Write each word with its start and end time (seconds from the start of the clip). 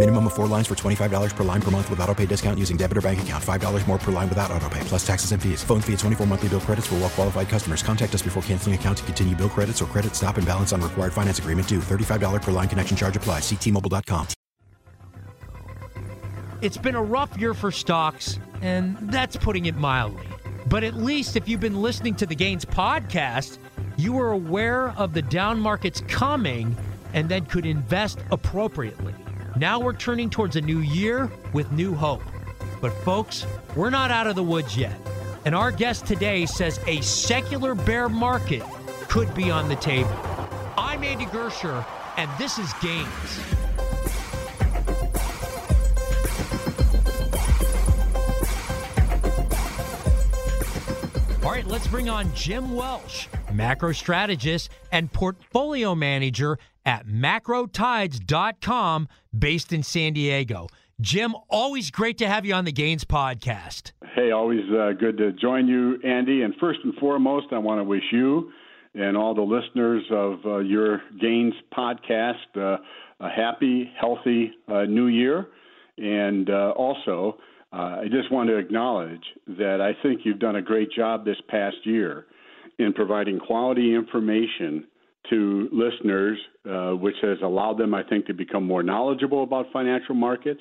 Minimum 0.00 0.28
of 0.28 0.32
four 0.32 0.46
lines 0.46 0.66
for 0.66 0.74
$25 0.74 1.36
per 1.36 1.44
line 1.44 1.60
per 1.60 1.70
month 1.70 1.90
with 1.90 2.00
auto 2.00 2.14
pay 2.14 2.24
discount 2.24 2.58
using 2.58 2.78
debit 2.78 2.96
or 2.96 3.02
bank 3.02 3.20
account. 3.20 3.44
$5 3.44 3.86
more 3.86 3.98
per 3.98 4.10
line 4.10 4.30
without 4.30 4.50
auto 4.50 4.66
pay, 4.70 4.80
plus 4.84 5.06
taxes 5.06 5.32
and 5.32 5.42
fees. 5.42 5.62
Phone 5.62 5.82
fee 5.82 5.92
at 5.92 5.98
24 5.98 6.26
monthly 6.26 6.48
bill 6.48 6.60
credits 6.60 6.86
for 6.86 6.94
well 6.94 7.10
qualified 7.10 7.50
customers. 7.50 7.82
Contact 7.82 8.14
us 8.14 8.22
before 8.22 8.42
canceling 8.44 8.74
account 8.74 8.96
to 8.96 9.04
continue 9.04 9.36
bill 9.36 9.50
credits 9.50 9.82
or 9.82 9.84
credit 9.84 10.16
stop 10.16 10.38
and 10.38 10.46
balance 10.46 10.72
on 10.72 10.80
required 10.80 11.12
finance 11.12 11.38
agreement 11.38 11.68
due. 11.68 11.80
$35 11.80 12.40
per 12.40 12.50
line 12.50 12.66
connection 12.66 12.96
charge 12.96 13.14
applies. 13.14 13.42
Ctmobile.com. 13.42 14.26
It's 16.62 16.78
been 16.78 16.94
a 16.94 17.02
rough 17.02 17.38
year 17.38 17.52
for 17.52 17.70
stocks, 17.70 18.40
and 18.62 18.96
that's 19.12 19.36
putting 19.36 19.66
it 19.66 19.76
mildly. 19.76 20.26
But 20.70 20.82
at 20.82 20.94
least 20.94 21.36
if 21.36 21.46
you've 21.46 21.60
been 21.60 21.82
listening 21.82 22.14
to 22.14 22.24
the 22.24 22.34
Gains 22.34 22.64
podcast, 22.64 23.58
you 23.98 24.14
were 24.14 24.30
aware 24.30 24.94
of 24.96 25.12
the 25.12 25.20
down 25.20 25.60
markets 25.60 26.00
coming 26.08 26.74
and 27.12 27.28
then 27.28 27.44
could 27.44 27.66
invest 27.66 28.18
appropriately. 28.30 29.14
Now 29.56 29.80
we're 29.80 29.94
turning 29.94 30.30
towards 30.30 30.56
a 30.56 30.60
new 30.60 30.78
year 30.78 31.30
with 31.52 31.70
new 31.72 31.94
hope. 31.94 32.22
But 32.80 32.92
folks, 33.04 33.46
we're 33.74 33.90
not 33.90 34.10
out 34.10 34.26
of 34.26 34.36
the 34.36 34.42
woods 34.42 34.76
yet. 34.76 34.96
And 35.44 35.54
our 35.54 35.70
guest 35.70 36.06
today 36.06 36.46
says 36.46 36.78
a 36.86 37.00
secular 37.00 37.74
bear 37.74 38.08
market 38.08 38.62
could 39.08 39.34
be 39.34 39.50
on 39.50 39.68
the 39.68 39.76
table. 39.76 40.14
I'm 40.78 41.02
Andy 41.02 41.26
Gersher, 41.26 41.84
and 42.16 42.30
this 42.38 42.58
is 42.58 42.72
Gains. 42.74 43.40
All 51.42 51.50
right, 51.50 51.66
let's 51.66 51.88
bring 51.88 52.08
on 52.08 52.32
Jim 52.34 52.74
Welsh, 52.76 53.26
macro 53.52 53.92
strategist 53.92 54.70
and 54.92 55.12
portfolio 55.12 55.94
manager 55.94 56.58
at 56.84 57.06
macrotides.com, 57.06 59.08
based 59.38 59.72
in 59.72 59.82
San 59.82 60.12
Diego. 60.12 60.68
Jim, 61.00 61.34
always 61.48 61.90
great 61.90 62.18
to 62.18 62.28
have 62.28 62.44
you 62.44 62.54
on 62.54 62.64
the 62.64 62.72
Gains 62.72 63.04
podcast. 63.04 63.92
Hey, 64.14 64.32
always 64.32 64.60
uh, 64.70 64.92
good 64.98 65.16
to 65.18 65.32
join 65.32 65.66
you, 65.66 65.98
Andy. 66.04 66.42
And 66.42 66.54
first 66.60 66.80
and 66.84 66.94
foremost, 66.96 67.46
I 67.52 67.58
want 67.58 67.78
to 67.78 67.84
wish 67.84 68.02
you 68.12 68.50
and 68.94 69.16
all 69.16 69.34
the 69.34 69.40
listeners 69.40 70.02
of 70.10 70.38
uh, 70.44 70.58
your 70.58 71.00
Gains 71.20 71.54
podcast 71.76 72.34
uh, 72.56 72.78
a 73.20 73.28
happy, 73.28 73.90
healthy 73.98 74.52
uh, 74.68 74.82
new 74.82 75.06
year. 75.06 75.46
And 75.98 76.50
uh, 76.50 76.72
also, 76.76 77.38
uh, 77.72 78.00
I 78.00 78.04
just 78.10 78.32
want 78.32 78.48
to 78.48 78.56
acknowledge 78.56 79.22
that 79.46 79.80
I 79.80 80.00
think 80.02 80.22
you've 80.24 80.38
done 80.38 80.56
a 80.56 80.62
great 80.62 80.90
job 80.92 81.24
this 81.24 81.36
past 81.48 81.76
year 81.84 82.26
in 82.80 82.92
providing 82.92 83.38
quality 83.38 83.94
information 83.94 84.86
to 85.28 85.68
listeners, 85.72 86.38
uh, 86.68 86.90
which 86.92 87.14
has 87.22 87.38
allowed 87.42 87.78
them, 87.78 87.94
I 87.94 88.02
think, 88.02 88.26
to 88.26 88.34
become 88.34 88.66
more 88.66 88.82
knowledgeable 88.82 89.42
about 89.42 89.66
financial 89.72 90.14
markets, 90.14 90.60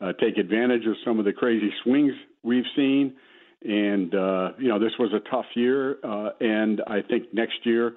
uh, 0.00 0.12
take 0.14 0.38
advantage 0.38 0.86
of 0.86 0.94
some 1.04 1.18
of 1.18 1.24
the 1.24 1.32
crazy 1.32 1.70
swings 1.82 2.12
we've 2.42 2.64
seen. 2.74 3.14
And, 3.62 4.14
uh, 4.14 4.52
you 4.58 4.68
know, 4.68 4.78
this 4.78 4.92
was 4.98 5.12
a 5.12 5.20
tough 5.30 5.44
year. 5.54 5.98
Uh, 6.02 6.30
and 6.40 6.80
I 6.86 7.02
think 7.02 7.34
next 7.34 7.58
year, 7.64 7.92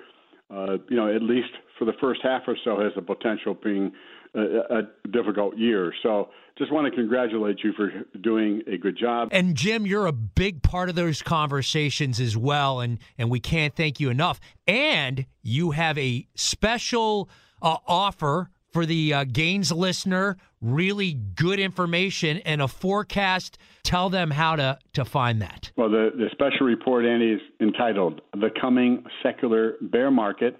uh, 0.51 0.77
you 0.89 0.97
know, 0.97 1.13
at 1.13 1.23
least 1.23 1.49
for 1.79 1.85
the 1.85 1.93
first 2.01 2.19
half 2.21 2.43
or 2.47 2.57
so, 2.65 2.79
has 2.79 2.91
the 2.95 3.01
potential 3.01 3.53
of 3.53 3.61
being 3.61 3.91
a, 4.35 4.41
a 4.41 4.81
difficult 5.11 5.57
year. 5.57 5.93
So 6.03 6.29
just 6.57 6.71
want 6.71 6.85
to 6.85 6.95
congratulate 6.95 7.57
you 7.63 7.73
for 7.73 7.91
doing 8.19 8.61
a 8.67 8.77
good 8.77 8.97
job. 8.97 9.29
And 9.31 9.55
Jim, 9.55 9.85
you're 9.85 10.05
a 10.05 10.11
big 10.13 10.61
part 10.61 10.89
of 10.89 10.95
those 10.95 11.21
conversations 11.21 12.19
as 12.19 12.37
well, 12.37 12.79
and 12.79 12.99
and 13.17 13.29
we 13.29 13.39
can't 13.39 13.75
thank 13.75 13.99
you 13.99 14.09
enough. 14.09 14.39
And 14.67 15.25
you 15.41 15.71
have 15.71 15.97
a 15.97 16.27
special 16.35 17.29
uh, 17.61 17.77
offer 17.87 18.49
for 18.71 18.85
the 18.85 19.13
uh, 19.13 19.23
Gains 19.25 19.71
listener. 19.71 20.37
Really 20.61 21.13
good 21.13 21.59
information 21.59 22.37
and 22.39 22.61
a 22.61 22.67
forecast. 22.67 23.57
Tell 23.83 24.09
them 24.09 24.31
how 24.31 24.55
to 24.55 24.79
to 24.93 25.05
find 25.05 25.41
that. 25.41 25.71
Well, 25.75 25.89
the 25.89 26.11
the 26.15 26.29
special 26.31 26.65
report, 26.65 27.05
Andy, 27.05 27.31
is 27.33 27.41
entitled 27.59 28.21
"The 28.33 28.49
Coming 28.61 29.03
Secular 29.23 29.73
Bear 29.81 30.11
Market." 30.11 30.57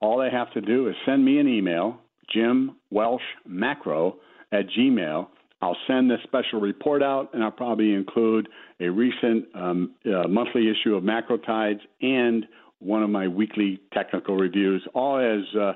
All 0.00 0.18
they 0.18 0.30
have 0.30 0.52
to 0.52 0.60
do 0.60 0.88
is 0.88 0.94
send 1.06 1.24
me 1.24 1.38
an 1.38 1.48
email, 1.48 1.98
Jim 2.32 2.76
Welsh 2.90 3.22
Macro 3.46 4.16
at 4.52 4.66
Gmail. 4.78 5.28
I'll 5.62 5.76
send 5.86 6.10
this 6.10 6.18
special 6.24 6.60
report 6.60 7.02
out, 7.02 7.30
and 7.32 7.42
I'll 7.42 7.50
probably 7.50 7.94
include 7.94 8.48
a 8.80 8.88
recent 8.88 9.46
um, 9.54 9.94
uh, 10.04 10.28
monthly 10.28 10.70
issue 10.70 10.94
of 10.94 11.02
Macro 11.02 11.38
Tides 11.38 11.80
and 12.02 12.46
one 12.78 13.02
of 13.02 13.08
my 13.10 13.26
weekly 13.26 13.80
technical 13.94 14.36
reviews, 14.36 14.86
all 14.94 15.18
as 15.18 15.58
uh, 15.58 15.72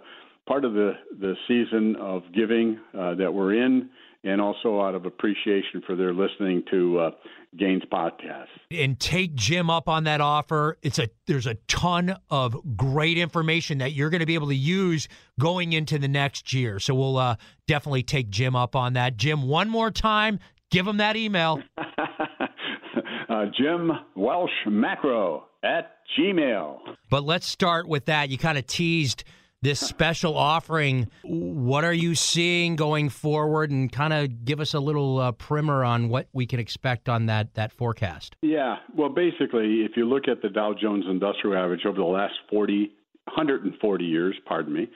part 0.46 0.64
of 0.64 0.74
the, 0.74 0.92
the 1.19 1.34
season 1.48 1.96
of 1.96 2.22
giving 2.34 2.78
uh, 2.98 3.14
that 3.14 3.32
we're 3.32 3.54
in, 3.54 3.88
and 4.25 4.41
also 4.41 4.81
out 4.81 4.94
of 4.94 5.06
appreciation 5.06 5.82
for 5.86 5.97
their 5.97 6.12
listening 6.12 6.62
to 6.70 6.98
uh, 6.98 7.10
Gains 7.58 7.82
podcast. 7.92 8.47
And 8.70 8.98
take 9.00 9.34
Jim 9.34 9.70
up 9.70 9.88
on 9.88 10.04
that 10.04 10.20
offer. 10.20 10.76
It's 10.82 10.98
a 10.98 11.08
there's 11.26 11.47
a 11.47 11.54
ton 11.69 12.16
of 12.28 12.76
great 12.76 13.19
information 13.19 13.78
that 13.78 13.92
you're 13.92 14.10
going 14.10 14.20
to 14.20 14.26
be 14.26 14.34
able 14.34 14.48
to 14.48 14.54
use 14.54 15.08
going 15.38 15.72
into 15.72 15.98
the 15.98 16.08
next 16.08 16.53
year. 16.53 16.78
So 16.78 16.94
we'll 16.94 17.16
uh, 17.16 17.36
definitely 17.66 18.03
take 18.03 18.31
Jim 18.31 18.54
up 18.54 18.76
on 18.76 18.92
that. 18.92 19.16
Jim, 19.16 19.48
one 19.48 19.69
more 19.69 19.91
time, 19.91 20.38
give 20.70 20.87
him 20.87 20.98
that 20.98 21.16
email. 21.16 21.60
uh, 21.78 23.47
Jim 23.56 23.91
Welsh 24.14 24.50
Macro 24.66 25.44
at 25.64 25.97
Gmail. 26.19 26.78
But 27.08 27.25
let's 27.25 27.47
start 27.47 27.88
with 27.88 28.06
that. 28.06 28.28
You 28.28 28.38
kind 28.38 28.58
of 28.58 28.66
teased 28.66 29.25
this 29.62 29.81
special 29.81 30.37
offering. 30.37 31.09
What 31.22 31.84
are 31.84 31.93
you 31.93 32.15
seeing 32.15 32.76
going 32.76 33.09
forward, 33.10 33.71
and 33.71 33.91
kind 33.91 34.12
of 34.12 34.44
give 34.44 34.60
us 34.60 34.75
a 34.75 34.81
little 34.81 35.19
uh, 35.19 35.32
primer 35.32 35.84
on 35.84 36.09
what 36.09 36.28
we 36.32 36.47
can 36.47 36.59
expect 36.59 37.09
on 37.09 37.26
that 37.26 37.54
that 37.54 37.72
forecast? 37.72 38.37
Yeah, 38.43 38.76
well, 38.97 39.10
basically, 39.10 39.82
if 39.82 39.93
you 39.97 40.09
look 40.09 40.28
at 40.28 40.43
the 40.43 40.49
Dow 40.49 40.75
Jones 40.81 41.04
Industrial 41.09 41.56
Average 41.56 41.84
over 41.87 41.99
the 41.99 42.04
last 42.04 42.34
40, 42.50 42.91
140 43.25 44.04
years, 44.04 44.34
pardon 44.47 44.72
me, 44.72 44.88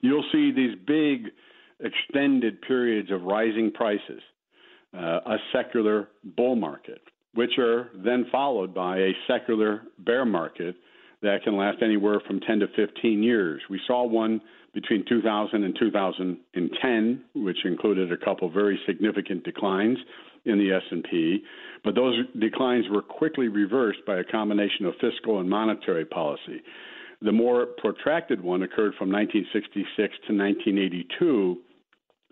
you'll 0.00 0.24
see 0.32 0.52
these 0.52 0.76
big 0.86 1.32
extended 1.80 2.62
periods 2.62 3.10
of 3.10 3.22
rising 3.22 3.72
prices, 3.72 4.22
uh, 4.96 5.20
a 5.26 5.36
secular 5.52 6.08
bull 6.36 6.54
market, 6.54 7.00
which 7.34 7.58
are 7.58 7.90
then 8.04 8.26
followed 8.30 8.72
by 8.72 8.98
a 8.98 9.10
secular 9.26 9.82
bear 9.98 10.24
market 10.24 10.76
that 11.22 11.42
can 11.42 11.56
last 11.56 11.78
anywhere 11.82 12.20
from 12.26 12.40
10 12.40 12.60
to 12.60 12.66
15 12.76 13.22
years. 13.22 13.62
We 13.70 13.80
saw 13.86 14.04
one 14.06 14.40
between 14.72 15.04
2000 15.08 15.62
and 15.62 15.76
2010, 15.78 17.24
which 17.34 17.64
included 17.64 18.12
a 18.12 18.16
couple 18.16 18.50
very 18.50 18.78
significant 18.86 19.44
declines 19.44 19.98
in 20.44 20.58
the 20.58 20.72
S&P, 20.72 21.42
but 21.84 21.94
those 21.94 22.16
declines 22.38 22.84
were 22.90 23.02
quickly 23.02 23.48
reversed 23.48 24.00
by 24.06 24.18
a 24.18 24.24
combination 24.24 24.84
of 24.84 24.94
fiscal 25.00 25.40
and 25.40 25.48
monetary 25.48 26.04
policy. 26.04 26.60
The 27.22 27.32
more 27.32 27.66
protracted 27.78 28.42
one 28.42 28.62
occurred 28.62 28.94
from 28.98 29.10
1966 29.10 29.96
to 29.96 30.36
1982, 30.36 31.56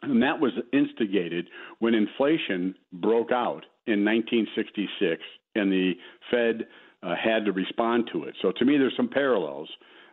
and 0.02 0.22
that 0.22 0.38
was 0.38 0.52
instigated 0.72 1.48
when 1.78 1.94
inflation 1.94 2.74
broke 2.92 3.32
out 3.32 3.64
in 3.86 4.04
1966 4.04 5.22
and 5.54 5.72
the 5.72 5.92
Fed 6.30 6.66
uh, 7.02 7.14
had 7.22 7.44
to 7.44 7.52
respond 7.52 8.08
to 8.12 8.24
it. 8.24 8.34
So 8.42 8.52
to 8.52 8.64
me, 8.64 8.78
there's 8.78 8.96
some 8.96 9.08
parallels, 9.08 9.68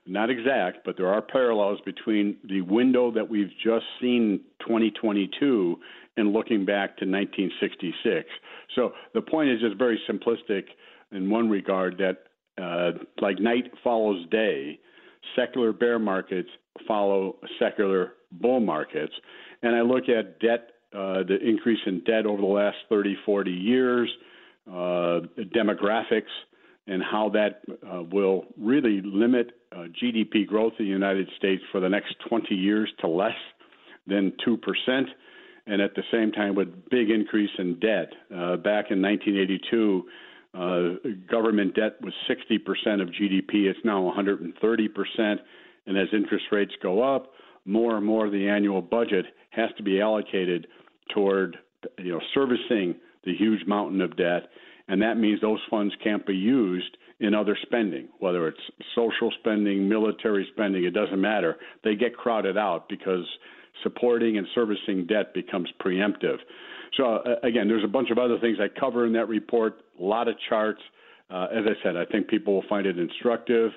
not 0.06 0.30
exact, 0.30 0.80
but 0.86 0.98
there 0.98 1.08
are 1.08 1.22
parallels 1.22 1.80
between 1.86 2.38
the 2.44 2.62
window 2.62 3.12
that 3.12 3.30
we've 3.30 3.52
just 3.64 3.86
seen 4.02 4.42
2022 4.62 5.78
and 6.18 6.34
looking 6.34 6.66
back 6.66 6.98
to 6.98 7.06
1966. 7.06 8.28
So 8.76 8.94
the 9.14 9.22
point 9.22 9.50
is 9.50 9.62
just 9.62 9.78
very 9.78 10.00
simplistic 10.10 10.64
in 11.12 11.30
one 11.30 11.50
regard 11.50 11.98
that 11.98 12.24
uh, 12.62 12.98
like 13.22 13.40
night 13.40 13.72
follows 13.84 14.26
day, 14.30 14.80
secular 15.36 15.72
bear 15.72 16.00
markets 16.00 16.50
follow 16.88 17.38
secular 17.60 18.14
bull 18.32 18.60
markets. 18.60 19.14
And 19.62 19.76
I 19.76 19.82
look 19.82 20.10
at 20.10 20.40
debt 20.40 20.72
uh, 20.94 21.22
the 21.24 21.38
increase 21.44 21.80
in 21.86 22.04
debt 22.04 22.26
over 22.26 22.42
the 22.42 22.48
last 22.48 22.78
30, 22.90 23.16
40 23.24 23.52
years, 23.52 24.10
uh, 24.68 25.22
demographics, 25.56 26.24
and 26.90 27.04
how 27.04 27.30
that 27.30 27.62
uh, 27.88 28.02
will 28.12 28.46
really 28.58 29.00
limit 29.04 29.52
uh, 29.72 29.86
GDP 30.02 30.46
growth 30.46 30.74
in 30.80 30.86
the 30.86 30.92
United 30.92 31.30
States 31.38 31.62
for 31.72 31.80
the 31.80 31.88
next 31.88 32.16
20 32.28 32.56
years 32.56 32.92
to 33.00 33.08
less 33.08 33.38
than 34.08 34.34
2%, 34.46 35.04
and 35.68 35.82
at 35.82 35.94
the 35.94 36.02
same 36.12 36.32
time 36.32 36.56
with 36.56 36.68
big 36.90 37.12
increase 37.12 37.52
in 37.60 37.80
debt. 37.80 38.12
Uh, 38.36 38.58
back 38.58 38.90
in 38.90 39.02
1982, 39.04 40.04
uh, 40.56 40.90
government 41.30 41.76
debt 41.76 41.98
was 42.02 42.14
60% 42.28 43.02
of 43.04 43.10
GDP. 43.10 43.70
It's 43.70 43.80
now 43.86 44.12
130%. 44.18 45.36
And 45.86 45.98
as 45.98 46.08
interest 46.12 46.46
rates 46.52 46.74
go 46.82 47.04
up, 47.04 47.34
more 47.66 47.98
and 47.98 48.06
more 48.06 48.26
of 48.26 48.32
the 48.32 48.50
annual 48.50 48.82
budget 48.82 49.26
has 49.52 49.70
to 49.78 49.84
be 49.84 50.02
allocated 50.02 50.66
toward 51.14 51.58
you 51.98 52.12
know 52.12 52.22
servicing 52.34 52.96
the 53.26 53.36
huge 53.36 53.66
mountain 53.68 54.02
of 54.02 54.18
debt 54.18 54.50
and 54.90 55.02
that 55.02 55.18
means 55.18 55.40
those 55.40 55.60
funds 55.70 55.94
can't 56.04 56.26
be 56.26 56.36
used 56.36 56.98
in 57.20 57.34
other 57.34 57.58
spending, 57.62 58.08
whether 58.20 58.48
it's 58.48 58.60
social 58.96 59.32
spending, 59.40 59.88
military 59.88 60.48
spending, 60.54 60.84
it 60.84 60.94
doesn't 60.94 61.20
matter. 61.20 61.58
They 61.84 61.96
get 61.96 62.16
crowded 62.16 62.58
out 62.58 62.90
because 62.90 63.26
supporting 63.84 64.38
and 64.38 64.48
servicing 64.56 65.06
debt 65.06 65.34
becomes 65.34 65.70
preemptive. 65.82 66.38
So, 66.98 67.18
uh, 67.18 67.36
again, 67.44 67.68
there's 67.68 67.84
a 67.84 67.90
bunch 67.90 68.10
of 68.10 68.18
other 68.18 68.40
things 68.40 68.58
I 68.60 68.68
cover 68.80 69.06
in 69.06 69.14
that 69.14 69.28
report, 69.28 69.82
a 70.00 70.04
lot 70.04 70.28
of 70.28 70.36
charts. 70.50 70.82
Uh, 71.30 71.48
as 71.54 71.66
I 71.66 71.84
said, 71.84 71.96
I 71.96 72.06
think 72.06 72.28
people 72.28 72.56
will 72.56 72.66
find 72.68 72.88
it 72.88 72.98
instructive, 72.98 73.72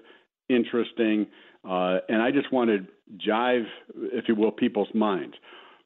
interesting, 0.49 1.26
uh, 1.69 1.99
and 2.09 2.23
I 2.23 2.31
just 2.31 2.50
want 2.53 2.70
to 2.70 3.29
jive, 3.29 3.64
if 3.94 4.25
you 4.29 4.35
will, 4.35 4.50
people's 4.50 4.88
minds. 4.94 5.35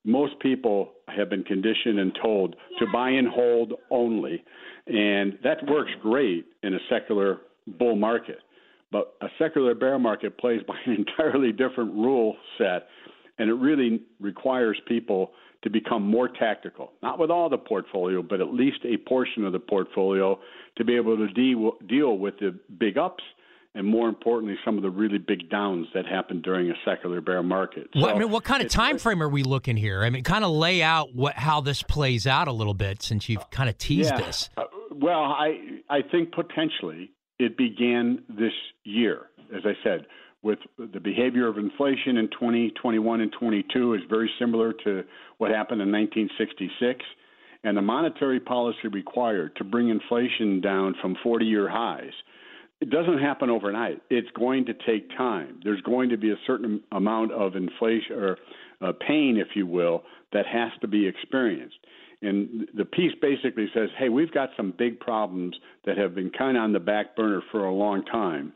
Most 0.05 0.38
people 0.38 0.93
have 1.08 1.28
been 1.28 1.43
conditioned 1.43 1.99
and 1.99 2.17
told 2.23 2.55
to 2.78 2.87
buy 2.93 3.11
and 3.11 3.26
hold 3.26 3.73
only. 3.90 4.44
And 4.86 5.38
that 5.42 5.66
works 5.68 5.90
great 6.00 6.46
in 6.62 6.74
a 6.74 6.78
secular 6.88 7.38
bull 7.66 7.96
market. 7.96 8.38
But 8.92 9.14
a 9.20 9.26
secular 9.38 9.74
bear 9.74 9.98
market 9.98 10.38
plays 10.38 10.62
by 10.66 10.76
an 10.86 11.06
entirely 11.08 11.52
different 11.52 11.92
rule 11.94 12.36
set, 12.56 12.86
and 13.38 13.50
it 13.50 13.54
really 13.54 14.02
requires 14.20 14.80
people 14.86 15.32
to 15.64 15.70
become 15.70 16.02
more 16.02 16.28
tactical. 16.28 16.92
Not 17.02 17.18
with 17.18 17.30
all 17.30 17.48
the 17.48 17.58
portfolio, 17.58 18.22
but 18.22 18.40
at 18.40 18.52
least 18.54 18.78
a 18.84 18.96
portion 19.08 19.44
of 19.44 19.52
the 19.52 19.58
portfolio 19.58 20.38
to 20.76 20.84
be 20.84 20.94
able 20.94 21.16
to 21.16 21.26
deal, 21.28 21.72
deal 21.88 22.16
with 22.18 22.38
the 22.38 22.56
big 22.78 22.96
ups 22.96 23.24
and 23.76 23.86
more 23.86 24.08
importantly, 24.08 24.56
some 24.64 24.78
of 24.78 24.82
the 24.82 24.88
really 24.88 25.18
big 25.18 25.50
downs 25.50 25.86
that 25.92 26.06
happen 26.06 26.40
during 26.40 26.70
a 26.70 26.74
secular 26.82 27.20
bear 27.20 27.42
market. 27.42 27.88
So 27.94 28.08
I 28.08 28.18
mean, 28.18 28.30
what 28.30 28.42
kind 28.42 28.62
of 28.62 28.70
time 28.70 28.96
frame 28.96 29.22
are 29.22 29.28
we 29.28 29.42
looking 29.42 29.76
here? 29.76 30.02
I 30.02 30.08
mean, 30.08 30.24
kind 30.24 30.44
of 30.44 30.50
lay 30.50 30.82
out 30.82 31.14
what 31.14 31.34
how 31.34 31.60
this 31.60 31.82
plays 31.82 32.26
out 32.26 32.48
a 32.48 32.52
little 32.52 32.72
bit, 32.72 33.02
since 33.02 33.28
you've 33.28 33.50
kind 33.50 33.68
of 33.68 33.76
teased 33.76 34.14
yeah. 34.14 34.26
this. 34.26 34.48
Uh, 34.56 34.64
Well, 35.00 35.20
I 35.20 35.81
I 35.88 36.00
think 36.02 36.32
potentially 36.32 37.10
it 37.38 37.56
began 37.56 38.22
this 38.28 38.52
year, 38.84 39.26
as 39.54 39.62
I 39.64 39.75
said, 39.84 40.06
with 40.43 40.58
the 40.78 41.00
behavior 41.00 41.48
of 41.48 41.58
inflation 41.58 42.16
in 42.16 42.28
2021 42.28 43.20
and 43.20 43.32
22 43.38 43.94
is 43.94 44.00
very 44.08 44.31
similar 44.38 44.72
to 44.84 45.04
what 45.38 45.50
happened 45.50 45.82
in 45.82 45.93
1966. 45.93 47.04
And 47.64 47.76
the 47.76 47.82
monetary 47.82 48.38
policy 48.38 48.88
required 48.93 49.56
to 49.56 49.64
bring 49.64 49.88
inflation 49.88 50.60
down 50.60 50.94
from 51.00 51.16
40 51.22 51.44
year 51.44 51.69
highs 51.69 52.12
it 52.81 52.90
doesn't 52.90 53.19
happen 53.19 53.49
overnight. 53.49 54.02
It's 54.10 54.28
going 54.37 54.66
to 54.66 54.75
take 54.87 55.08
time. 55.16 55.60
There's 55.64 55.81
going 55.82 56.10
to 56.10 56.19
be 56.19 56.31
a 56.31 56.37
certain 56.46 56.82
amount 56.92 57.32
of 57.32 57.56
inflation 57.56 58.16
or 58.16 58.37
uh, 58.82 58.92
pain, 59.06 59.38
if 59.38 59.56
you 59.56 59.66
will, 59.66 60.02
that 60.32 60.46
has 60.46 60.70
to 60.82 60.88
be 60.88 61.06
experienced. 61.06 61.76
And 62.22 62.68
the 62.76 62.84
piece 62.84 63.12
basically 63.20 63.66
says, 63.74 63.88
hey, 63.98 64.08
we've 64.08 64.32
got 64.32 64.50
some 64.56 64.72
big 64.76 64.98
problems 65.00 65.54
that 65.84 65.98
have 65.98 66.14
been 66.14 66.30
kind 66.30 66.56
of 66.56 66.62
on 66.62 66.72
the 66.72 66.80
back 66.80 67.14
burner 67.14 67.42
for 67.50 67.64
a 67.64 67.72
long 67.72 68.04
time. 68.06 68.52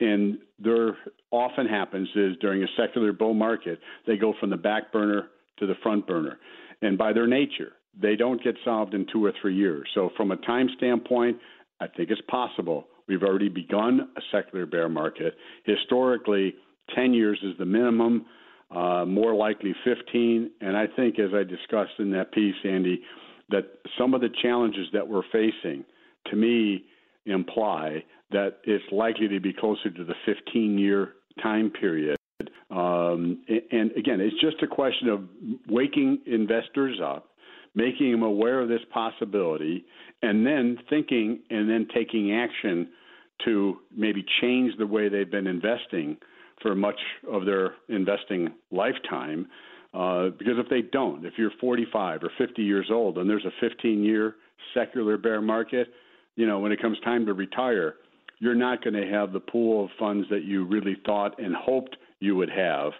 And 0.00 0.38
there 0.58 0.96
often 1.30 1.66
happens 1.66 2.08
is 2.14 2.36
during 2.40 2.62
a 2.62 2.66
secular 2.76 3.12
bull 3.12 3.34
market, 3.34 3.78
they 4.06 4.16
go 4.16 4.34
from 4.38 4.50
the 4.50 4.56
back 4.56 4.92
burner 4.92 5.28
to 5.58 5.66
the 5.66 5.74
front 5.82 6.06
burner. 6.06 6.38
And 6.82 6.98
by 6.98 7.12
their 7.12 7.26
nature, 7.26 7.72
they 7.98 8.16
don't 8.16 8.42
get 8.42 8.56
solved 8.64 8.92
in 8.92 9.06
two 9.10 9.24
or 9.24 9.32
three 9.40 9.54
years. 9.54 9.88
So, 9.94 10.10
from 10.16 10.30
a 10.32 10.36
time 10.36 10.68
standpoint, 10.76 11.38
I 11.80 11.86
think 11.86 12.10
it's 12.10 12.20
possible 12.28 12.88
We've 13.08 13.22
already 13.22 13.48
begun 13.48 14.08
a 14.16 14.20
secular 14.32 14.66
bear 14.66 14.88
market. 14.88 15.36
Historically, 15.64 16.54
10 16.94 17.14
years 17.14 17.38
is 17.42 17.56
the 17.58 17.64
minimum, 17.64 18.26
uh, 18.70 19.04
more 19.04 19.34
likely 19.34 19.74
15. 19.84 20.50
And 20.60 20.76
I 20.76 20.86
think, 20.96 21.18
as 21.18 21.30
I 21.34 21.44
discussed 21.44 21.98
in 21.98 22.10
that 22.12 22.32
piece, 22.32 22.54
Andy, 22.64 23.02
that 23.50 23.64
some 23.98 24.14
of 24.14 24.20
the 24.20 24.30
challenges 24.42 24.86
that 24.92 25.06
we're 25.06 25.22
facing, 25.32 25.84
to 26.30 26.36
me, 26.36 26.84
imply 27.26 28.04
that 28.30 28.58
it's 28.64 28.84
likely 28.90 29.28
to 29.28 29.40
be 29.40 29.52
closer 29.52 29.90
to 29.90 30.04
the 30.04 30.14
15 30.24 30.78
year 30.78 31.14
time 31.42 31.70
period. 31.70 32.16
Um, 32.70 33.42
and 33.70 33.92
again, 33.92 34.20
it's 34.20 34.40
just 34.40 34.62
a 34.62 34.66
question 34.66 35.08
of 35.08 35.20
waking 35.68 36.20
investors 36.26 36.98
up, 37.02 37.28
making 37.74 38.10
them 38.10 38.22
aware 38.22 38.60
of 38.60 38.68
this 38.68 38.80
possibility, 38.92 39.84
and 40.22 40.44
then 40.44 40.78
thinking 40.90 41.40
and 41.50 41.70
then 41.70 41.86
taking 41.94 42.34
action 42.34 42.88
to 43.44 43.76
maybe 43.94 44.24
change 44.40 44.72
the 44.78 44.86
way 44.86 45.08
they've 45.08 45.30
been 45.30 45.46
investing 45.46 46.16
for 46.62 46.74
much 46.74 46.98
of 47.30 47.44
their 47.44 47.74
investing 47.88 48.48
lifetime. 48.70 49.46
Uh, 49.94 50.30
because 50.38 50.58
if 50.58 50.68
they 50.68 50.82
don't, 50.82 51.24
if 51.24 51.34
you're 51.38 51.52
45 51.60 52.22
or 52.22 52.30
50 52.36 52.62
years 52.62 52.88
old 52.90 53.18
and 53.18 53.28
there's 53.28 53.44
a 53.44 53.52
15 53.60 54.02
year 54.02 54.36
secular 54.74 55.16
bear 55.16 55.40
market, 55.40 55.88
you 56.34 56.46
know, 56.46 56.58
when 56.58 56.72
it 56.72 56.80
comes 56.80 56.98
time 57.00 57.24
to 57.26 57.32
retire, 57.32 57.94
you're 58.38 58.54
not 58.54 58.84
going 58.84 58.94
to 58.94 59.06
have 59.10 59.32
the 59.32 59.40
pool 59.40 59.84
of 59.84 59.90
funds 59.98 60.26
that 60.30 60.44
you 60.44 60.64
really 60.66 60.96
thought 61.06 61.40
and 61.40 61.54
hoped 61.54 61.96
you 62.20 62.36
would 62.36 62.50
have 62.50 62.92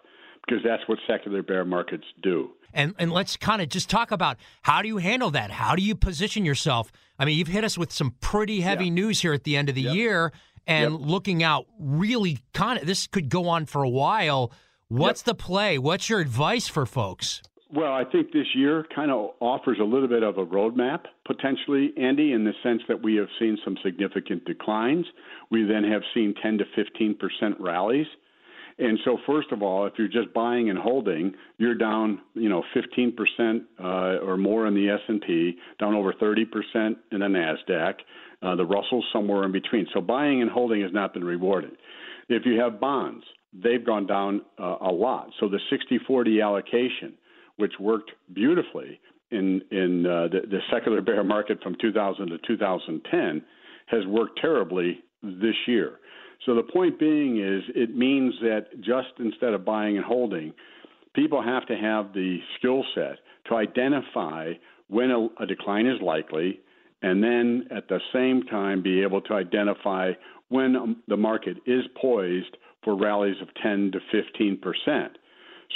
because 0.47 0.63
that's 0.65 0.83
what 0.87 0.99
secular 1.07 1.43
bear 1.43 1.65
markets 1.65 2.05
do. 2.23 2.51
And 2.73 2.95
and 2.99 3.11
let's 3.11 3.37
kind 3.37 3.63
of 3.63 3.69
just 3.69 3.89
talk 3.89 4.11
about 4.11 4.37
how 4.63 4.83
do 4.83 4.89
you 4.89 4.99
handle 4.99 5.31
that? 5.31 5.51
How 5.51 5.75
do 5.75 5.83
you 5.83 5.95
position 5.95 6.45
yourself? 6.45 6.93
I 7.19 7.25
mean, 7.25 7.39
you've 7.39 7.49
hit 7.49 7.65
us 7.65 7.79
with 7.79 7.93
some 7.93 8.15
pretty 8.21 8.61
heavy 8.61 8.87
yeah. 8.87 8.93
news 8.93 9.21
here 9.21 9.33
at 9.33 9.45
the 9.45 9.57
end 9.57 9.69
of 9.69 9.75
the 9.75 9.83
yep. 9.83 9.95
year 9.95 10.33
and 10.67 10.93
yep. 10.93 11.01
looking 11.03 11.43
out 11.43 11.67
really 11.79 12.39
kind 12.53 12.79
of 12.79 12.87
this 12.87 13.07
could 13.07 13.29
go 13.29 13.49
on 13.49 13.67
for 13.67 13.83
a 13.83 13.89
while. 13.89 14.53
What's 14.89 15.21
yep. 15.21 15.37
the 15.37 15.43
play? 15.43 15.79
What's 15.79 16.09
your 16.09 16.21
advice 16.21 16.69
for 16.69 16.87
folks? 16.87 17.43
Well, 17.73 17.93
I 17.93 18.05
think 18.05 18.33
this 18.33 18.47
year 18.55 18.87
kind 18.95 19.11
of 19.11 19.31
offers 19.41 19.79
a 19.81 19.85
little 19.85 20.07
bit 20.07 20.23
of 20.23 20.39
a 20.39 20.47
roadmap 20.47 21.01
potentially, 21.27 21.93
Andy, 21.97 22.33
in 22.33 22.45
the 22.45 22.53
sense 22.63 22.81
that 22.87 23.03
we 23.03 23.17
have 23.17 23.27
seen 23.41 23.59
some 23.65 23.77
significant 23.85 24.45
declines. 24.45 25.05
We 25.51 25.65
then 25.65 25.83
have 25.85 26.03
seen 26.15 26.35
10 26.41 26.59
to 26.59 26.65
15 26.77 27.17
percent 27.17 27.57
rallies. 27.59 28.07
And 28.79 28.99
so, 29.05 29.19
first 29.27 29.53
of 29.53 29.63
all, 29.63 29.87
if 29.87 29.95
you're 29.97 30.07
just 30.07 30.35
buying 30.35 30.69
and 30.69 30.79
holding, 30.79 31.35
you're 31.57 31.75
down, 31.75 32.21
you 32.35 32.51
know, 32.51 32.63
15% 32.77 33.63
uh, 33.83 34.23
or 34.23 34.37
more 34.37 34.67
in 34.67 34.75
the 34.75 34.91
S&P, 34.91 35.57
down 35.81 35.95
over 35.95 36.13
30% 36.13 36.45
in 37.11 37.21
the 37.21 37.27
Nasdaq. 37.27 37.95
Uh, 38.47 38.55
the 38.55 38.65
Russell's 38.65 39.05
somewhere 39.13 39.45
in 39.45 39.53
between. 39.53 39.87
So, 39.93 40.01
buying 40.01 40.41
and 40.43 40.51
holding 40.51 40.81
has 40.83 40.93
not 40.93 41.13
been 41.13 41.25
rewarded. 41.25 41.73
If 42.29 42.47
you 42.47 42.61
have 42.61 42.79
bonds, 42.81 43.25
they've 43.53 43.85
gone 43.85 44.07
down 44.07 44.43
uh, 44.59 44.77
a 44.83 44.93
lot. 44.93 45.31
So, 45.41 45.49
the 45.49 45.59
60-40 46.09 46.45
allocation, 46.45 47.15
which 47.57 47.73
worked 47.81 48.13
beautifully 48.33 49.01
in 49.31 49.63
in 49.71 50.07
uh, 50.07 50.29
the, 50.29 50.47
the 50.49 50.59
secular 50.71 51.01
bear 51.01 51.25
market 51.25 51.61
from 51.63 51.77
2000 51.81 52.29
to 52.29 52.39
2010, 52.47 53.43
has 53.87 54.07
worked 54.07 54.39
terribly 54.41 55.01
this 55.23 55.57
year. 55.67 55.99
So 56.45 56.55
the 56.55 56.63
point 56.63 56.99
being 56.99 57.39
is 57.39 57.63
it 57.75 57.97
means 57.97 58.35
that 58.43 58.67
just 58.81 59.09
instead 59.19 59.55
of 59.55 59.65
buying 59.65 59.97
and 59.97 60.05
holding, 60.05 60.53
people 61.15 61.43
have 61.43 61.67
to 61.67 61.77
have 61.77 62.13
the 62.13 62.39
skill 62.59 62.85
set 62.95 63.19
to 63.49 63.57
identify 63.57 64.53
when 64.89 65.11
a, 65.11 65.43
a 65.43 65.47
decline 65.47 65.87
is 65.87 66.01
likely 66.03 66.61
and 67.03 67.23
then 67.23 67.67
at 67.71 67.89
the 67.89 68.01
same 68.13 68.43
time 68.45 68.83
be 68.83 69.03
able 69.03 69.21
to 69.21 69.35
identify 69.35 70.13
when 70.49 70.77
um, 70.77 71.03
the 71.09 71.17
market 71.17 71.57
is 71.67 71.85
poised 72.01 72.57
for 72.85 72.97
rallies 72.97 73.37
of 73.43 73.49
10 73.63 73.93
to 73.93 74.01
15 74.13 74.59
percent 74.61 75.19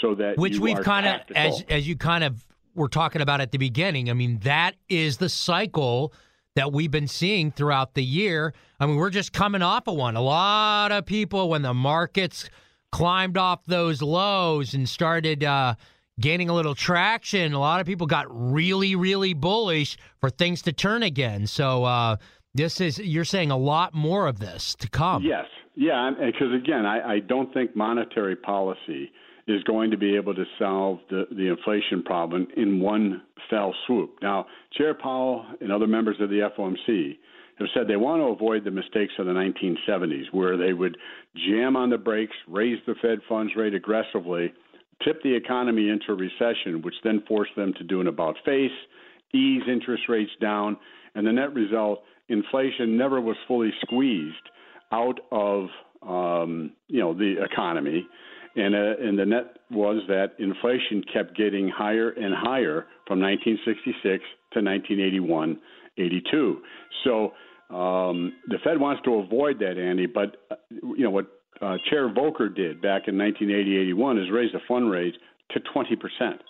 so 0.01 0.15
that 0.15 0.39
which 0.39 0.59
we've 0.59 0.81
kind 0.81 1.07
of 1.07 1.21
as 1.35 1.63
as 1.69 1.87
you 1.87 1.97
kind 1.97 2.25
of 2.25 2.47
were 2.75 2.89
talking 2.89 3.21
about 3.21 3.41
at 3.41 3.51
the 3.53 3.59
beginning 3.59 4.09
i 4.09 4.13
mean 4.13 4.39
that 4.43 4.75
is 4.89 5.19
the 5.19 5.29
cycle 5.29 6.13
that 6.57 6.73
we've 6.73 6.91
been 6.91 7.09
seeing 7.09 7.51
throughout 7.51 7.95
the 7.95 8.05
year. 8.05 8.53
I 8.79 8.87
mean, 8.87 8.97
we're 8.97 9.11
just 9.11 9.33
coming 9.33 9.63
off 9.63 9.87
of 9.87 9.97
one. 9.97 10.17
A 10.17 10.21
lot 10.21 10.93
of 10.93 11.07
people, 11.07 11.49
when 11.49 11.63
the 11.63 11.75
markets 11.75 12.49
climbed 12.93 13.39
off 13.39 13.65
those 13.67 14.03
lows 14.03 14.75
and 14.75 14.89
started 14.89 15.45
uh, 15.45 15.75
gaining 16.21 16.49
a 16.49 16.55
little 16.55 16.75
traction, 16.75 17.53
a 17.53 17.59
lot 17.59 17.81
of 17.81 17.87
people 17.87 18.07
got 18.07 18.27
really, 18.31 18.95
really 18.95 19.35
bullish 19.35 19.97
for 20.21 20.31
things 20.31 20.63
to 20.63 20.73
turn 20.73 21.03
again. 21.03 21.47
So, 21.47 21.85
uh, 21.85 22.17
this 22.55 22.81
is, 22.81 22.99
you're 22.99 23.25
saying 23.25 23.51
a 23.51 23.57
lot 23.57 23.95
more 23.95 24.27
of 24.27 24.41
this 24.41 24.75
to 24.77 24.89
come. 24.89 25.23
Yes. 25.23 25.47
Yeah. 25.77 26.11
Because 26.11 26.53
again, 26.53 26.85
I, 26.85 27.15
I 27.15 27.19
don't 27.21 27.53
think 27.55 27.77
monetary 27.77 28.37
policy 28.37 29.13
is 29.47 29.63
going 29.65 29.91
to 29.91 29.97
be 29.97 30.17
able 30.17 30.35
to 30.35 30.45
solve 30.59 30.99
the, 31.11 31.27
the 31.31 31.49
inflation 31.49 32.03
problem 32.05 32.47
in 32.57 32.81
one 32.81 33.23
fell 33.49 33.75
swoop. 33.87 34.17
Now, 34.23 34.47
Chair 34.77 34.95
Powell 34.95 35.45
and 35.61 35.73
other 35.73 35.87
members 35.87 36.17
of 36.21 36.29
the 36.29 36.49
FOMC 36.57 37.19
have 37.59 37.69
said 37.75 37.89
they 37.89 37.97
want 37.97 38.21
to 38.21 38.27
avoid 38.27 38.65
the 38.65 38.71
mistakes 38.71 39.13
of 39.19 39.27
the 39.27 39.33
1970s, 39.33 40.33
where 40.33 40.57
they 40.57 40.73
would 40.73 40.97
jam 41.49 41.77
on 41.77 41.91
the 41.91 41.99
brakes, 41.99 42.35
raise 42.49 42.79
the 42.87 42.95
Fed 43.03 43.19
funds 43.29 43.53
rate 43.57 43.75
aggressively, 43.75 44.53
tip 45.05 45.23
the 45.23 45.35
economy 45.35 45.89
into 45.89 46.15
recession, 46.15 46.83
which 46.83 46.95
then 47.05 47.23
forced 47.27 47.55
them 47.57 47.73
to 47.79 47.85
do 47.85 48.01
an 48.01 48.07
about 48.07 48.37
face, 48.45 48.71
ease 49.33 49.63
interest 49.69 50.05
rates 50.09 50.31
down, 50.41 50.77
and 51.15 51.27
the 51.27 51.33
net 51.33 51.53
result, 51.55 52.03
inflation 52.29 52.97
never 52.97 53.21
was 53.21 53.37
fully 53.49 53.71
squeezed 53.83 54.49
out 54.93 55.21
of 55.31 55.69
um, 56.07 56.73
you 56.89 57.01
know 57.01 57.13
the 57.13 57.37
economy, 57.43 58.07
and 58.57 58.75
uh, 58.75 58.95
and 59.01 59.19
the 59.19 59.27
net 59.27 59.59
was 59.71 60.03
that 60.09 60.33
inflation 60.39 61.05
kept 61.13 61.37
getting 61.37 61.69
higher 61.69 62.11
and 62.11 62.35
higher 62.35 62.87
from 63.07 63.21
1966 63.21 64.25
to 64.53 64.61
1981, 64.61 65.59
82. 65.99 66.59
So 67.05 67.33
um, 67.75 68.33
the 68.49 68.59
Fed 68.65 68.81
wants 68.81 69.03
to 69.05 69.15
avoid 69.15 69.59
that, 69.61 69.79
Andy, 69.79 70.07
but 70.07 70.37
uh, 70.51 70.57
you 70.71 71.05
know 71.05 71.11
what 71.11 71.40
uh, 71.61 71.77
Chair 71.89 72.09
Volcker 72.09 72.55
did 72.55 72.81
back 72.81 73.03
in 73.07 73.17
1980-81 73.17 74.23
is 74.23 74.31
raise 74.31 74.53
the 74.53 74.61
fund 74.67 74.91
rate 74.91 75.15
to 75.51 75.61
20 75.73 75.97
percent 75.97 76.43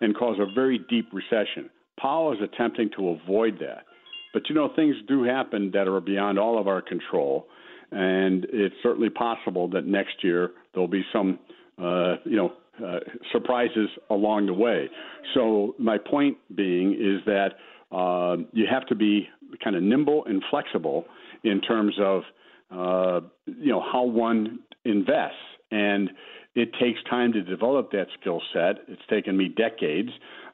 and 0.00 0.16
cause 0.16 0.36
a 0.38 0.52
very 0.54 0.78
deep 0.90 1.08
recession. 1.12 1.70
Powell 1.98 2.32
is 2.32 2.38
attempting 2.42 2.90
to 2.96 3.10
avoid 3.10 3.58
that, 3.60 3.84
but 4.32 4.42
you 4.48 4.54
know 4.54 4.70
things 4.74 4.96
do 5.06 5.22
happen 5.22 5.70
that 5.72 5.86
are 5.88 6.00
beyond 6.00 6.38
all 6.38 6.58
of 6.58 6.66
our 6.66 6.82
control, 6.82 7.46
and 7.92 8.46
it's 8.52 8.74
certainly 8.82 9.10
possible 9.10 9.68
that 9.68 9.86
next 9.86 10.22
year 10.22 10.50
there'll 10.72 10.88
be 10.88 11.04
some 11.12 11.38
uh, 11.78 12.16
you 12.24 12.36
know 12.36 12.52
uh, 12.84 12.98
surprises 13.32 13.88
along 14.10 14.46
the 14.46 14.52
way. 14.52 14.88
So 15.34 15.74
my 15.78 15.96
point 15.96 16.36
being 16.56 16.92
is 16.92 17.24
that 17.26 17.50
uh, 17.92 18.42
you 18.52 18.66
have 18.68 18.86
to 18.88 18.96
be 18.96 19.28
kind 19.62 19.76
of 19.76 19.82
nimble 19.82 20.24
and 20.26 20.42
flexible 20.50 21.04
in 21.44 21.60
terms 21.60 21.94
of 22.00 22.22
uh, 22.70 23.20
you 23.46 23.70
know 23.72 23.80
how 23.80 24.04
one 24.04 24.60
invests, 24.84 25.36
and 25.70 26.10
it 26.54 26.70
takes 26.80 26.98
time 27.08 27.32
to 27.32 27.42
develop 27.42 27.90
that 27.92 28.06
skill 28.20 28.40
set. 28.52 28.76
It's 28.88 29.02
taken 29.08 29.36
me 29.36 29.48
decades, 29.48 30.10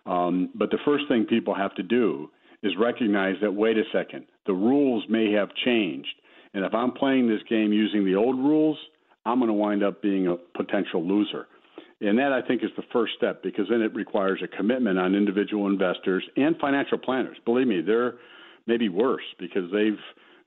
um, 0.07 0.50
but 0.55 0.71
the 0.71 0.79
first 0.85 1.05
thing 1.09 1.25
people 1.25 1.55
have 1.55 1.75
to 1.76 1.83
do 1.83 2.31
is 2.62 2.73
recognize 2.79 3.37
that 3.43 3.52
wait 3.52 3.76
a 3.79 3.85
second, 3.93 4.26
the 4.47 4.52
rules 4.52 5.05
may 5.09 5.33
have 5.33 5.49
changed, 5.64 6.14
and 6.55 6.64
if 6.64 6.75
I'm 6.75 6.93
playing 6.93 7.29
this 7.29 7.43
game 7.49 7.73
using 7.73 8.05
the 8.05 8.17
old 8.17 8.38
rules, 8.38 8.79
I'm 9.25 9.38
going 9.38 9.49
to 9.49 9.55
wind 9.55 9.83
up 9.83 10.02
being 10.02 10.26
a 10.26 10.37
potential 10.57 11.07
loser. 11.07 11.47
And 12.00 12.19
that, 12.19 12.33
I 12.33 12.40
think, 12.40 12.64
is 12.64 12.71
the 12.76 12.83
first 12.93 13.12
step 13.17 13.43
because 13.43 13.67
then 13.69 13.83
it 13.83 13.95
requires 13.95 14.40
a 14.43 14.57
commitment 14.57 14.99
on 14.99 15.14
individual 15.14 15.67
investors 15.67 16.25
and 16.37 16.57
financial 16.59 16.97
planners. 16.97 17.37
Believe 17.45 17.67
me, 17.67 17.83
they're 17.83 18.14
maybe 18.67 18.88
worse 18.88 19.25
because 19.38 19.71
they've 19.71 19.99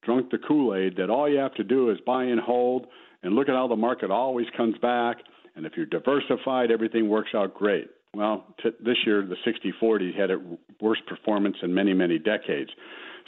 drunk 0.05 0.31
the 0.31 0.37
Kool 0.37 0.75
Aid 0.75 0.97
that 0.97 1.09
all 1.09 1.29
you 1.29 1.37
have 1.37 1.53
to 1.55 1.63
do 1.63 1.89
is 1.89 1.97
buy 2.05 2.23
and 2.23 2.39
hold 2.39 2.87
and 3.23 3.33
look 3.33 3.49
at 3.49 3.55
how 3.55 3.67
the 3.67 3.75
market 3.75 4.11
always 4.11 4.47
comes 4.55 4.77
back. 4.79 5.17
And 5.55 5.65
if 5.65 5.73
you're 5.75 5.85
diversified, 5.85 6.71
everything 6.71 7.09
works 7.09 7.29
out 7.35 7.53
great. 7.53 7.89
Well, 8.13 8.45
t- 8.61 8.69
this 8.83 8.97
year, 9.05 9.25
the 9.25 9.35
60 9.43 9.73
40 9.79 10.13
had 10.13 10.29
its 10.29 10.41
worst 10.81 11.05
performance 11.07 11.57
in 11.63 11.73
many, 11.73 11.93
many 11.93 12.19
decades. 12.19 12.69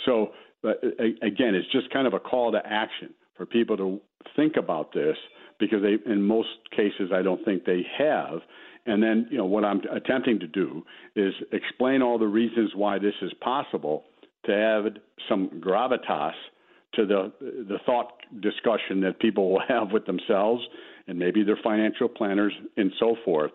So, 0.06 0.32
uh, 0.64 0.72
again, 1.22 1.56
it's 1.56 1.72
just 1.72 1.92
kind 1.92 2.08
of 2.08 2.14
a 2.14 2.20
call 2.20 2.52
to 2.52 2.62
action 2.66 3.14
for 3.36 3.46
people 3.46 3.78
to 3.78 4.00
think 4.36 4.58
about 4.58 4.94
this 4.94 5.16
because 5.60 5.80
they, 5.82 5.98
in 6.12 6.22
most 6.22 6.50
cases, 6.72 7.12
I 7.14 7.22
don't 7.22 7.44
think 7.46 7.66
they 7.66 7.86
have. 7.98 8.42
And 8.86 9.02
then, 9.02 9.28
you 9.32 9.38
know, 9.38 9.46
what 9.46 9.66
I'm 9.66 9.82
attempting 9.92 10.40
to 10.40 10.48
do 10.48 10.84
is 11.16 11.34
explain 11.52 12.02
all 12.02 12.20
the 12.20 12.28
reasons 12.28 12.72
why 12.76 13.00
this 13.00 13.16
is 13.22 13.32
possible 13.42 14.04
to 14.46 14.54
add 14.54 15.00
some 15.28 15.50
gravitas 15.60 16.34
to 16.96 17.06
the 17.06 17.32
the 17.42 17.78
thought 17.86 18.14
discussion 18.42 19.02
that 19.02 19.20
people 19.20 19.52
will 19.52 19.64
have 19.68 19.92
with 19.92 20.06
themselves 20.06 20.64
and 21.08 21.20
maybe 21.20 21.44
their 21.44 21.60
financial 21.64 22.08
planners 22.08 22.54
and 22.78 22.92
so 23.00 23.16
forth 23.24 23.52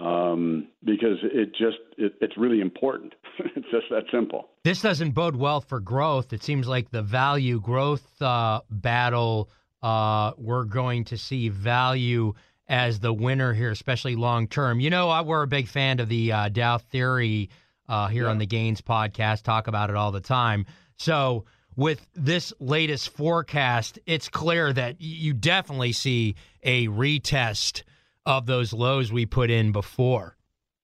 um, 0.00 0.68
because 0.84 1.18
it 1.22 1.50
just 1.50 1.78
it, 1.98 2.14
it's 2.20 2.36
really 2.36 2.60
important 2.60 3.14
it's 3.38 3.66
just 3.70 3.86
that 3.90 4.04
simple 4.12 4.48
this 4.64 4.82
doesn't 4.82 5.12
bode 5.12 5.36
well 5.36 5.60
for 5.60 5.80
growth 5.80 6.32
it 6.32 6.42
seems 6.42 6.66
like 6.66 6.90
the 6.90 7.02
value 7.02 7.60
growth 7.60 8.20
uh, 8.22 8.60
battle 8.70 9.50
uh, 9.82 10.32
we're 10.38 10.64
going 10.64 11.04
to 11.04 11.18
see 11.18 11.50
value 11.50 12.32
as 12.68 13.00
the 13.00 13.12
winner 13.12 13.52
here, 13.52 13.70
especially 13.70 14.16
long 14.16 14.48
term. 14.48 14.80
You 14.80 14.90
know, 14.90 15.22
we're 15.22 15.42
a 15.42 15.46
big 15.46 15.68
fan 15.68 16.00
of 16.00 16.08
the 16.08 16.32
uh, 16.32 16.48
Dow 16.48 16.78
theory 16.78 17.50
uh, 17.88 18.08
here 18.08 18.24
yeah. 18.24 18.30
on 18.30 18.38
the 18.38 18.46
Gains 18.46 18.80
podcast, 18.80 19.42
talk 19.42 19.66
about 19.66 19.90
it 19.90 19.96
all 19.96 20.12
the 20.12 20.20
time. 20.20 20.66
So, 20.96 21.44
with 21.76 22.06
this 22.14 22.52
latest 22.60 23.10
forecast, 23.10 23.98
it's 24.06 24.28
clear 24.28 24.72
that 24.72 25.00
you 25.00 25.32
definitely 25.32 25.92
see 25.92 26.34
a 26.62 26.88
retest 26.88 27.82
of 28.26 28.46
those 28.46 28.72
lows 28.72 29.12
we 29.12 29.26
put 29.26 29.50
in 29.50 29.72
before. 29.72 30.36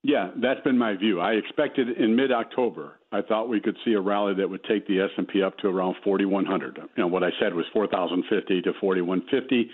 Yeah, 0.02 0.30
that's 0.40 0.60
been 0.60 0.78
my 0.78 0.96
view. 0.96 1.20
I 1.20 1.32
expected 1.32 1.88
in 1.98 2.16
mid-October, 2.16 3.00
I 3.12 3.22
thought 3.22 3.48
we 3.48 3.60
could 3.60 3.76
see 3.84 3.92
a 3.92 4.00
rally 4.00 4.34
that 4.34 4.48
would 4.48 4.62
take 4.64 4.86
the 4.86 5.00
S&P 5.00 5.42
up 5.42 5.58
to 5.58 5.68
around 5.68 5.96
4100. 6.04 6.76
You 6.76 6.88
know, 6.96 7.08
what 7.08 7.24
I 7.24 7.30
said 7.40 7.54
was 7.54 7.66
4050 7.72 8.62
to 8.62 8.72
4150. 8.80 9.70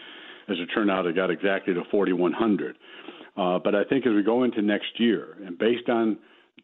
As 0.48 0.56
it 0.58 0.66
turned 0.74 0.90
out, 0.90 1.06
it 1.06 1.14
got 1.14 1.30
exactly 1.30 1.74
to 1.74 1.82
4100. 1.90 2.76
Uh, 3.36 3.58
but 3.58 3.74
I 3.74 3.84
think 3.84 4.06
as 4.06 4.14
we 4.14 4.22
go 4.22 4.44
into 4.44 4.62
next 4.62 4.98
year, 4.98 5.36
and 5.44 5.58
based 5.58 5.88
on 5.88 6.16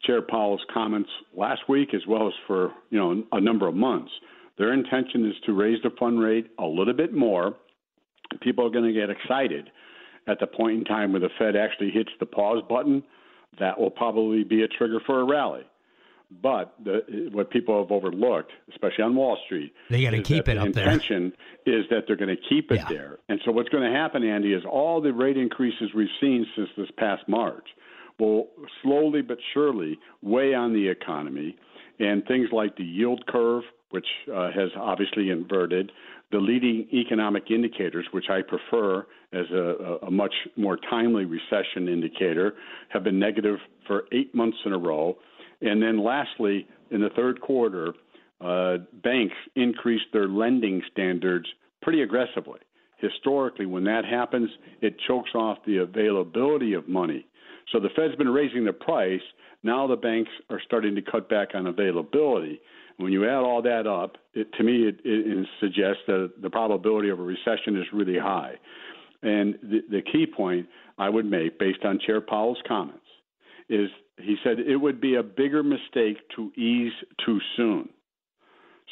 Chair 0.03 0.23
Powell's 0.23 0.61
comments 0.73 1.09
last 1.35 1.61
week, 1.69 1.93
as 1.93 2.01
well 2.07 2.27
as 2.27 2.33
for 2.47 2.71
you 2.89 2.97
know 2.97 3.23
a 3.31 3.39
number 3.39 3.67
of 3.67 3.75
months, 3.75 4.11
their 4.57 4.73
intention 4.73 5.25
is 5.25 5.35
to 5.45 5.53
raise 5.53 5.81
the 5.83 5.91
fund 5.99 6.19
rate 6.19 6.51
a 6.59 6.65
little 6.65 6.93
bit 6.93 7.13
more. 7.13 7.55
People 8.41 8.65
are 8.65 8.69
going 8.69 8.85
to 8.85 8.93
get 8.93 9.09
excited 9.09 9.69
at 10.27 10.39
the 10.39 10.47
point 10.47 10.77
in 10.77 10.85
time 10.85 11.11
where 11.11 11.21
the 11.21 11.29
Fed 11.37 11.55
actually 11.55 11.91
hits 11.91 12.11
the 12.19 12.25
pause 12.25 12.63
button 12.69 13.03
that 13.59 13.79
will 13.79 13.91
probably 13.91 14.43
be 14.43 14.63
a 14.63 14.67
trigger 14.67 14.99
for 15.05 15.21
a 15.21 15.23
rally. 15.23 15.63
But 16.41 16.73
the, 16.83 17.29
what 17.31 17.51
people 17.51 17.79
have 17.79 17.91
overlooked, 17.91 18.51
especially 18.71 19.03
on 19.03 19.15
Wall 19.15 19.37
Street, 19.45 19.71
they 19.91 20.01
got 20.01 20.11
to 20.11 20.21
keep 20.23 20.47
it 20.47 20.55
the 20.55 20.61
up 20.61 20.67
intention 20.67 21.33
there. 21.65 21.79
is 21.79 21.85
that 21.91 22.05
they're 22.07 22.15
going 22.15 22.35
to 22.35 22.41
keep 22.49 22.71
it 22.71 22.77
yeah. 22.77 22.89
there. 22.89 23.19
And 23.29 23.39
so 23.45 23.51
what's 23.51 23.69
going 23.69 23.83
to 23.83 23.95
happen, 23.95 24.23
Andy, 24.23 24.53
is 24.53 24.63
all 24.67 24.99
the 24.99 25.13
rate 25.13 25.37
increases 25.37 25.91
we've 25.93 26.07
seen 26.19 26.45
since 26.55 26.69
this 26.75 26.89
past 26.97 27.23
March 27.27 27.67
will 28.19 28.47
slowly 28.81 29.21
but 29.21 29.37
surely 29.53 29.99
weigh 30.21 30.55
on 30.55 30.73
the 30.73 30.87
economy, 30.87 31.55
and 31.99 32.25
things 32.25 32.49
like 32.51 32.75
the 32.75 32.83
yield 32.83 33.25
curve, 33.27 33.63
which 33.91 34.07
uh, 34.33 34.51
has 34.51 34.69
obviously 34.77 35.29
inverted, 35.29 35.91
the 36.31 36.39
leading 36.39 36.87
economic 36.91 37.51
indicators, 37.51 38.07
which 38.11 38.25
I 38.29 38.41
prefer 38.41 39.05
as 39.33 39.45
a, 39.51 39.99
a, 40.07 40.11
much 40.11 40.33
more 40.55 40.77
timely 40.89 41.25
recession 41.25 41.87
indicator, 41.87 42.55
have 42.89 43.03
been 43.03 43.19
negative 43.19 43.57
for 43.87 44.05
eight 44.11 44.33
months 44.33 44.57
in 44.65 44.73
a 44.73 44.77
row. 44.77 45.17
And 45.61 45.81
then 45.81 46.03
lastly, 46.03 46.67
in 46.89 47.01
the 47.01 47.09
third 47.15 47.39
quarter, 47.39 47.93
uh, 48.41 48.77
banks 49.03 49.35
increased 49.55 50.05
their 50.11 50.27
lending 50.27 50.81
standards 50.91 51.45
pretty 51.81 52.01
aggressively. 52.01 52.59
Historically, 52.97 53.65
when 53.65 53.83
that 53.83 54.05
happens, 54.05 54.49
it 54.81 54.95
chokes 55.07 55.31
off 55.35 55.57
the 55.67 55.77
availability 55.77 56.73
of 56.73 56.87
money. 56.87 57.25
So 57.71 57.79
the 57.79 57.89
Fed's 57.95 58.15
been 58.15 58.29
raising 58.29 58.65
the 58.65 58.73
price. 58.73 59.21
Now 59.63 59.87
the 59.87 59.95
banks 59.95 60.29
are 60.49 60.61
starting 60.65 60.95
to 60.95 61.01
cut 61.01 61.29
back 61.29 61.49
on 61.55 61.67
availability. 61.67 62.59
When 62.97 63.11
you 63.11 63.25
add 63.25 63.43
all 63.43 63.61
that 63.63 63.87
up, 63.87 64.17
it, 64.33 64.53
to 64.57 64.63
me, 64.63 64.87
it, 64.87 64.99
it, 65.03 65.47
suggests 65.59 66.03
that 66.07 66.33
the 66.41 66.49
probability 66.49 67.09
of 67.09 67.19
a 67.19 67.23
recession 67.23 67.75
is 67.77 67.85
really 67.91 68.19
high. 68.19 68.53
And 69.23 69.55
the, 69.63 69.79
the 69.89 70.01
key 70.01 70.25
point 70.27 70.67
I 70.97 71.09
would 71.09 71.25
make, 71.25 71.57
based 71.57 71.83
on 71.85 71.99
Chair 72.05 72.21
Powell's 72.21 72.61
comments, 72.67 72.99
is 73.69 73.89
he 74.17 74.35
said 74.43 74.59
it 74.59 74.75
would 74.75 75.01
be 75.01 75.15
a 75.15 75.23
bigger 75.23 75.63
mistake 75.63 76.17
to 76.35 76.51
ease 76.55 76.93
too 77.25 77.39
soon. 77.57 77.89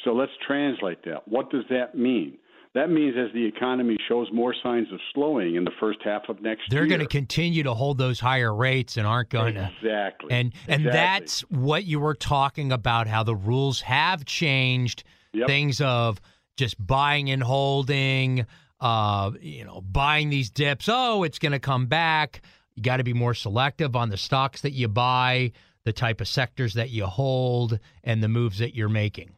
So 0.04 0.12
let's 0.14 0.32
translate 0.44 1.04
that. 1.04 1.28
What 1.28 1.50
does 1.50 1.64
that 1.70 1.94
mean? 1.94 2.38
That 2.74 2.88
means 2.88 3.14
as 3.18 3.30
the 3.34 3.44
economy 3.44 3.98
shows 4.08 4.28
more 4.32 4.54
signs 4.62 4.90
of 4.92 4.98
slowing 5.12 5.56
in 5.56 5.64
the 5.64 5.72
first 5.78 5.98
half 6.02 6.22
of 6.30 6.40
next 6.40 6.70
year. 6.70 6.80
They're 6.80 6.86
going 6.86 7.00
to 7.00 7.06
continue 7.06 7.64
to 7.64 7.74
hold 7.74 7.98
those 7.98 8.18
higher 8.18 8.54
rates 8.54 8.96
and 8.96 9.06
aren't 9.06 9.28
going 9.28 9.54
to 9.54 9.70
exactly. 9.78 10.32
And 10.32 10.54
and 10.68 10.86
exactly. 10.86 10.90
that's 10.90 11.40
what 11.50 11.84
you 11.84 12.00
were 12.00 12.14
talking 12.14 12.72
about 12.72 13.08
how 13.08 13.24
the 13.24 13.36
rules 13.36 13.82
have 13.82 14.24
changed. 14.24 15.04
Yep. 15.34 15.48
Things 15.48 15.80
of 15.82 16.18
just 16.56 16.84
buying 16.84 17.30
and 17.30 17.42
holding, 17.42 18.46
uh, 18.80 19.32
you 19.40 19.64
know, 19.64 19.82
buying 19.82 20.30
these 20.30 20.48
dips. 20.48 20.88
Oh, 20.90 21.24
it's 21.24 21.38
going 21.38 21.52
to 21.52 21.58
come 21.58 21.86
back. 21.86 22.40
You 22.74 22.82
got 22.82 22.98
to 22.98 23.04
be 23.04 23.12
more 23.12 23.34
selective 23.34 23.96
on 23.96 24.08
the 24.08 24.16
stocks 24.16 24.62
that 24.62 24.72
you 24.72 24.88
buy, 24.88 25.52
the 25.84 25.92
type 25.92 26.22
of 26.22 26.28
sectors 26.28 26.74
that 26.74 26.88
you 26.88 27.04
hold, 27.04 27.78
and 28.02 28.22
the 28.22 28.28
moves 28.28 28.58
that 28.58 28.74
you're 28.74 28.88
making. 28.88 29.32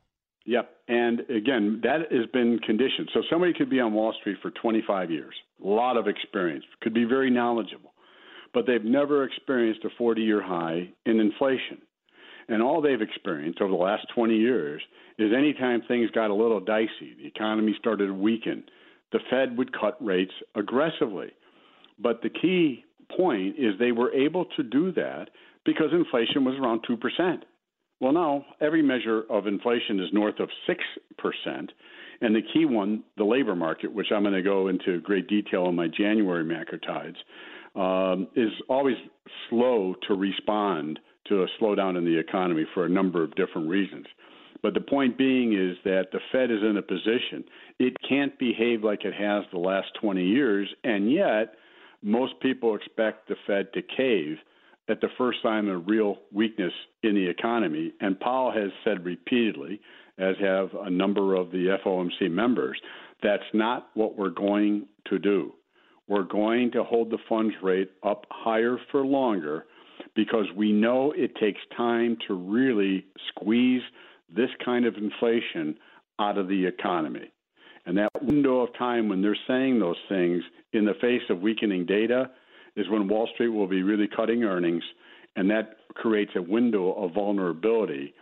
Yep. 0.46 0.70
And 0.86 1.20
again, 1.30 1.80
that 1.82 2.12
has 2.12 2.26
been 2.32 2.58
conditioned. 2.58 3.08
So 3.14 3.22
somebody 3.30 3.54
could 3.54 3.70
be 3.70 3.80
on 3.80 3.94
Wall 3.94 4.14
Street 4.20 4.36
for 4.42 4.50
25 4.50 5.10
years, 5.10 5.34
a 5.64 5.66
lot 5.66 5.96
of 5.96 6.08
experience, 6.08 6.64
could 6.82 6.92
be 6.92 7.04
very 7.04 7.30
knowledgeable, 7.30 7.94
but 8.52 8.66
they've 8.66 8.84
never 8.84 9.24
experienced 9.24 9.84
a 9.84 9.88
40 9.96 10.20
year 10.20 10.42
high 10.42 10.88
in 11.06 11.20
inflation. 11.20 11.78
And 12.48 12.62
all 12.62 12.82
they've 12.82 13.00
experienced 13.00 13.62
over 13.62 13.70
the 13.70 13.78
last 13.78 14.06
20 14.14 14.36
years 14.36 14.82
is 15.18 15.32
anytime 15.34 15.82
things 15.88 16.10
got 16.10 16.30
a 16.30 16.34
little 16.34 16.60
dicey, 16.60 17.14
the 17.16 17.26
economy 17.26 17.74
started 17.78 18.08
to 18.08 18.14
weaken, 18.14 18.64
the 19.12 19.20
Fed 19.30 19.56
would 19.56 19.72
cut 19.78 19.96
rates 20.04 20.32
aggressively. 20.54 21.30
But 21.98 22.20
the 22.22 22.28
key 22.28 22.84
point 23.16 23.56
is 23.58 23.78
they 23.78 23.92
were 23.92 24.12
able 24.12 24.44
to 24.56 24.62
do 24.62 24.92
that 24.92 25.30
because 25.64 25.92
inflation 25.92 26.44
was 26.44 26.56
around 26.56 26.84
2%. 26.88 27.42
Well, 28.04 28.12
now 28.12 28.44
every 28.60 28.82
measure 28.82 29.22
of 29.30 29.46
inflation 29.46 29.98
is 29.98 30.10
north 30.12 30.38
of 30.38 30.50
6%. 30.68 31.68
And 32.20 32.36
the 32.36 32.42
key 32.52 32.66
one, 32.66 33.02
the 33.16 33.24
labor 33.24 33.56
market, 33.56 33.90
which 33.90 34.08
I'm 34.14 34.22
going 34.22 34.34
to 34.34 34.42
go 34.42 34.68
into 34.68 35.00
great 35.00 35.26
detail 35.26 35.70
in 35.70 35.74
my 35.74 35.88
January 35.88 36.44
macro 36.44 36.76
tides, 36.76 37.16
um, 37.74 38.28
is 38.36 38.50
always 38.68 38.96
slow 39.48 39.94
to 40.06 40.14
respond 40.16 40.98
to 41.28 41.44
a 41.44 41.46
slowdown 41.58 41.96
in 41.96 42.04
the 42.04 42.18
economy 42.18 42.66
for 42.74 42.84
a 42.84 42.90
number 42.90 43.24
of 43.24 43.34
different 43.36 43.70
reasons. 43.70 44.04
But 44.62 44.74
the 44.74 44.82
point 44.82 45.16
being 45.16 45.54
is 45.54 45.78
that 45.84 46.08
the 46.12 46.20
Fed 46.30 46.50
is 46.50 46.60
in 46.62 46.76
a 46.76 46.82
position. 46.82 47.42
It 47.78 47.96
can't 48.06 48.38
behave 48.38 48.84
like 48.84 49.06
it 49.06 49.14
has 49.14 49.44
the 49.50 49.58
last 49.58 49.88
20 50.02 50.22
years, 50.22 50.68
and 50.84 51.10
yet 51.10 51.54
most 52.02 52.38
people 52.40 52.76
expect 52.76 53.28
the 53.28 53.36
Fed 53.46 53.72
to 53.72 53.80
cave 53.80 54.36
at 54.88 55.00
the 55.00 55.08
first 55.16 55.38
sign 55.42 55.68
of 55.68 55.86
real 55.86 56.16
weakness 56.32 56.72
in 57.02 57.14
the 57.14 57.26
economy. 57.26 57.92
And 58.00 58.18
Powell 58.20 58.52
has 58.52 58.70
said 58.84 59.04
repeatedly, 59.04 59.80
as 60.18 60.36
have 60.40 60.68
a 60.74 60.90
number 60.90 61.34
of 61.34 61.50
the 61.50 61.76
FOMC 61.84 62.30
members, 62.30 62.80
that's 63.22 63.42
not 63.52 63.88
what 63.94 64.16
we're 64.16 64.30
going 64.30 64.86
to 65.08 65.18
do. 65.18 65.52
We're 66.06 66.24
going 66.24 66.70
to 66.72 66.84
hold 66.84 67.10
the 67.10 67.18
funds 67.28 67.54
rate 67.62 67.90
up 68.02 68.26
higher 68.30 68.76
for 68.90 69.06
longer 69.06 69.64
because 70.14 70.46
we 70.54 70.72
know 70.72 71.12
it 71.16 71.34
takes 71.36 71.60
time 71.76 72.16
to 72.28 72.34
really 72.34 73.06
squeeze 73.28 73.82
this 74.34 74.50
kind 74.64 74.84
of 74.84 74.96
inflation 74.96 75.76
out 76.18 76.38
of 76.38 76.48
the 76.48 76.66
economy. 76.66 77.32
And 77.86 77.96
that 77.98 78.10
window 78.22 78.60
of 78.60 78.76
time 78.78 79.08
when 79.08 79.22
they're 79.22 79.36
saying 79.46 79.78
those 79.78 79.96
things 80.08 80.42
in 80.72 80.84
the 80.84 80.94
face 81.00 81.22
of 81.30 81.40
weakening 81.40 81.86
data 81.86 82.30
is 82.76 82.88
when 82.88 83.08
Wall 83.08 83.28
Street 83.34 83.48
will 83.48 83.66
be 83.66 83.82
really 83.82 84.08
cutting 84.08 84.44
earnings, 84.44 84.82
and 85.36 85.50
that 85.50 85.76
creates 85.94 86.32
a 86.36 86.42
window 86.42 86.92
of 86.92 87.14
vulnerability. 87.14 88.14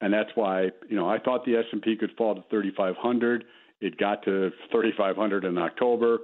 And 0.00 0.12
that's 0.12 0.30
why, 0.34 0.70
you 0.88 0.96
know, 0.96 1.08
I 1.08 1.18
thought 1.18 1.44
the 1.44 1.56
S&P 1.56 1.96
could 1.96 2.12
fall 2.16 2.34
to 2.34 2.44
3,500. 2.50 3.44
It 3.80 3.98
got 3.98 4.22
to 4.24 4.50
3,500 4.70 5.44
in 5.44 5.58
October. 5.58 6.18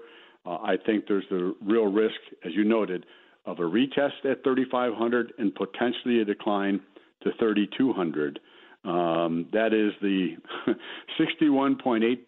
Uh, 0.46 0.56
I 0.56 0.76
think 0.84 1.06
there's 1.08 1.24
the 1.30 1.54
real 1.62 1.86
risk, 1.86 2.14
as 2.44 2.52
you 2.54 2.64
noted, 2.64 3.06
of 3.46 3.58
a 3.58 3.62
retest 3.62 4.24
at 4.24 4.42
3,500 4.44 5.32
and 5.38 5.54
potentially 5.54 6.20
a 6.20 6.24
decline 6.24 6.80
to 7.22 7.30
3,200. 7.38 8.40
Um, 8.84 9.46
that 9.52 9.72
is 9.72 9.92
the 10.02 10.36
61.8% 11.20 12.18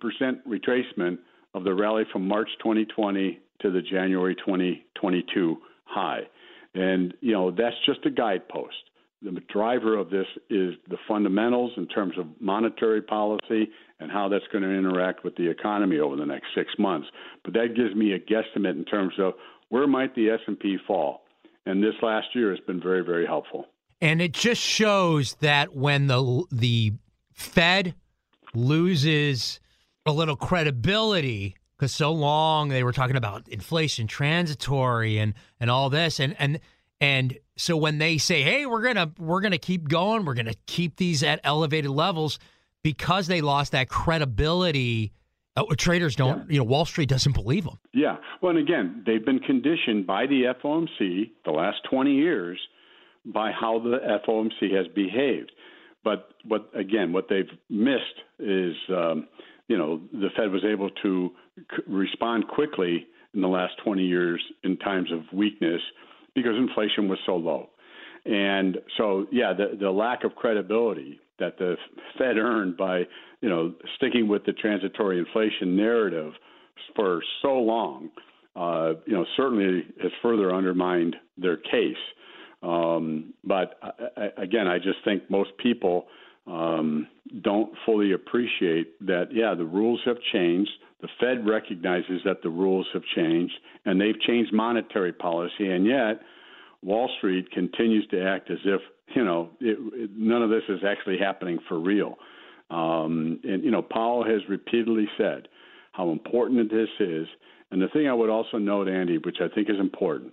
retracement 0.49 1.19
of 1.55 1.65
the 1.65 1.75
rally 1.75 2.05
from 2.13 2.27
March 2.27 2.49
2020 2.63 3.39
to 3.61 3.71
the 3.71 3.83
January 3.83 4.35
2022 4.35 5.57
high. 5.85 6.21
And, 6.75 7.15
you 7.21 7.33
know, 7.33 7.51
that's 7.51 7.77
just 7.87 8.05
a 8.05 8.11
guidepost. 8.11 8.75
The 9.23 9.41
driver 9.53 9.97
of 9.97 10.11
this 10.11 10.27
is 10.51 10.75
the 10.89 10.99
fundamentals 11.09 11.73
in 11.77 11.89
terms 11.89 12.15
of 12.19 12.27
monetary 12.39 13.01
policy 13.01 13.69
and 13.99 14.11
how 14.11 14.29
that's 14.29 14.45
going 14.53 14.63
to 14.63 14.71
interact 14.71 15.25
with 15.25 15.35
the 15.37 15.49
economy 15.49 15.99
over 15.99 16.17
the 16.17 16.27
next 16.27 16.49
six 16.55 16.69
months. 16.79 17.09
But 17.45 17.55
that 17.55 17.75
gives 17.75 17.95
me 17.95 18.13
a 18.13 18.19
guesstimate 18.19 18.77
in 18.77 18.85
terms 18.85 19.15
of 19.19 19.33
where 19.71 19.87
might 19.87 20.15
the 20.15 20.31
S&P 20.31 20.77
fall. 20.87 21.23
And 21.65 21.83
this 21.83 21.95
last 22.03 22.29
year 22.35 22.51
has 22.51 22.61
been 22.61 22.81
very, 22.81 23.03
very 23.03 23.27
helpful. 23.27 23.67
And 24.01 24.21
it 24.21 24.33
just 24.33 24.61
shows 24.61 25.35
that 25.41 25.75
when 25.75 26.07
the 26.07 26.45
the 26.53 26.93
Fed 27.33 27.95
loses 28.55 29.61
a 30.05 30.13
little 30.13 30.37
credibility 30.37 31.57
because 31.77 31.93
so 31.93 32.13
long 32.13 32.69
they 32.69 32.83
were 32.83 32.93
talking 32.93 33.17
about 33.17 33.49
inflation 33.49 34.07
transitory 34.07 35.19
and 35.19 35.35
and 35.61 35.71
all 35.71 35.91
this 35.91 36.21
and 36.21 36.35
and 36.39 36.61
and 37.01 37.39
so 37.57 37.77
when 37.77 37.99
they 37.99 38.19
say 38.19 38.43
hey 38.43 38.67
we're 38.67 38.83
gonna 38.83 39.13
we're 39.19 39.41
gonna 39.41 39.59
keep 39.59 39.89
going 39.89 40.25
we're 40.25 40.35
gonna 40.35 40.55
keep 40.67 40.97
these 40.97 41.23
at 41.23 41.41
elevated 41.45 41.91
levels 41.91 42.39
because 42.83 43.27
they 43.27 43.41
lost 43.41 43.73
that 43.73 43.89
credibility 43.89 45.13
uh, 45.57 45.65
traders 45.77 46.17
don't 46.17 46.39
yeah. 46.39 46.55
you 46.55 46.59
know 46.59 46.65
wall 46.65 46.85
street 46.85 47.09
doesn't 47.09 47.33
believe 47.33 47.65
them 47.65 47.79
yeah. 47.93 48.17
Well 48.43 48.51
and 48.51 48.59
again 48.59 49.03
they've 49.07 49.25
been 49.25 49.41
conditioned 49.41 50.07
by 50.07 50.27
the 50.27 50.45
fomc 50.63 51.31
the 51.45 51.51
last 51.51 51.79
20 51.91 52.13
years 52.13 52.59
by 53.27 53.51
how 53.51 53.79
the 53.79 53.99
fomc 54.27 54.75
has 54.75 54.87
behaved. 54.95 55.53
But 56.05 56.29
what 56.45 56.71
again 56.75 57.13
what 57.13 57.29
they've 57.29 57.51
missed 57.69 58.23
is 58.39 58.75
um, 58.91 59.27
you 59.69 59.77
know 59.77 60.01
the 60.13 60.29
fed 60.37 60.51
was 60.51 60.65
able 60.65 60.91
to 61.03 61.31
respond 61.87 62.49
quickly 62.49 63.07
in 63.35 63.41
the 63.41 63.49
last 63.49 63.75
20 63.85 64.03
years 64.03 64.43
in 64.65 64.77
times 64.79 65.11
of 65.13 65.21
weakness 65.33 65.81
because 66.35 66.55
inflation 66.57 67.09
was 67.09 67.19
so 67.27 67.37
low. 67.37 67.69
And 68.25 68.79
so, 68.97 69.27
yeah, 69.31 69.53
the, 69.53 69.77
the 69.79 69.91
lack 69.91 70.25
of 70.25 70.35
credibility 70.35 71.21
that 71.39 71.59
the 71.59 71.77
Fed 72.19 72.39
earned 72.39 72.77
by, 72.77 73.03
you 73.41 73.49
know, 73.49 73.75
sticking 73.97 74.27
with 74.27 74.45
the 74.45 74.53
transitory 74.53 75.19
inflation 75.19 75.77
narrative 75.77 76.33
for 76.95 77.23
so 77.43 77.55
long, 77.59 78.11
uh, 78.57 78.95
you 79.07 79.13
know, 79.15 79.25
certainly 79.37 79.85
has 80.03 80.11
further 80.23 80.55
undermined 80.55 81.15
their 81.37 81.57
case. 81.57 81.97
Um, 82.63 83.35
but 83.45 83.79
I, 83.83 83.91
I, 84.17 84.43
again, 84.43 84.67
I 84.67 84.79
just 84.79 84.99
think 85.05 85.31
most 85.31 85.51
people 85.63 86.07
um, 86.47 87.07
don't 87.43 87.73
fully 87.85 88.13
appreciate 88.13 88.99
that, 89.07 89.29
yeah, 89.33 89.55
the 89.55 89.65
rules 89.65 90.01
have 90.05 90.17
changed. 90.33 90.71
The 91.01 91.09
Fed 91.21 91.47
recognizes 91.47 92.23
that 92.25 92.43
the 92.43 92.49
rules 92.49 92.87
have 92.95 93.03
changed, 93.15 93.55
and 93.85 94.01
they've 94.01 94.19
changed 94.21 94.53
monetary 94.53 95.13
policy, 95.13 95.71
and 95.71 95.87
yet 95.87 96.21
Wall 96.83 97.11
Street 97.19 97.51
continues 97.51 98.07
to 98.09 98.23
act 98.23 98.51
as 98.51 98.59
if 98.65 98.81
you 99.15 99.25
know 99.25 99.51
it, 99.61 99.79
it, 99.95 100.11
none 100.17 100.43
of 100.43 100.51
this 100.51 100.63
is 100.69 100.81
actually 100.87 101.19
happening 101.19 101.59
for 101.69 101.79
real. 101.79 102.17
Um, 102.71 103.41
and 103.45 103.63
you 103.63 103.71
know, 103.71 103.83
Powell 103.83 104.25
has 104.25 104.41
repeatedly 104.49 105.09
said 105.19 105.49
how 105.93 106.11
important 106.11 106.71
this 106.71 106.89
is. 107.01 107.27
And 107.71 107.83
the 107.83 107.89
thing 107.89 108.09
I 108.09 108.15
would 108.15 108.31
also 108.31 108.59
note, 108.59 108.89
Andy, 108.89 109.19
which 109.19 109.39
I 109.41 109.53
think 109.53 109.69
is 109.69 109.81
important, 109.81 110.33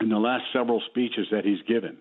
in 0.00 0.08
the 0.08 0.18
last 0.18 0.44
several 0.52 0.82
speeches 0.88 1.26
that 1.30 1.44
he's 1.44 1.60
given, 1.68 1.98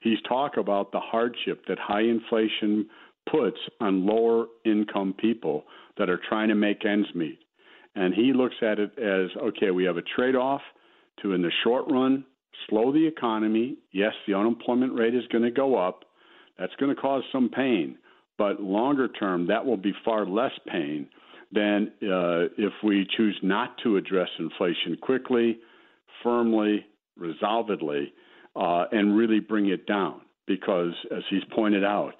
he's 0.00 0.20
talked 0.28 0.56
about 0.56 0.92
the 0.92 1.00
hardship 1.00 1.64
that 1.68 1.78
high 1.78 2.02
inflation 2.02 2.88
puts 3.30 3.58
on 3.80 4.06
lower 4.06 4.46
income 4.64 5.14
people 5.18 5.64
that 5.98 6.08
are 6.08 6.20
trying 6.28 6.48
to 6.48 6.54
make 6.54 6.84
ends 6.84 7.08
meet. 7.14 7.38
And 7.94 8.14
he 8.14 8.32
looks 8.32 8.56
at 8.62 8.78
it 8.78 8.92
as 8.98 9.30
okay, 9.42 9.70
we 9.70 9.84
have 9.84 9.96
a 9.96 10.02
trade 10.02 10.36
off 10.36 10.60
to, 11.22 11.32
in 11.32 11.42
the 11.42 11.50
short 11.64 11.86
run, 11.90 12.24
slow 12.68 12.92
the 12.92 13.06
economy. 13.06 13.76
Yes, 13.92 14.12
the 14.26 14.34
unemployment 14.34 14.94
rate 14.94 15.14
is 15.14 15.26
going 15.32 15.44
to 15.44 15.50
go 15.50 15.76
up. 15.76 16.04
That's 16.58 16.74
going 16.78 16.94
to 16.94 17.00
cause 17.00 17.22
some 17.32 17.48
pain. 17.48 17.98
But 18.38 18.60
longer 18.60 19.08
term, 19.08 19.46
that 19.46 19.64
will 19.64 19.78
be 19.78 19.94
far 20.04 20.26
less 20.26 20.52
pain 20.66 21.08
than 21.52 21.92
uh, 22.02 22.52
if 22.58 22.72
we 22.82 23.06
choose 23.16 23.38
not 23.42 23.76
to 23.84 23.96
address 23.96 24.28
inflation 24.38 24.96
quickly, 25.00 25.58
firmly, 26.22 26.84
resolvedly, 27.18 28.12
uh, 28.54 28.84
and 28.92 29.16
really 29.16 29.40
bring 29.40 29.68
it 29.68 29.86
down. 29.86 30.20
Because, 30.46 30.92
as 31.10 31.22
he's 31.28 31.42
pointed 31.54 31.82
out, 31.82 32.12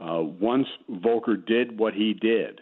uh, 0.00 0.22
once 0.22 0.66
Volcker 0.90 1.44
did 1.44 1.78
what 1.78 1.94
he 1.94 2.14
did, 2.14 2.60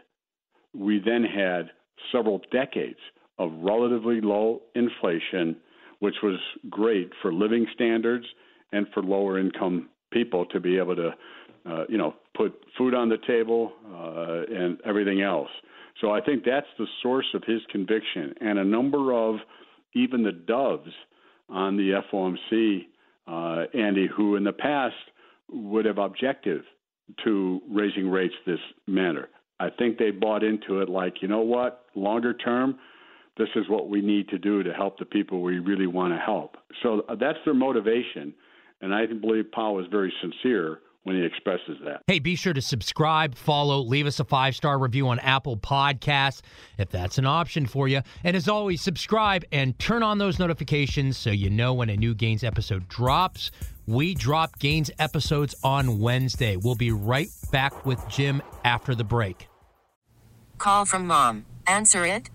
we 0.74 1.00
then 1.04 1.24
had 1.24 1.70
several 2.12 2.40
decades 2.50 2.98
of 3.38 3.50
relatively 3.60 4.20
low 4.20 4.62
inflation, 4.74 5.56
which 6.00 6.14
was 6.22 6.38
great 6.70 7.10
for 7.20 7.32
living 7.32 7.66
standards 7.74 8.24
and 8.72 8.86
for 8.92 9.02
lower 9.02 9.38
income 9.38 9.88
people 10.12 10.46
to 10.46 10.60
be 10.60 10.78
able 10.78 10.96
to, 10.96 11.10
uh, 11.68 11.84
you 11.88 11.98
know, 11.98 12.14
put 12.36 12.54
food 12.78 12.94
on 12.94 13.08
the 13.08 13.18
table 13.26 13.72
uh, 13.92 14.54
and 14.54 14.78
everything 14.84 15.20
else. 15.22 15.50
So 16.00 16.12
I 16.12 16.20
think 16.20 16.44
that's 16.44 16.66
the 16.78 16.86
source 17.02 17.26
of 17.34 17.42
his 17.46 17.60
conviction, 17.70 18.34
and 18.40 18.58
a 18.58 18.64
number 18.64 19.14
of 19.14 19.36
even 19.94 20.22
the 20.22 20.32
doves 20.32 20.90
on 21.48 21.76
the 21.76 22.02
FOMC, 22.12 22.86
uh, 23.26 23.66
Andy, 23.78 24.06
who 24.14 24.36
in 24.36 24.44
the 24.44 24.52
past 24.52 24.94
would 25.50 25.84
have 25.86 25.98
objected 25.98 26.62
to 27.24 27.60
raising 27.68 28.08
rates 28.08 28.34
this 28.46 28.58
manner. 28.86 29.28
I 29.58 29.70
think 29.70 29.98
they 29.98 30.10
bought 30.10 30.42
into 30.42 30.80
it 30.80 30.88
like, 30.88 31.22
you 31.22 31.28
know 31.28 31.40
what, 31.40 31.84
longer 31.94 32.34
term, 32.34 32.78
this 33.38 33.48
is 33.54 33.68
what 33.68 33.88
we 33.88 34.00
need 34.00 34.28
to 34.28 34.38
do 34.38 34.62
to 34.62 34.72
help 34.72 34.98
the 34.98 35.04
people 35.04 35.42
we 35.42 35.58
really 35.58 35.86
want 35.86 36.12
to 36.12 36.18
help. 36.18 36.56
So 36.82 37.04
uh, 37.08 37.14
that's 37.14 37.38
their 37.44 37.54
motivation. 37.54 38.34
And 38.80 38.94
I 38.94 39.06
believe 39.06 39.50
Powell 39.52 39.80
is 39.80 39.86
very 39.90 40.12
sincere 40.20 40.80
when 41.06 41.14
he 41.14 41.24
expresses 41.24 41.78
that. 41.84 42.02
Hey, 42.08 42.18
be 42.18 42.34
sure 42.34 42.52
to 42.52 42.60
subscribe, 42.60 43.36
follow, 43.36 43.78
leave 43.80 44.08
us 44.08 44.18
a 44.18 44.24
five 44.24 44.56
star 44.56 44.76
review 44.76 45.06
on 45.06 45.20
Apple 45.20 45.56
Podcasts 45.56 46.40
if 46.78 46.90
that's 46.90 47.16
an 47.16 47.26
option 47.26 47.64
for 47.66 47.86
you. 47.86 48.00
And 48.24 48.36
as 48.36 48.48
always, 48.48 48.82
subscribe 48.82 49.44
and 49.52 49.78
turn 49.78 50.02
on 50.02 50.18
those 50.18 50.40
notifications 50.40 51.16
so 51.16 51.30
you 51.30 51.48
know 51.48 51.74
when 51.74 51.90
a 51.90 51.96
new 51.96 52.12
Gains 52.12 52.42
episode 52.42 52.88
drops. 52.88 53.52
We 53.86 54.16
drop 54.16 54.58
Gains 54.58 54.90
episodes 54.98 55.54
on 55.62 56.00
Wednesday. 56.00 56.56
We'll 56.56 56.74
be 56.74 56.90
right 56.90 57.28
back 57.52 57.86
with 57.86 58.02
Jim 58.08 58.42
after 58.64 58.96
the 58.96 59.04
break. 59.04 59.46
Call 60.58 60.84
from 60.86 61.06
mom. 61.06 61.46
Answer 61.68 62.04
it. 62.04 62.30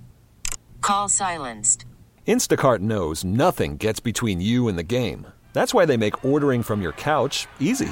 Call 0.79 1.09
silenced. 1.09 1.83
Instacart 2.25 2.79
knows 2.79 3.25
nothing 3.25 3.75
gets 3.75 3.99
between 3.99 4.39
you 4.39 4.69
and 4.69 4.77
the 4.77 4.83
game. 4.83 5.27
That's 5.51 5.73
why 5.73 5.85
they 5.85 5.97
make 5.97 6.23
ordering 6.23 6.63
from 6.63 6.81
your 6.81 6.93
couch 6.93 7.47
easy. 7.59 7.91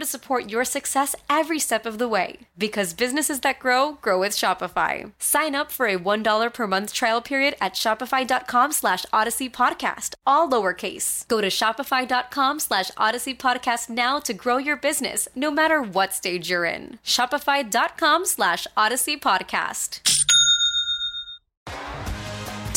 to 0.00 0.06
support 0.06 0.50
your 0.50 0.64
success 0.64 1.14
every 1.28 1.58
step 1.58 1.86
of 1.86 1.98
the 1.98 2.08
way. 2.08 2.38
Because 2.58 2.92
businesses 2.94 3.40
that 3.40 3.60
grow, 3.60 3.92
grow 4.02 4.18
with 4.18 4.32
Shopify. 4.32 5.12
Sign 5.18 5.54
up 5.54 5.70
for 5.70 5.86
a 5.86 5.98
$1 5.98 6.52
per 6.52 6.66
month 6.66 6.92
trial 6.92 7.20
period 7.20 7.54
at 7.60 7.74
shopify.com 7.74 8.72
slash 8.72 9.06
odyssey 9.12 9.48
podcast, 9.48 10.14
all 10.26 10.48
lowercase. 10.48 11.28
Go 11.28 11.40
to 11.40 11.48
shopify.com 11.48 12.58
slash 12.58 12.90
odyssey 12.96 13.34
podcast 13.34 13.88
now 13.88 14.18
to 14.18 14.34
grow 14.34 14.56
your 14.56 14.76
business, 14.76 15.28
no 15.36 15.50
matter 15.50 15.80
what 15.80 16.12
stage 16.12 16.50
you're 16.50 16.64
in. 16.64 16.98
Shopify.com 17.04 18.24
slash 18.26 18.66
odyssey 18.76 19.16
podcast. 19.16 20.00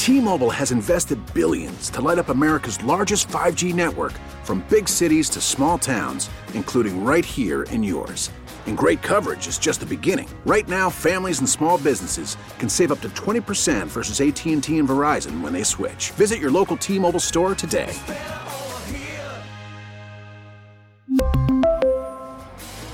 T-Mobile 0.04 0.50
has 0.50 0.74
invested 0.74 1.18
billions 1.34 1.90
to 1.92 2.02
light 2.02 2.20
up 2.20 2.28
America's 2.28 2.84
largest 2.84 3.30
5G 3.30 3.74
network 3.74 4.12
from 4.44 4.60
big 4.70 4.90
cities 4.90 5.30
to 5.30 5.40
small 5.40 5.78
towns, 5.78 6.30
including 6.54 7.06
right 7.06 7.24
here 7.24 7.64
in 7.72 7.82
yours. 7.82 8.30
And 8.68 8.78
great 8.78 9.02
coverage 9.02 9.48
is 9.48 9.58
just 9.58 9.80
the 9.80 9.86
beginning. 9.86 10.30
Right 10.46 10.68
now, 10.68 10.90
families 10.90 11.40
and 11.40 11.50
small 11.50 11.78
businesses 11.78 12.36
can 12.60 12.68
save 12.68 12.92
up 12.92 13.00
to 13.02 13.10
20% 13.10 13.88
versus 13.88 14.20
AT&T 14.20 14.78
and 14.78 14.90
Verizon 14.90 15.40
when 15.40 15.54
they 15.54 15.64
switch. 15.64 16.12
Visit 16.12 16.40
your 16.40 16.52
local 16.52 16.76
T-Mobile 16.76 17.22
store 17.22 17.56
today. 17.56 17.98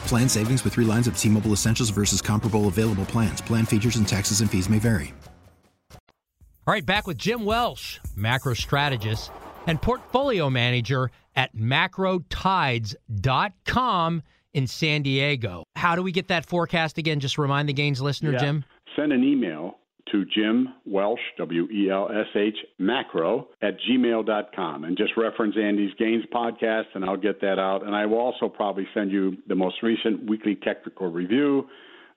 Plan 0.05 0.29
savings 0.29 0.63
with 0.63 0.73
three 0.73 0.85
lines 0.85 1.07
of 1.07 1.17
T-Mobile 1.17 1.53
Essentials 1.53 1.89
versus 1.89 2.21
comparable 2.21 2.67
available 2.67 3.05
plans. 3.05 3.41
Plan 3.41 3.65
features 3.65 3.95
and 3.95 4.07
taxes 4.07 4.41
and 4.41 4.51
fees 4.51 4.69
may 4.69 4.77
vary. 4.77 5.15
All 6.67 6.73
right, 6.75 6.85
back 6.85 7.07
with 7.07 7.17
Jim 7.17 7.45
Welsh, 7.45 7.97
macro 8.15 8.53
strategist 8.53 9.31
and 9.67 9.81
portfolio 9.81 10.49
manager 10.49 11.11
at 11.35 11.55
macrotides.com 11.55 14.23
in 14.53 14.67
San 14.67 15.01
Diego. 15.03 15.63
How 15.75 15.95
do 15.95 16.01
we 16.03 16.11
get 16.11 16.27
that 16.29 16.45
forecast 16.45 16.97
again? 16.97 17.19
Just 17.19 17.37
remind 17.37 17.69
the 17.69 17.73
gains 17.73 18.01
listener, 18.01 18.31
Yeah. 18.31 18.39
Jim. 18.39 18.65
Send 18.95 19.13
an 19.13 19.23
email 19.23 19.75
to 20.11 20.25
Jim 20.25 20.69
Welsh, 20.87 21.21
W 21.37 21.67
E 21.71 21.91
L 21.91 22.09
S 22.11 22.25
H, 22.35 22.57
macro 22.79 23.47
at 23.61 23.77
gmail.com 23.87 24.83
and 24.83 24.97
just 24.97 25.15
reference 25.15 25.55
Andy's 25.55 25.93
Gains 25.99 26.25
podcast, 26.33 26.85
and 26.95 27.05
I'll 27.05 27.15
get 27.15 27.39
that 27.41 27.59
out. 27.59 27.85
And 27.85 27.95
I 27.95 28.07
will 28.07 28.17
also 28.17 28.49
probably 28.49 28.87
send 28.95 29.11
you 29.11 29.37
the 29.47 29.53
most 29.55 29.75
recent 29.83 30.27
weekly 30.27 30.55
technical 30.55 31.11
review. 31.11 31.67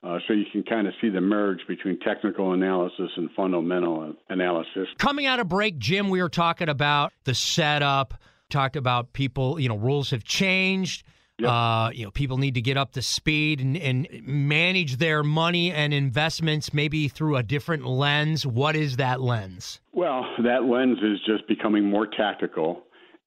Uh, 0.03 0.19
so 0.27 0.35
you 0.35 0.45
can 0.51 0.65
kind 0.65 0.88
of 0.88 0.95
see 1.01 1.09
the 1.09 1.21
merge 1.21 1.61
between 1.69 1.99
technical 2.01 2.53
analysis 2.53 3.11
and 3.17 3.31
fundamental 3.37 4.15
analysis. 4.31 4.88
Coming 4.99 5.27
out 5.27 5.38
of 5.38 5.49
break, 5.49 5.79
Jim, 5.79 6.09
we 6.09 6.21
were 6.21 6.29
talking 6.29 6.69
about 6.69 7.12
the 7.25 7.35
setup, 7.35 8.15
talked 8.51 8.75
about 8.75 9.12
people, 9.12 9.61
you 9.61 9.69
know, 9.69 9.77
rules 9.77 10.11
have 10.11 10.25
changed. 10.25 11.05
Uh, 11.45 11.91
you 11.93 12.05
know, 12.05 12.11
people 12.12 12.38
need 12.38 12.55
to 12.55 12.61
get 12.61 12.77
up 12.77 12.93
to 12.93 13.03
speed 13.03 13.61
and, 13.61 13.77
and 13.77 14.07
manage 14.25 14.99
their 14.99 15.25
money 15.25 15.73
and 15.73 15.93
investments 15.93 16.73
maybe 16.73 17.09
through 17.09 17.37
a 17.37 17.43
different 17.43 17.85
lens. 17.85 18.47
What 18.47 18.77
is 18.77 18.97
that 18.99 19.21
lens? 19.21 19.81
Well, 19.93 20.25
that 20.45 20.65
lens 20.65 20.99
is 21.03 21.19
just 21.27 21.49
becoming 21.49 21.85
more 21.85 22.07
tactical 22.07 22.85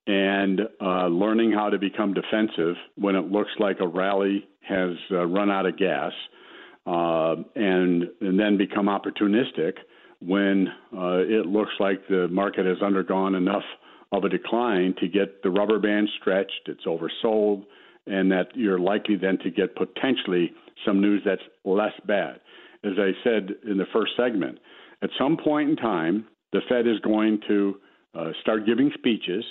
and 0.08 0.62
uh, 0.80 1.08
learning 1.08 1.52
how 1.52 1.70
to 1.70 1.78
become 1.78 2.14
defensive 2.14 2.76
when 2.96 3.16
it 3.16 3.32
looks 3.32 3.52
like 3.60 3.82
a 3.82 3.88
rally 3.88 4.48
has 4.62 4.92
uh, 5.12 5.26
run 5.26 5.52
out 5.52 5.66
of 5.66 5.78
gas, 5.78 6.14
uh, 6.86 7.36
and 7.56 8.04
and 8.22 8.40
then 8.40 8.58
become 8.58 8.86
opportunistic 8.88 9.74
when 10.20 10.68
uh, 10.96 11.18
it 11.18 11.46
looks 11.46 11.74
like 11.80 12.08
the 12.08 12.28
market 12.30 12.66
has 12.66 12.82
undergone 12.82 13.36
enough 13.36 13.64
of 14.12 14.24
a 14.24 14.30
decline 14.30 14.94
to 15.00 15.08
get 15.08 15.44
the 15.44 15.50
rubber 15.50 15.80
band 15.80 16.08
stretched, 16.20 16.68
it's 16.68 16.86
oversold, 16.86 17.64
and 18.08 18.32
that 18.32 18.48
you're 18.54 18.80
likely 18.80 19.16
then 19.16 19.38
to 19.40 19.50
get 19.50 19.76
potentially 19.76 20.52
some 20.86 21.02
news 21.02 21.22
that's 21.26 21.42
less 21.64 21.94
bad. 22.06 22.40
As 22.84 22.94
I 22.98 23.12
said 23.24 23.50
in 23.70 23.78
the 23.78 23.86
first 23.92 24.12
segment, 24.16 24.60
at 25.02 25.10
some 25.18 25.38
point 25.38 25.70
in 25.70 25.76
time, 25.76 26.26
the 26.54 26.62
Fed 26.70 26.88
is 26.88 27.00
going 27.00 27.40
to 27.48 27.76
uh, 28.14 28.32
start 28.42 28.66
giving 28.66 28.92
speeches 28.94 29.44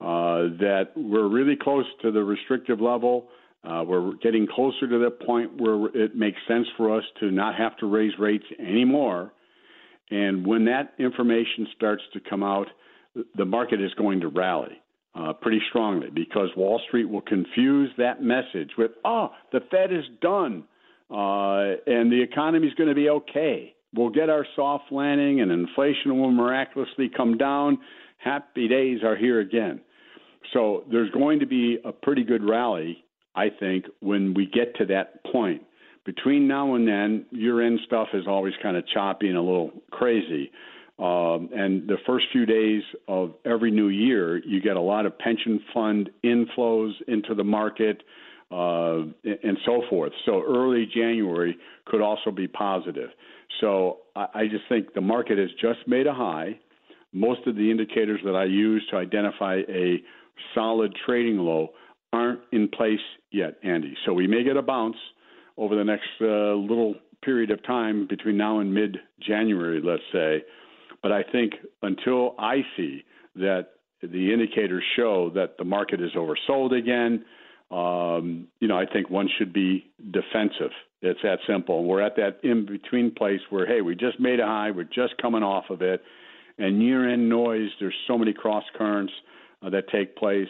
uh, 0.00 0.50
that 0.58 0.88
we're 0.96 1.28
really 1.28 1.56
close 1.56 1.86
to 2.02 2.10
the 2.10 2.22
restrictive 2.22 2.80
level. 2.80 3.28
Uh, 3.64 3.84
we're 3.86 4.14
getting 4.16 4.46
closer 4.46 4.88
to 4.88 4.98
the 4.98 5.10
point 5.24 5.60
where 5.60 5.86
it 5.94 6.16
makes 6.16 6.38
sense 6.48 6.66
for 6.76 6.96
us 6.96 7.04
to 7.20 7.30
not 7.30 7.54
have 7.54 7.76
to 7.76 7.86
raise 7.86 8.12
rates 8.18 8.44
anymore. 8.58 9.32
And 10.10 10.46
when 10.46 10.64
that 10.66 10.94
information 10.98 11.68
starts 11.76 12.02
to 12.12 12.20
come 12.20 12.42
out, 12.42 12.66
the 13.36 13.44
market 13.44 13.80
is 13.80 13.92
going 13.94 14.20
to 14.20 14.28
rally 14.28 14.82
uh, 15.14 15.32
pretty 15.34 15.60
strongly 15.68 16.08
because 16.12 16.48
Wall 16.56 16.80
Street 16.88 17.08
will 17.08 17.20
confuse 17.20 17.90
that 17.98 18.22
message 18.22 18.70
with, 18.76 18.92
oh, 19.04 19.30
the 19.52 19.60
Fed 19.70 19.92
is 19.92 20.04
done 20.20 20.64
uh, 21.10 21.76
and 21.86 22.10
the 22.10 22.20
economy 22.22 22.66
is 22.66 22.74
going 22.74 22.88
to 22.88 22.94
be 22.94 23.08
okay. 23.08 23.74
We'll 23.94 24.10
get 24.10 24.30
our 24.30 24.46
soft 24.56 24.90
landing 24.90 25.40
and 25.40 25.52
inflation 25.52 26.18
will 26.18 26.30
miraculously 26.30 27.10
come 27.14 27.36
down. 27.36 27.78
Happy 28.18 28.68
days 28.68 29.00
are 29.04 29.16
here 29.16 29.40
again. 29.40 29.80
So 30.52 30.84
there's 30.90 31.10
going 31.10 31.40
to 31.40 31.46
be 31.46 31.78
a 31.84 31.92
pretty 31.92 32.24
good 32.24 32.42
rally, 32.42 33.04
I 33.34 33.48
think, 33.48 33.86
when 34.00 34.34
we 34.34 34.46
get 34.46 34.76
to 34.76 34.86
that 34.86 35.24
point. 35.24 35.62
Between 36.04 36.48
now 36.48 36.74
and 36.74 36.86
then, 36.86 37.26
year 37.30 37.62
end 37.62 37.80
stuff 37.86 38.08
is 38.12 38.24
always 38.26 38.54
kind 38.62 38.76
of 38.76 38.84
choppy 38.88 39.28
and 39.28 39.36
a 39.36 39.40
little 39.40 39.70
crazy. 39.90 40.50
Um, 40.98 41.48
and 41.54 41.88
the 41.88 41.96
first 42.06 42.26
few 42.32 42.44
days 42.44 42.82
of 43.08 43.34
every 43.44 43.70
new 43.70 43.88
year, 43.88 44.38
you 44.44 44.60
get 44.60 44.76
a 44.76 44.80
lot 44.80 45.06
of 45.06 45.18
pension 45.18 45.60
fund 45.72 46.10
inflows 46.24 46.92
into 47.08 47.34
the 47.34 47.44
market 47.44 48.02
uh, 48.50 49.04
and 49.24 49.56
so 49.64 49.82
forth. 49.88 50.12
So 50.26 50.42
early 50.46 50.86
January 50.94 51.56
could 51.86 52.02
also 52.02 52.30
be 52.30 52.46
positive. 52.46 53.08
So 53.60 53.98
I, 54.14 54.26
I 54.34 54.46
just 54.48 54.64
think 54.68 54.92
the 54.92 55.00
market 55.00 55.38
has 55.38 55.48
just 55.60 55.86
made 55.86 56.06
a 56.06 56.12
high. 56.12 56.58
Most 57.12 57.46
of 57.46 57.56
the 57.56 57.70
indicators 57.70 58.20
that 58.24 58.34
I 58.36 58.44
use 58.44 58.86
to 58.90 58.96
identify 58.96 59.60
a 59.68 60.02
solid 60.54 60.94
trading 61.06 61.38
low 61.38 61.70
aren't 62.12 62.40
in 62.52 62.68
place 62.68 63.00
yet, 63.30 63.56
Andy. 63.62 63.96
So 64.04 64.12
we 64.12 64.26
may 64.26 64.44
get 64.44 64.56
a 64.56 64.62
bounce 64.62 64.96
over 65.56 65.74
the 65.76 65.84
next 65.84 66.08
uh, 66.20 66.54
little 66.54 66.94
period 67.22 67.50
of 67.50 67.62
time 67.64 68.06
between 68.06 68.36
now 68.36 68.60
and 68.60 68.72
mid 68.72 68.98
January, 69.20 69.80
let's 69.82 70.02
say. 70.12 70.44
But 71.02 71.12
I 71.12 71.22
think 71.22 71.54
until 71.82 72.34
I 72.38 72.62
see 72.76 73.04
that 73.36 73.68
the 74.02 74.32
indicators 74.32 74.84
show 74.96 75.30
that 75.34 75.56
the 75.58 75.64
market 75.64 76.00
is 76.00 76.10
oversold 76.16 76.76
again, 76.76 77.24
um, 77.70 78.48
you 78.60 78.68
know, 78.68 78.76
I 78.76 78.84
think 78.86 79.08
one 79.08 79.28
should 79.38 79.52
be 79.52 79.90
defensive. 80.10 80.72
It's 81.00 81.20
that 81.22 81.38
simple. 81.46 81.84
We're 81.84 82.02
at 82.02 82.16
that 82.16 82.38
in 82.42 82.66
between 82.66 83.12
place 83.12 83.40
where, 83.50 83.66
hey, 83.66 83.80
we 83.80 83.94
just 83.94 84.20
made 84.20 84.40
a 84.40 84.46
high, 84.46 84.70
we're 84.70 84.84
just 84.84 85.16
coming 85.20 85.42
off 85.42 85.64
of 85.70 85.82
it, 85.82 86.02
and 86.58 86.82
year 86.82 87.08
end 87.08 87.28
noise, 87.28 87.70
there's 87.80 87.94
so 88.06 88.18
many 88.18 88.32
cross 88.32 88.64
currents 88.76 89.12
uh, 89.62 89.70
that 89.70 89.88
take 89.88 90.16
place. 90.16 90.48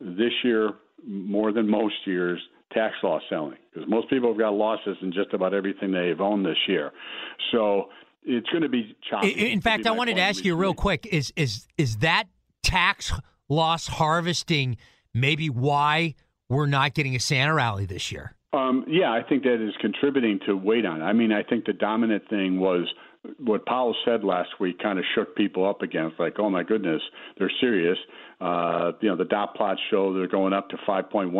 This 0.00 0.32
year, 0.44 0.70
more 1.06 1.52
than 1.52 1.68
most 1.68 1.94
years, 2.06 2.40
tax 2.72 2.94
loss 3.02 3.22
selling 3.28 3.56
because 3.72 3.88
most 3.88 4.08
people 4.10 4.30
have 4.30 4.38
got 4.38 4.54
losses 4.54 4.96
in 5.02 5.12
just 5.12 5.32
about 5.34 5.54
everything 5.54 5.92
they've 5.92 6.20
owned 6.20 6.44
this 6.44 6.58
year. 6.68 6.92
So 7.52 7.88
it's 8.22 8.48
going 8.50 8.62
to 8.62 8.68
be 8.68 8.96
choppy. 9.08 9.52
In 9.52 9.60
fact, 9.60 9.86
I 9.86 9.92
wanted 9.92 10.16
to 10.16 10.22
ask 10.22 10.44
you 10.44 10.56
real 10.56 10.74
quick: 10.74 11.06
is 11.06 11.32
is 11.36 11.66
is 11.76 11.98
that 11.98 12.24
tax 12.62 13.12
loss 13.48 13.86
harvesting 13.86 14.76
maybe 15.14 15.50
why 15.50 16.14
we're 16.48 16.66
not 16.66 16.94
getting 16.94 17.16
a 17.16 17.20
Santa 17.20 17.54
rally 17.54 17.86
this 17.86 18.12
year? 18.12 18.34
Um, 18.52 18.84
yeah, 18.88 19.12
I 19.12 19.22
think 19.28 19.44
that 19.44 19.64
is 19.64 19.74
contributing 19.80 20.40
to 20.46 20.54
weight 20.54 20.84
on. 20.84 21.02
I 21.02 21.12
mean, 21.12 21.30
I 21.32 21.42
think 21.42 21.66
the 21.66 21.72
dominant 21.72 22.28
thing 22.28 22.58
was 22.58 22.92
what 23.38 23.66
Powell 23.66 23.94
said 24.04 24.24
last 24.24 24.48
week 24.60 24.78
kind 24.78 24.98
of 24.98 25.04
shook 25.14 25.36
people 25.36 25.68
up 25.68 25.82
again. 25.82 26.06
It's 26.06 26.18
like, 26.18 26.36
oh 26.38 26.48
my 26.48 26.62
goodness, 26.62 27.02
they're 27.38 27.52
serious. 27.60 27.98
Uh, 28.40 28.92
you 29.00 29.08
know, 29.08 29.16
the 29.16 29.26
dot 29.26 29.54
plots 29.54 29.80
show 29.90 30.14
they're 30.14 30.26
going 30.26 30.52
up 30.52 30.70
to 30.70 30.76
5.1% 30.88 31.30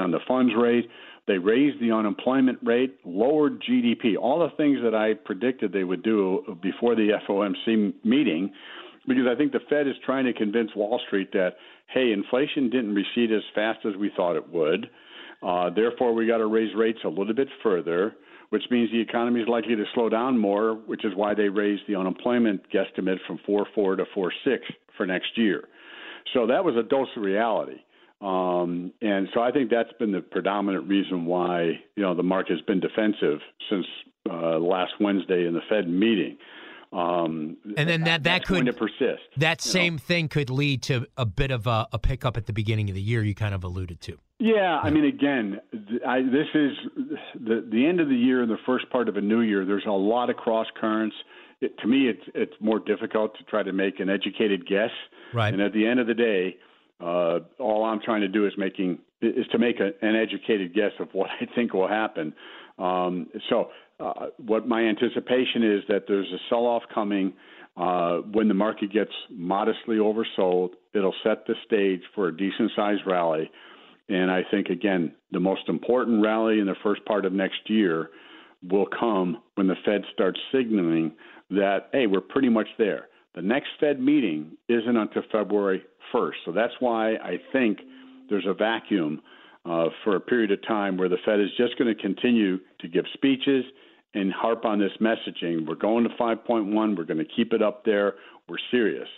on 0.00 0.10
the 0.10 0.18
funds 0.26 0.52
rate. 0.56 0.88
They 1.28 1.38
raised 1.38 1.80
the 1.80 1.92
unemployment 1.92 2.58
rate, 2.64 2.98
lowered 3.04 3.62
GDP, 3.62 4.16
all 4.20 4.40
the 4.40 4.56
things 4.56 4.78
that 4.82 4.94
I 4.94 5.14
predicted 5.14 5.72
they 5.72 5.84
would 5.84 6.02
do 6.02 6.58
before 6.60 6.96
the 6.96 7.10
FOMC 7.28 7.94
meeting, 8.04 8.52
because 9.06 9.24
I 9.30 9.36
think 9.36 9.52
the 9.52 9.60
Fed 9.68 9.86
is 9.86 9.94
trying 10.04 10.24
to 10.24 10.32
convince 10.32 10.74
Wall 10.74 11.00
Street 11.06 11.30
that, 11.32 11.50
hey, 11.94 12.12
inflation 12.12 12.70
didn't 12.70 12.94
recede 12.94 13.32
as 13.32 13.42
fast 13.54 13.80
as 13.86 13.94
we 13.96 14.10
thought 14.16 14.34
it 14.34 14.48
would. 14.50 14.90
Uh, 15.42 15.70
therefore, 15.70 16.12
we 16.12 16.26
got 16.26 16.38
to 16.38 16.46
raise 16.46 16.74
rates 16.74 16.98
a 17.04 17.08
little 17.08 17.34
bit 17.34 17.48
further 17.62 18.16
which 18.50 18.64
means 18.70 18.90
the 18.90 19.00
economy 19.00 19.40
is 19.40 19.48
likely 19.48 19.76
to 19.76 19.84
slow 19.94 20.08
down 20.08 20.38
more, 20.38 20.74
which 20.74 21.04
is 21.04 21.12
why 21.14 21.34
they 21.34 21.48
raised 21.48 21.82
the 21.88 21.96
unemployment 21.96 22.62
guesstimate 22.70 23.18
from 23.26 23.38
4.4 23.48 23.96
to 23.96 24.04
4.6 24.16 24.58
for 24.96 25.06
next 25.06 25.36
year. 25.36 25.68
So 26.34 26.46
that 26.46 26.64
was 26.64 26.76
a 26.76 26.82
dose 26.82 27.08
of 27.16 27.22
reality. 27.22 27.78
Um, 28.20 28.92
and 29.00 29.28
so 29.32 29.40
I 29.40 29.50
think 29.50 29.70
that's 29.70 29.92
been 29.98 30.12
the 30.12 30.20
predominant 30.20 30.86
reason 30.86 31.24
why 31.24 31.80
you 31.96 32.02
know 32.02 32.14
the 32.14 32.22
market 32.22 32.52
has 32.52 32.60
been 32.62 32.80
defensive 32.80 33.38
since 33.70 33.86
uh, 34.28 34.58
last 34.58 34.92
Wednesday 35.00 35.46
in 35.46 35.54
the 35.54 35.62
Fed 35.70 35.88
meeting. 35.88 36.36
Um, 36.92 37.56
and 37.76 37.88
then 37.88 38.02
that 38.04 38.24
that 38.24 38.44
could 38.44 38.66
persist. 38.76 39.22
That 39.38 39.62
same 39.62 39.94
know? 39.94 40.00
thing 40.00 40.28
could 40.28 40.50
lead 40.50 40.82
to 40.84 41.06
a 41.16 41.24
bit 41.24 41.50
of 41.50 41.66
a, 41.66 41.86
a 41.92 41.98
pickup 41.98 42.36
at 42.36 42.46
the 42.46 42.52
beginning 42.52 42.90
of 42.90 42.94
the 42.94 43.00
year. 43.00 43.22
You 43.22 43.34
kind 43.34 43.54
of 43.54 43.64
alluded 43.64 44.02
to. 44.02 44.18
Yeah, 44.40 44.80
I 44.82 44.88
mean, 44.88 45.04
again, 45.04 45.60
I, 46.06 46.22
this 46.22 46.46
is 46.54 46.72
the 47.34 47.68
the 47.70 47.86
end 47.86 48.00
of 48.00 48.08
the 48.08 48.16
year 48.16 48.42
and 48.42 48.50
the 48.50 48.56
first 48.64 48.88
part 48.88 49.10
of 49.10 49.18
a 49.18 49.20
new 49.20 49.42
year. 49.42 49.66
There's 49.66 49.84
a 49.86 49.90
lot 49.90 50.30
of 50.30 50.36
cross 50.36 50.66
currents. 50.80 51.14
It, 51.60 51.78
to 51.80 51.86
me, 51.86 52.08
it's 52.08 52.22
it's 52.34 52.54
more 52.58 52.78
difficult 52.78 53.36
to 53.36 53.44
try 53.44 53.62
to 53.62 53.72
make 53.72 54.00
an 54.00 54.08
educated 54.08 54.66
guess. 54.66 54.90
Right. 55.34 55.52
And 55.52 55.62
at 55.62 55.74
the 55.74 55.86
end 55.86 56.00
of 56.00 56.06
the 56.06 56.14
day, 56.14 56.56
uh, 57.02 57.40
all 57.58 57.84
I'm 57.84 58.00
trying 58.00 58.22
to 58.22 58.28
do 58.28 58.46
is 58.46 58.54
making 58.56 59.00
is 59.20 59.46
to 59.52 59.58
make 59.58 59.76
a, 59.78 59.90
an 60.00 60.16
educated 60.16 60.74
guess 60.74 60.92
of 61.00 61.08
what 61.12 61.28
I 61.40 61.44
think 61.54 61.74
will 61.74 61.88
happen. 61.88 62.32
Um, 62.78 63.28
so, 63.50 63.68
uh, 64.00 64.28
what 64.38 64.66
my 64.66 64.80
anticipation 64.80 65.62
is 65.62 65.82
that 65.88 66.04
there's 66.08 66.32
a 66.32 66.38
sell-off 66.48 66.84
coming. 66.94 67.34
Uh, 67.76 68.18
when 68.32 68.48
the 68.48 68.54
market 68.54 68.90
gets 68.90 69.12
modestly 69.30 69.96
oversold, 69.96 70.70
it'll 70.94 71.14
set 71.22 71.46
the 71.46 71.54
stage 71.66 72.00
for 72.14 72.28
a 72.28 72.36
decent 72.36 72.70
sized 72.74 73.02
rally. 73.06 73.50
And 74.10 74.28
I 74.30 74.42
think, 74.50 74.68
again, 74.68 75.12
the 75.30 75.38
most 75.38 75.68
important 75.68 76.22
rally 76.22 76.58
in 76.58 76.66
the 76.66 76.74
first 76.82 77.04
part 77.04 77.24
of 77.24 77.32
next 77.32 77.60
year 77.70 78.10
will 78.68 78.86
come 78.86 79.38
when 79.54 79.68
the 79.68 79.76
Fed 79.84 80.02
starts 80.12 80.38
signaling 80.52 81.12
that, 81.50 81.88
hey, 81.92 82.08
we're 82.08 82.20
pretty 82.20 82.48
much 82.48 82.66
there. 82.76 83.08
The 83.36 83.42
next 83.42 83.68
Fed 83.78 84.00
meeting 84.00 84.56
isn't 84.68 84.96
until 84.96 85.22
February 85.30 85.82
1st. 86.12 86.34
So 86.44 86.52
that's 86.52 86.74
why 86.80 87.14
I 87.14 87.38
think 87.52 87.78
there's 88.28 88.46
a 88.46 88.54
vacuum 88.54 89.22
uh, 89.64 89.86
for 90.02 90.16
a 90.16 90.20
period 90.20 90.50
of 90.50 90.66
time 90.66 90.96
where 90.96 91.08
the 91.08 91.18
Fed 91.24 91.38
is 91.38 91.50
just 91.56 91.78
going 91.78 91.94
to 91.94 92.02
continue 92.02 92.58
to 92.80 92.88
give 92.88 93.04
speeches 93.14 93.64
and 94.14 94.32
harp 94.32 94.64
on 94.64 94.80
this 94.80 94.90
messaging. 95.00 95.68
We're 95.68 95.76
going 95.76 96.02
to 96.02 96.10
5.1. 96.16 96.74
We're 96.96 97.04
going 97.04 97.18
to 97.18 97.32
keep 97.36 97.52
it 97.52 97.62
up 97.62 97.84
there. 97.84 98.14
We're 98.48 98.56
serious. 98.72 99.08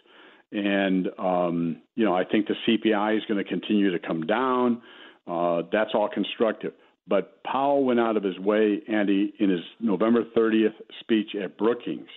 And, 0.53 1.09
um, 1.19 1.83
you 1.95 2.05
know, 2.05 2.15
I 2.15 2.25
think 2.25 2.47
the 2.47 2.55
CPI 2.69 3.17
is 3.17 3.23
going 3.27 3.43
to 3.43 3.49
continue 3.49 3.91
to 3.91 3.99
come 3.99 4.27
down. 4.27 4.83
Uh, 5.27 5.63
that's 5.73 5.91
all 5.95 6.09
constructive. 6.13 6.75
But 7.09 7.43
Powell 7.43 7.85
went 7.85 7.99
out 7.99 8.17
of 8.17 8.23
his 8.23 8.39
way, 8.39 8.83
Andy, 8.87 9.33
in 9.39 9.51
his 9.51 9.63
November 9.81 10.25
30th 10.37 10.75
speech 11.01 11.35
at 11.43 11.57
Brookings 11.57 12.09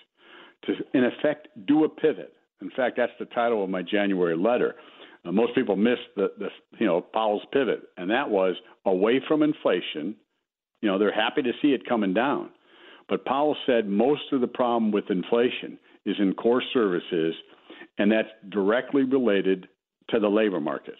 to, 0.65 0.73
in 0.93 1.05
effect, 1.05 1.47
do 1.65 1.85
a 1.85 1.89
pivot. 1.89 2.33
In 2.61 2.69
fact, 2.71 2.97
that's 2.97 3.11
the 3.19 3.25
title 3.25 3.63
of 3.63 3.69
my 3.69 3.81
January 3.81 4.35
letter. 4.35 4.75
Uh, 5.23 5.31
most 5.31 5.55
people 5.55 5.75
missed 5.75 6.01
the, 6.15 6.31
the, 6.37 6.49
you 6.77 6.85
know, 6.85 7.01
Powell's 7.01 7.43
pivot, 7.51 7.83
and 7.97 8.09
that 8.11 8.29
was 8.29 8.55
away 8.85 9.21
from 9.27 9.43
inflation. 9.43 10.15
You 10.81 10.89
know, 10.91 10.99
they're 10.99 11.13
happy 11.13 11.41
to 11.41 11.51
see 11.61 11.69
it 11.69 11.87
coming 11.87 12.13
down. 12.13 12.49
But 13.07 13.25
Powell 13.25 13.55
said 13.65 13.87
most 13.87 14.23
of 14.33 14.41
the 14.41 14.47
problem 14.47 14.91
with 14.91 15.09
inflation 15.09 15.79
is 16.05 16.17
in 16.19 16.33
core 16.33 16.63
services– 16.73 17.33
and 17.97 18.11
that's 18.11 18.29
directly 18.49 19.03
related 19.03 19.67
to 20.09 20.19
the 20.19 20.27
labor 20.27 20.59
market. 20.59 20.95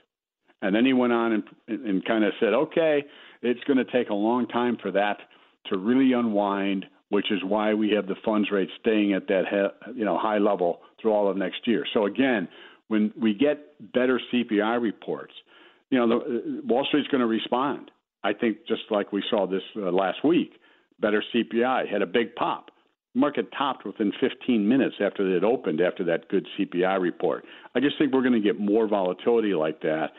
And 0.62 0.76
then 0.76 0.86
he 0.86 0.94
went 0.94 1.14
on 1.14 1.32
and, 1.34 1.44
and 1.68 2.06
kind 2.06 2.24
of 2.24 2.34
said, 2.40 2.54
okay, 2.54 3.04
it's 3.42 3.64
going 3.66 3.78
to 3.78 3.92
take 3.92 4.10
a 4.10 4.14
long 4.14 4.48
time 4.48 4.78
for 4.82 4.92
that 4.92 5.18
to 5.68 5.78
really 5.78 6.14
unwind, 6.14 6.86
which 7.10 7.32
is 7.32 7.40
why 7.44 7.74
we 7.74 7.92
have 7.92 8.08
the 8.08 8.16
funds 8.24 8.50
rate 8.52 8.70
staying 8.80 9.14
at 9.14 9.28
that 9.28 9.44
you 9.94 10.06
know 10.06 10.18
high 10.18 10.38
level 10.38 10.80
through 11.02 11.12
all 11.12 11.30
of 11.30 11.38
next 11.38 11.68
year. 11.68 11.86
So 11.94 12.06
again, 12.06 12.48
when 12.88 13.14
we 13.20 13.34
get 13.34 13.76
better 13.94 14.20
CPI 14.34 14.82
reports, 14.82 15.34
you 15.90 16.00
know, 16.00 16.08
the, 16.08 16.62
Wall 16.66 16.86
Street's 16.88 17.08
going 17.10 17.22
to 17.22 17.28
respond. 17.28 17.92
I 18.24 18.34
think 18.34 18.68
just 18.68 18.84
like 18.90 19.12
we 19.12 19.24
saw 19.30 19.46
this 19.46 19.62
uh, 19.76 19.92
last 19.92 20.24
week, 20.24 20.54
better 21.00 21.24
CPI 21.34 21.88
had 21.92 22.02
a 22.02 22.08
big 22.08 22.36
pop 22.36 22.72
market 23.16 23.48
topped 23.58 23.86
within 23.86 24.12
15 24.20 24.68
minutes 24.68 24.96
after 25.00 25.36
it 25.36 25.44
opened 25.44 25.82
after 25.82 26.04
that 26.04 26.28
good 26.30 26.46
CPI 26.58 27.02
report. 27.02 27.46
I 27.74 27.80
just 27.80 27.98
think 27.98 28.14
we're 28.14 28.22
going 28.22 28.34
to 28.34 28.40
get 28.40 28.60
more 28.60 28.88
volatility 28.88 29.54
like 29.54 29.82
that 29.82 30.12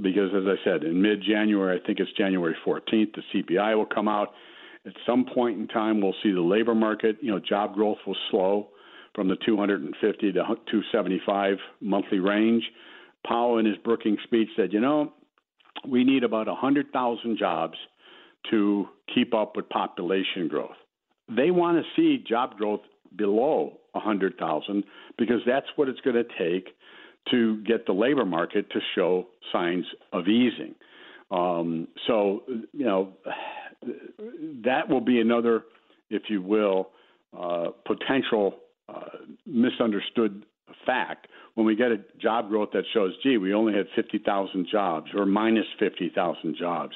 because, 0.00 0.30
as 0.34 0.44
I 0.46 0.54
said, 0.64 0.84
in 0.84 1.02
mid 1.02 1.22
January, 1.22 1.78
I 1.78 1.86
think 1.86 1.98
it's 1.98 2.12
January 2.12 2.56
14th, 2.64 3.14
the 3.14 3.22
CPI 3.34 3.76
will 3.76 3.86
come 3.86 4.08
out. 4.08 4.32
At 4.86 4.92
some 5.04 5.24
point 5.24 5.58
in 5.58 5.66
time, 5.66 6.00
we'll 6.00 6.14
see 6.22 6.30
the 6.30 6.40
labor 6.40 6.74
market, 6.74 7.16
you 7.20 7.32
know, 7.32 7.40
job 7.40 7.74
growth 7.74 7.98
will 8.06 8.16
slow 8.30 8.68
from 9.14 9.28
the 9.28 9.36
250 9.44 10.32
to 10.32 10.32
275 10.32 11.56
monthly 11.80 12.20
range. 12.20 12.62
Powell, 13.26 13.58
in 13.58 13.66
his 13.66 13.76
Brookings 13.78 14.20
speech, 14.22 14.48
said, 14.54 14.72
you 14.72 14.80
know, 14.80 15.12
we 15.88 16.04
need 16.04 16.22
about 16.22 16.46
100,000 16.46 17.36
jobs 17.36 17.76
to 18.50 18.86
keep 19.12 19.34
up 19.34 19.56
with 19.56 19.68
population 19.68 20.46
growth 20.46 20.76
they 21.28 21.50
want 21.50 21.78
to 21.78 21.84
see 21.96 22.22
job 22.26 22.56
growth 22.56 22.80
below 23.16 23.78
100,000 23.92 24.84
because 25.18 25.40
that's 25.46 25.66
what 25.76 25.88
it's 25.88 26.00
going 26.00 26.16
to 26.16 26.24
take 26.38 26.68
to 27.30 27.62
get 27.64 27.86
the 27.86 27.92
labor 27.92 28.24
market 28.24 28.70
to 28.70 28.80
show 28.94 29.26
signs 29.52 29.84
of 30.12 30.28
easing. 30.28 30.74
Um, 31.30 31.88
so, 32.06 32.42
you 32.72 32.84
know, 32.84 33.12
that 34.64 34.88
will 34.88 35.00
be 35.00 35.20
another, 35.20 35.64
if 36.08 36.22
you 36.28 36.40
will, 36.40 36.90
uh, 37.36 37.68
potential 37.84 38.56
uh, 38.88 39.18
misunderstood 39.44 40.44
fact 40.84 41.26
when 41.54 41.66
we 41.66 41.74
get 41.74 41.90
a 41.90 41.98
job 42.20 42.48
growth 42.48 42.70
that 42.72 42.84
shows, 42.94 43.12
gee, 43.22 43.38
we 43.38 43.52
only 43.52 43.74
had 43.74 43.86
50,000 43.96 44.68
jobs 44.70 45.06
or 45.14 45.26
minus 45.26 45.66
50,000 45.78 46.56
jobs. 46.58 46.94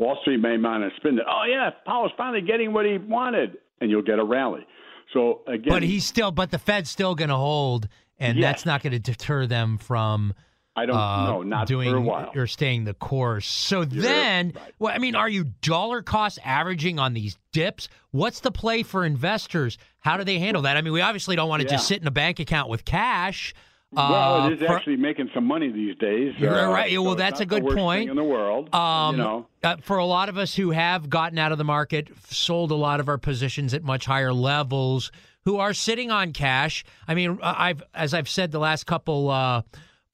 Wall 0.00 0.18
Street 0.22 0.38
may 0.38 0.56
want 0.56 0.82
to 0.82 0.90
spin 0.96 1.18
it. 1.18 1.24
Oh 1.30 1.44
yeah, 1.48 1.70
Powell's 1.86 2.10
finally 2.16 2.40
getting 2.40 2.72
what 2.72 2.86
he 2.86 2.96
wanted, 2.98 3.58
and 3.80 3.90
you'll 3.90 4.02
get 4.02 4.18
a 4.18 4.24
rally. 4.24 4.66
So 5.12 5.42
again, 5.46 5.68
but 5.68 5.82
he's 5.82 6.06
still, 6.06 6.32
but 6.32 6.50
the 6.50 6.58
Fed's 6.58 6.90
still 6.90 7.14
going 7.14 7.28
to 7.28 7.36
hold, 7.36 7.86
and 8.18 8.38
yes. 8.38 8.48
that's 8.48 8.66
not 8.66 8.82
going 8.82 8.92
to 8.92 8.98
deter 8.98 9.46
them 9.46 9.76
from 9.76 10.32
I 10.74 10.86
don't 10.86 10.96
uh, 10.96 11.24
know, 11.26 11.42
not 11.42 11.66
doing 11.66 11.90
for 11.90 11.96
a 11.96 12.00
while. 12.00 12.30
You're 12.34 12.46
staying 12.46 12.84
the 12.84 12.94
course. 12.94 13.46
So 13.46 13.82
You're 13.82 14.02
then, 14.02 14.52
right. 14.54 14.74
well, 14.78 14.94
I 14.94 14.98
mean, 14.98 15.14
are 15.14 15.28
you 15.28 15.44
dollar 15.60 16.00
cost 16.00 16.38
averaging 16.44 16.98
on 16.98 17.12
these 17.12 17.36
dips? 17.52 17.88
What's 18.12 18.40
the 18.40 18.50
play 18.50 18.82
for 18.82 19.04
investors? 19.04 19.76
How 19.98 20.16
do 20.16 20.24
they 20.24 20.38
handle 20.38 20.62
that? 20.62 20.78
I 20.78 20.80
mean, 20.80 20.94
we 20.94 21.02
obviously 21.02 21.36
don't 21.36 21.48
want 21.48 21.60
to 21.60 21.68
just 21.68 21.86
sit 21.86 22.00
in 22.00 22.06
a 22.06 22.12
bank 22.12 22.40
account 22.40 22.70
with 22.70 22.86
cash. 22.86 23.52
Well, 23.92 24.42
Uh, 24.42 24.46
it 24.50 24.52
is 24.54 24.66
for- 24.66 24.76
actually 24.76 24.96
making 24.96 25.30
some 25.34 25.44
money 25.44 25.68
these 25.70 25.96
days. 25.96 26.34
You're 26.38 26.56
uh, 26.68 26.70
right. 26.72 26.92
Well, 26.92 27.04
so 27.06 27.10
it's 27.12 27.18
that's 27.18 27.40
a 27.40 27.46
good 27.46 27.66
point. 27.66 28.08
In 28.08 28.16
the 28.16 28.22
world, 28.24 28.72
Um, 28.74 29.16
you 29.16 29.22
know. 29.22 29.46
uh, 29.64 29.76
for 29.82 29.98
a 29.98 30.04
lot 30.04 30.28
of 30.28 30.38
us 30.38 30.54
who 30.54 30.70
have 30.70 31.10
gotten 31.10 31.38
out 31.38 31.50
of 31.50 31.58
the 31.58 31.64
market, 31.64 32.08
sold 32.28 32.70
a 32.70 32.76
lot 32.76 33.00
of 33.00 33.08
our 33.08 33.18
positions 33.18 33.74
at 33.74 33.82
much 33.82 34.06
higher 34.06 34.32
levels, 34.32 35.10
who 35.44 35.56
are 35.56 35.72
sitting 35.74 36.10
on 36.10 36.32
cash. 36.32 36.84
I 37.08 37.14
mean, 37.14 37.38
I've 37.42 37.82
as 37.92 38.14
I've 38.14 38.28
said 38.28 38.52
the 38.52 38.60
last 38.60 38.84
couple 38.86 39.28
uh, 39.30 39.62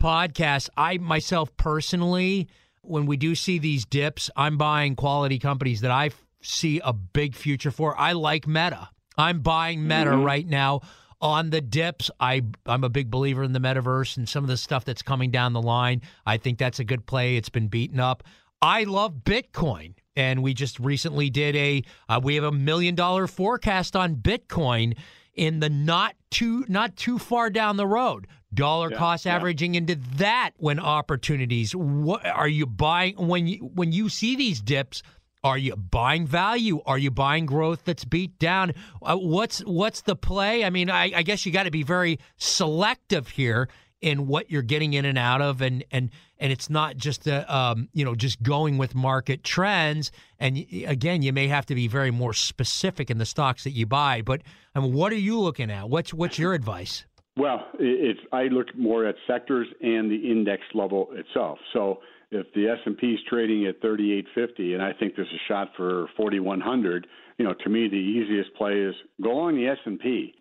podcasts, 0.02 0.68
I 0.76 0.98
myself 0.98 1.54
personally, 1.56 2.48
when 2.82 3.06
we 3.06 3.16
do 3.16 3.34
see 3.34 3.58
these 3.58 3.84
dips, 3.84 4.30
I'm 4.36 4.56
buying 4.56 4.94
quality 4.96 5.38
companies 5.38 5.80
that 5.82 5.90
I 5.90 6.06
f- 6.06 6.24
see 6.40 6.80
a 6.84 6.92
big 6.92 7.34
future 7.34 7.70
for. 7.70 7.98
I 7.98 8.12
like 8.12 8.46
Meta. 8.46 8.88
I'm 9.18 9.40
buying 9.40 9.86
Meta 9.86 10.10
Mm-hmm. 10.12 10.22
right 10.24 10.46
now 10.46 10.80
on 11.20 11.50
the 11.50 11.60
dips. 11.60 12.10
I 12.20 12.42
I'm 12.66 12.84
a 12.84 12.88
big 12.88 13.10
believer 13.10 13.42
in 13.42 13.52
the 13.52 13.60
metaverse 13.60 14.16
and 14.16 14.28
some 14.28 14.44
of 14.44 14.48
the 14.48 14.56
stuff 14.56 14.84
that's 14.84 15.02
coming 15.02 15.30
down 15.30 15.52
the 15.52 15.62
line. 15.62 16.02
I 16.24 16.36
think 16.36 16.58
that's 16.58 16.78
a 16.78 16.84
good 16.84 17.06
play. 17.06 17.36
It's 17.36 17.48
been 17.48 17.68
beaten 17.68 18.00
up. 18.00 18.22
I 18.62 18.84
love 18.84 19.16
Bitcoin, 19.24 19.94
and 20.16 20.42
we 20.42 20.54
just 20.54 20.78
recently 20.80 21.30
did 21.30 21.56
a 21.56 21.82
uh, 22.08 22.20
we 22.22 22.34
have 22.36 22.44
a 22.44 22.52
million 22.52 22.94
dollar 22.94 23.26
forecast 23.26 23.94
on 23.96 24.16
Bitcoin 24.16 24.96
in 25.34 25.60
the 25.60 25.68
not 25.68 26.14
too 26.30 26.64
not 26.68 26.96
too 26.96 27.18
far 27.18 27.50
down 27.50 27.76
the 27.76 27.86
road. 27.86 28.26
Dollar 28.54 28.90
Yeah, 28.90 28.96
cost 28.98 29.26
yeah. 29.26 29.34
averaging 29.36 29.74
into 29.74 29.96
that 30.16 30.52
when 30.56 30.78
opportunities. 30.78 31.74
What 31.76 32.24
are 32.24 32.48
you 32.48 32.64
buying 32.64 33.14
when 33.16 33.46
you 33.46 33.58
when 33.58 33.92
you 33.92 34.08
see 34.08 34.36
these 34.36 34.60
dips? 34.60 35.02
Are 35.46 35.56
you 35.56 35.76
buying 35.76 36.26
value? 36.26 36.80
Are 36.86 36.98
you 36.98 37.12
buying 37.12 37.46
growth 37.46 37.84
that's 37.84 38.04
beat 38.04 38.36
down? 38.40 38.72
Uh, 39.00 39.14
what's 39.14 39.60
what's 39.60 40.00
the 40.00 40.16
play? 40.16 40.64
I 40.64 40.70
mean, 40.70 40.90
I, 40.90 41.12
I 41.14 41.22
guess 41.22 41.46
you 41.46 41.52
got 41.52 41.66
to 41.66 41.70
be 41.70 41.84
very 41.84 42.18
selective 42.36 43.28
here 43.28 43.68
in 44.00 44.26
what 44.26 44.50
you're 44.50 44.62
getting 44.62 44.94
in 44.94 45.04
and 45.04 45.16
out 45.16 45.40
of, 45.40 45.62
and 45.62 45.84
and 45.92 46.10
and 46.40 46.50
it's 46.50 46.68
not 46.68 46.96
just 46.96 47.22
the 47.22 47.54
um, 47.54 47.88
you 47.92 48.04
know 48.04 48.16
just 48.16 48.42
going 48.42 48.76
with 48.76 48.96
market 48.96 49.44
trends. 49.44 50.10
And 50.40 50.66
again, 50.84 51.22
you 51.22 51.32
may 51.32 51.46
have 51.46 51.64
to 51.66 51.76
be 51.76 51.86
very 51.86 52.10
more 52.10 52.32
specific 52.32 53.08
in 53.08 53.18
the 53.18 53.24
stocks 53.24 53.62
that 53.62 53.70
you 53.70 53.86
buy. 53.86 54.22
But 54.22 54.42
I 54.74 54.80
mean, 54.80 54.94
what 54.94 55.12
are 55.12 55.14
you 55.14 55.38
looking 55.38 55.70
at? 55.70 55.88
What's 55.88 56.12
what's 56.12 56.40
your 56.40 56.54
advice? 56.54 57.04
Well, 57.36 57.64
it's 57.78 58.18
I 58.32 58.48
look 58.48 58.74
more 58.76 59.06
at 59.06 59.14
sectors 59.28 59.68
and 59.80 60.10
the 60.10 60.28
index 60.28 60.62
level 60.74 61.06
itself. 61.12 61.60
So 61.72 62.00
if 62.30 62.46
the 62.54 62.68
S 62.68 62.78
and 62.84 62.98
P 62.98 63.12
is 63.12 63.20
trading 63.28 63.66
at 63.66 63.80
3850, 63.80 64.74
and 64.74 64.82
I 64.82 64.92
think 64.92 65.14
there's 65.14 65.28
a 65.28 65.42
shot 65.48 65.68
for 65.76 66.08
4100, 66.16 67.06
you 67.38 67.44
know, 67.44 67.54
to 67.64 67.68
me 67.70 67.88
the 67.88 67.96
easiest 67.96 68.54
play 68.56 68.72
is 68.72 68.94
go 69.22 69.32
along 69.32 69.56
the 69.56 69.68
S 69.68 69.78
and 69.84 70.00
P, 70.00 70.34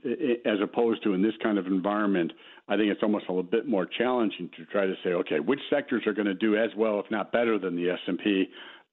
as 0.45 0.57
opposed 0.63 1.03
to 1.03 1.13
in 1.13 1.21
this 1.21 1.33
kind 1.43 1.57
of 1.57 1.67
environment. 1.67 2.31
I 2.67 2.77
think 2.77 2.89
it's 2.89 3.03
almost 3.03 3.25
a 3.27 3.31
little 3.31 3.43
bit 3.43 3.67
more 3.67 3.85
challenging 3.85 4.49
to 4.57 4.65
try 4.65 4.87
to 4.87 4.95
say, 5.03 5.11
okay, 5.11 5.39
which 5.39 5.59
sectors 5.69 6.07
are 6.07 6.13
going 6.13 6.25
to 6.25 6.33
do 6.33 6.55
as 6.55 6.71
well, 6.75 6.99
if 6.99 7.05
not 7.11 7.31
better, 7.31 7.59
than 7.59 7.75
the 7.75 7.89
S 7.91 7.99
and 8.07 8.17
P. 8.17 8.45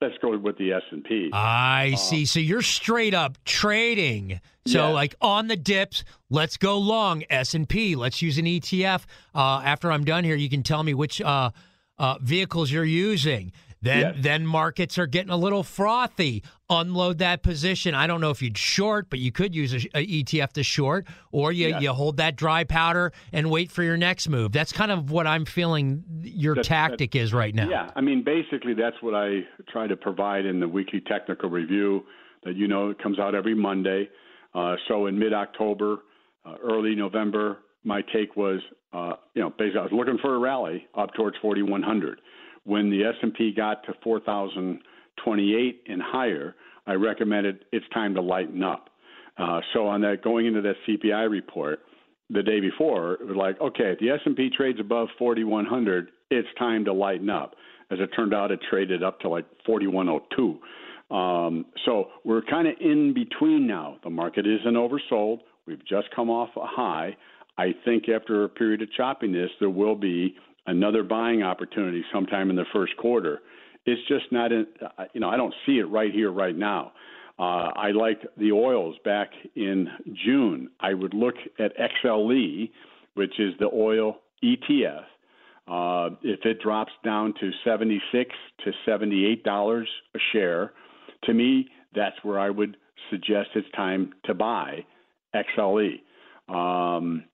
Let's 0.03 0.19
go 0.21 0.37
with 0.37 0.59
the 0.59 0.73
S 0.73 0.83
and 0.91 1.05
P. 1.05 1.31
I 1.33 1.95
see. 1.95 2.27
So 2.27 2.41
you're 2.41 2.61
straight 2.61 3.15
up 3.15 3.39
trading. 3.45 4.41
So 4.67 4.91
like 4.93 5.15
on 5.21 5.47
the 5.47 5.57
dips, 5.57 6.05
let's 6.29 6.57
go 6.57 6.77
long 6.79 7.23
S 7.31 7.55
and 7.55 7.69
P. 7.69 7.95
Let's 7.95 8.21
use 8.21 8.37
an 8.37 8.45
ETF. 8.45 9.05
Uh, 9.33 9.63
after 9.65 9.93
I'm 9.93 10.05
done 10.05 10.25
here, 10.25 10.35
you 10.35 10.51
can 10.51 10.65
tell 10.65 10.83
me 10.83 10.93
which 10.93 11.21
uh, 11.21 11.51
uh, 11.99 12.19
vehicles 12.21 12.71
you're 12.71 12.85
using. 12.85 13.53
Then 13.81 13.99
Yes. 14.01 14.15
then 14.21 14.47
markets 14.47 14.97
are 14.97 15.09
getting 15.09 15.31
a 15.33 15.37
little 15.37 15.65
frothy. 15.65 16.45
Unload 16.71 17.19
that 17.19 17.43
position. 17.43 17.97
I 17.97 18.07
don't 18.07 18.21
know 18.21 18.31
if 18.31 18.41
you'd 18.41 18.57
short, 18.57 19.11
but 19.11 19.19
you 19.19 19.33
could 19.33 19.57
use 19.57 19.75
a, 19.75 19.99
a 19.99 20.07
ETF 20.23 20.53
to 20.53 20.63
short, 20.63 21.05
or 21.33 21.51
you 21.51 21.69
Yes. 21.69 21.83
you 21.83 21.93
hold 21.93 22.19
that 22.19 22.37
dry 22.37 22.63
powder 22.63 23.13
and 23.33 23.51
wait 23.51 23.73
for 23.73 23.83
your 23.83 23.97
next 23.97 24.29
move. 24.29 24.53
That's 24.53 24.73
kind 24.73 24.93
of 24.93 25.11
what 25.11 25.27
I'm 25.27 25.45
feeling 25.45 26.05
your 26.23 26.55
That's- 26.55 26.69
tactic 26.69 27.17
is 27.17 27.35
right 27.35 27.53
now. 27.53 27.69
Yeah, 27.69 27.91
I 27.97 28.01
mean, 28.03 28.23
basically, 28.23 28.75
that's 28.75 28.97
what 29.03 29.15
I 29.15 29.41
try 29.73 29.89
to 29.89 29.97
provide 29.97 30.47
in 30.47 30.61
the 30.61 30.69
weekly 30.69 31.01
technical 31.01 31.51
review 31.51 32.05
that 32.45 32.55
you 32.55 32.69
know 32.69 32.95
comes 33.03 33.19
out 33.19 33.35
every 33.35 33.55
Monday. 33.57 34.09
Uh, 34.55 34.77
so 34.87 35.07
in 35.07 35.19
mid-October, 35.19 35.97
uh, 36.45 36.55
early 36.63 36.95
November, 36.95 37.59
my 37.85 38.03
take 38.13 38.37
was, 38.37 38.61
uh, 38.93 39.15
you 39.35 39.43
know, 39.43 39.51
basically 39.51 39.81
I 39.81 39.85
was 39.85 39.93
looking 39.93 40.19
for 40.21 40.35
a 40.35 40.39
rally 40.39 40.87
up 40.97 41.15
towards 41.15 41.37
4,100. 41.43 42.21
When 42.65 42.91
the 42.91 43.05
S&P 43.05 43.53
got 43.57 43.85
to 43.85 43.95
4,028 44.05 45.83
and 45.89 46.03
higher, 46.03 46.55
I 46.87 46.95
recommended 46.95 47.65
it's 47.73 47.87
time 47.93 48.15
to 48.15 48.21
lighten 48.21 48.63
up. 48.63 48.91
Uh, 49.37 49.61
so 49.73 49.87
on 49.87 50.01
that, 50.03 50.23
going 50.23 50.47
into 50.47 50.61
that 50.61 50.75
CPI 50.87 51.31
report, 51.31 51.81
the 52.31 52.43
day 52.43 52.61
before, 52.61 53.15
it 53.15 53.27
was 53.27 53.37
like, 53.37 53.61
okay, 53.61 53.93
if 53.93 53.99
the 53.99 54.11
S&P 54.11 54.51
trades 54.57 54.79
above 54.81 55.09
4100, 55.19 56.09
it's 56.31 56.49
time 56.59 56.85
to 56.85 56.93
lighten 56.93 57.29
up. 57.29 57.55
As 57.91 57.99
it 58.01 58.09
turned 58.17 58.33
out, 58.33 58.51
it 58.51 58.61
traded 58.71 59.03
up 59.03 59.21
to 59.21 59.29
like 59.29 59.45
4102. 59.67 60.59
Um, 61.15 61.67
so 61.85 62.09
we're 62.25 62.43
kind 62.43 62.67
of 62.67 62.75
in 62.81 63.13
between 63.13 63.67
now. 63.67 63.99
The 64.03 64.11
market 64.11 64.47
isn't 64.47 64.75
oversold. 64.75 65.41
We've 65.67 65.85
just 65.87 66.09
come 66.17 66.31
off 66.31 66.49
a 66.57 66.67
high. 66.67 67.17
I 67.59 67.75
think 67.85 68.09
after 68.09 68.45
a 68.45 68.49
period 68.49 68.83
of 68.83 68.89
choppiness, 68.99 69.49
there 69.61 69.71
will 69.71 69.95
be 69.95 70.35
another 70.67 71.03
buying 71.03 71.43
opportunity 71.43 72.05
sometime 72.13 72.51
in 72.51 72.57
the 72.57 72.65
first 72.73 72.97
quarter. 72.97 73.41
It's 73.85 74.01
just 74.09 74.31
not 74.31 74.53
in, 74.53 74.67
you 75.13 75.21
know, 75.21 75.29
I 75.29 75.37
don't 75.37 75.55
see 75.67 75.79
it 75.79 75.85
right 75.85 76.13
here, 76.13 76.31
right 76.31 76.57
now. 76.57 76.93
Uh, 77.39 77.73
I 77.75 77.91
liked 77.91 78.27
the 78.37 78.53
oils 78.53 78.97
back 79.05 79.31
in 79.57 79.89
June. 80.25 80.69
I 80.81 80.95
would 80.95 81.15
look 81.15 81.35
at 81.59 81.73
XLE, 81.77 82.71
which 83.15 83.41
is 83.41 83.55
the 83.59 83.71
oil 83.73 84.19
ETF. 84.45 85.03
Uh, 85.67 86.15
if 86.23 86.41
it 86.45 86.61
drops 86.61 86.93
down 87.05 87.35
to 87.41 87.51
76 87.65 88.31
to 88.65 88.73
78 88.85 89.45
dollars 89.45 89.89
a 90.15 90.19
share, 90.33 90.73
to 91.25 91.35
me, 91.35 91.69
that's 91.95 92.17
where 92.23 92.39
I 92.39 92.51
would 92.51 92.77
suggest 93.11 93.51
it's 93.55 93.71
time 93.75 94.13
to 94.25 94.35
buy 94.35 94.85
XLE. 95.35 96.01
Um, 96.49 97.25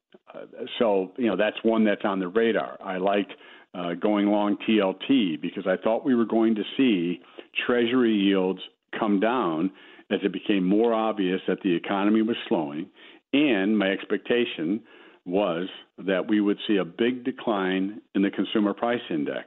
so 0.78 1.12
you 1.16 1.26
know 1.26 1.36
that's 1.36 1.56
one 1.62 1.84
that's 1.84 2.04
on 2.04 2.18
the 2.18 2.28
radar. 2.28 2.78
I 2.82 2.98
liked 2.98 3.32
uh, 3.74 3.94
going 3.94 4.28
long 4.28 4.56
TLT 4.68 5.40
because 5.40 5.66
I 5.66 5.76
thought 5.82 6.04
we 6.04 6.14
were 6.14 6.26
going 6.26 6.54
to 6.54 6.62
see 6.76 7.20
Treasury 7.66 8.14
yields 8.14 8.60
come 8.98 9.20
down 9.20 9.70
as 10.10 10.20
it 10.22 10.32
became 10.32 10.64
more 10.64 10.94
obvious 10.94 11.40
that 11.46 11.60
the 11.62 11.74
economy 11.74 12.22
was 12.22 12.36
slowing, 12.48 12.86
and 13.32 13.76
my 13.76 13.90
expectation 13.90 14.80
was 15.26 15.68
that 15.98 16.26
we 16.26 16.40
would 16.40 16.56
see 16.66 16.76
a 16.76 16.84
big 16.84 17.24
decline 17.24 18.00
in 18.14 18.22
the 18.22 18.30
consumer 18.30 18.72
price 18.72 19.02
index 19.10 19.44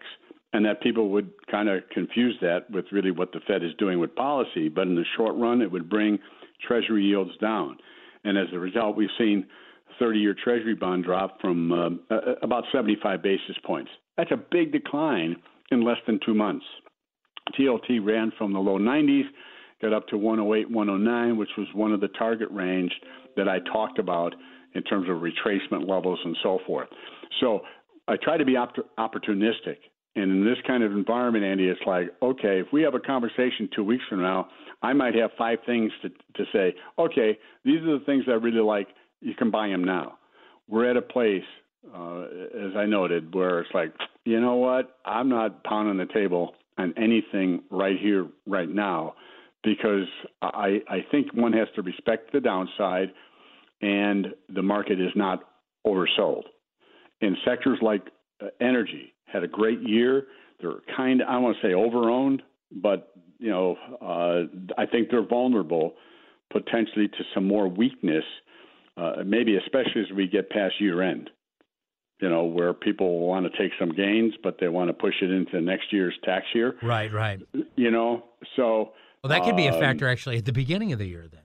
and 0.54 0.66
that 0.66 0.82
people 0.82 1.10
would 1.10 1.32
kind 1.50 1.70
of 1.70 1.82
confuse 1.92 2.36
that 2.42 2.70
with 2.70 2.86
really 2.92 3.12
what 3.12 3.32
the 3.32 3.40
Fed 3.48 3.64
is 3.64 3.72
doing 3.78 4.00
with 4.00 4.14
policy. 4.16 4.68
But 4.68 4.88
in 4.88 4.96
the 4.96 5.06
short 5.16 5.36
run, 5.36 5.62
it 5.62 5.72
would 5.72 5.90
bring 5.90 6.20
Treasury 6.68 7.04
yields 7.06 7.36
down. 7.40 7.78
And 8.24 8.38
as 8.38 8.48
a 8.54 8.60
result, 8.60 8.96
we've 8.96 9.10
seen 9.18 9.46
30 10.02 10.20
year 10.20 10.36
Treasury 10.44 10.74
bond 10.74 11.06
drop 11.06 11.40
from 11.40 11.72
uh, 12.10 12.16
about 12.42 12.64
75 12.74 13.22
basis 13.22 13.56
points. 13.64 13.92
That's 14.18 14.32
a 14.32 14.44
big 14.52 14.72
decline 14.72 15.36
in 15.70 15.86
less 15.86 15.98
than 16.08 16.20
two 16.26 16.34
months. 16.34 16.66
TLT 17.58 18.04
ran 18.04 18.32
from 18.38 18.52
the 18.52 18.60
low 18.60 18.80
90s, 18.80 19.24
got 19.82 19.94
up 19.94 20.08
to 20.08 20.18
108, 20.18 20.70
109, 20.70 21.38
which 21.38 21.50
was 21.58 21.68
one 21.74 21.94
of 21.94 22.02
the 22.02 22.08
target 22.10 22.50
range 22.52 22.92
that 23.36 23.48
I 23.48 23.60
talked 23.72 24.00
about 24.00 24.34
in 24.74 24.84
terms 24.84 25.08
of 25.08 25.18
retracement 25.18 25.88
levels 25.88 26.20
and 26.26 26.36
so 26.42 26.60
forth. 26.66 26.88
So 27.40 27.62
I 28.08 28.16
try 28.22 28.38
to 28.38 28.46
be 28.46 28.56
opt- 28.56 28.80
opportunistic. 28.98 29.78
And 30.16 30.30
in 30.30 30.44
this 30.44 30.58
kind 30.68 30.84
of 30.84 30.92
environment, 30.92 31.46
Andy, 31.46 31.68
it's 31.68 31.80
like, 31.86 32.10
okay, 32.22 32.60
if 32.60 32.68
we 32.74 32.82
have 32.82 32.96
a 32.96 33.00
conversation 33.00 33.70
two 33.74 33.84
weeks 33.84 34.04
from 34.10 34.22
now, 34.22 34.50
I 34.82 34.94
might 34.94 35.16
have 35.16 35.32
five 35.38 35.60
things 35.66 35.92
to, 36.02 36.10
to 36.10 36.52
say, 36.52 36.76
okay, 37.00 37.38
these 37.64 37.82
are 37.82 37.98
the 37.98 38.06
things 38.06 38.26
I 38.28 38.32
really 38.32 38.60
like. 38.60 38.88
You 39.22 39.34
can 39.36 39.52
buy 39.52 39.68
them 39.68 39.84
now. 39.84 40.18
We're 40.68 40.90
at 40.90 40.98
a 40.98 41.02
place, 41.02 41.44
uh, 41.94 42.22
as 42.22 42.76
I 42.76 42.86
noted, 42.86 43.34
where 43.34 43.62
it's 43.62 43.74
like, 43.74 43.94
you 44.26 44.40
know 44.40 44.56
what? 44.56 44.98
I'm 45.06 45.30
not 45.30 45.64
pounding 45.64 45.98
the 45.98 46.12
table 46.12 46.54
on 46.78 46.94
anything 46.98 47.64
right 47.70 47.98
here, 48.00 48.28
right 48.48 48.70
now, 48.70 49.16
because 49.64 50.08
I, 50.42 50.82
I 50.90 51.06
think 51.12 51.34
one 51.34 51.54
has 51.54 51.68
to 51.76 51.82
respect 51.82 52.32
the 52.32 52.40
downside 52.40 53.12
and 53.82 54.28
the 54.54 54.62
market 54.62 55.00
is 55.00 55.12
not 55.16 55.44
oversold. 55.86 56.44
In 57.22 57.36
sectors 57.46 57.80
like 57.82 58.04
uh, 58.42 58.48
energy, 58.60 59.14
had 59.26 59.44
a 59.44 59.48
great 59.48 59.82
year. 59.82 60.28
They're 60.62 60.82
kind 60.96 61.22
of, 61.22 61.28
I 61.28 61.34
don't 61.34 61.44
want 61.44 61.58
to 61.62 61.68
say 61.68 61.74
overowned, 61.74 62.42
but 62.72 63.12
you 63.40 63.50
know, 63.50 63.76
uh, 64.02 64.44
I 64.78 64.86
think 64.86 65.10
they're 65.10 65.26
vulnerable 65.26 65.94
potentially 66.52 67.08
to 67.08 67.24
some 67.34 67.48
more 67.48 67.68
weakness, 67.68 68.24
uh, 68.98 69.24
maybe 69.26 69.58
especially 69.58 70.02
as 70.02 70.16
we 70.16 70.28
get 70.28 70.50
past 70.50 70.76
year 70.80 71.02
end. 71.02 71.30
you 72.22 72.30
know, 72.30 72.44
where 72.44 72.74
people 72.74 73.20
want 73.28 73.52
to 73.52 73.58
take 73.58 73.72
some 73.80 73.90
gains, 73.92 74.34
but 74.44 74.58
they 74.60 74.68
want 74.68 74.90
to 74.90 74.94
push 74.94 75.16
it 75.22 75.32
into 75.32 75.60
next 75.60 75.92
year's 75.92 76.14
tax 76.24 76.46
year. 76.54 76.76
Right, 76.84 77.12
right. 77.12 77.40
You 77.76 77.90
know, 77.92 78.24
so. 78.56 78.92
Well, 79.24 79.30
that 79.30 79.44
could 79.44 79.56
be 79.58 79.68
a 79.68 79.74
um, 79.74 79.80
factor 79.80 80.08
actually 80.08 80.38
at 80.38 80.46
the 80.46 80.54
beginning 80.54 80.94
of 80.94 81.00
the 81.00 81.08
year 81.08 81.28
then. 81.32 81.42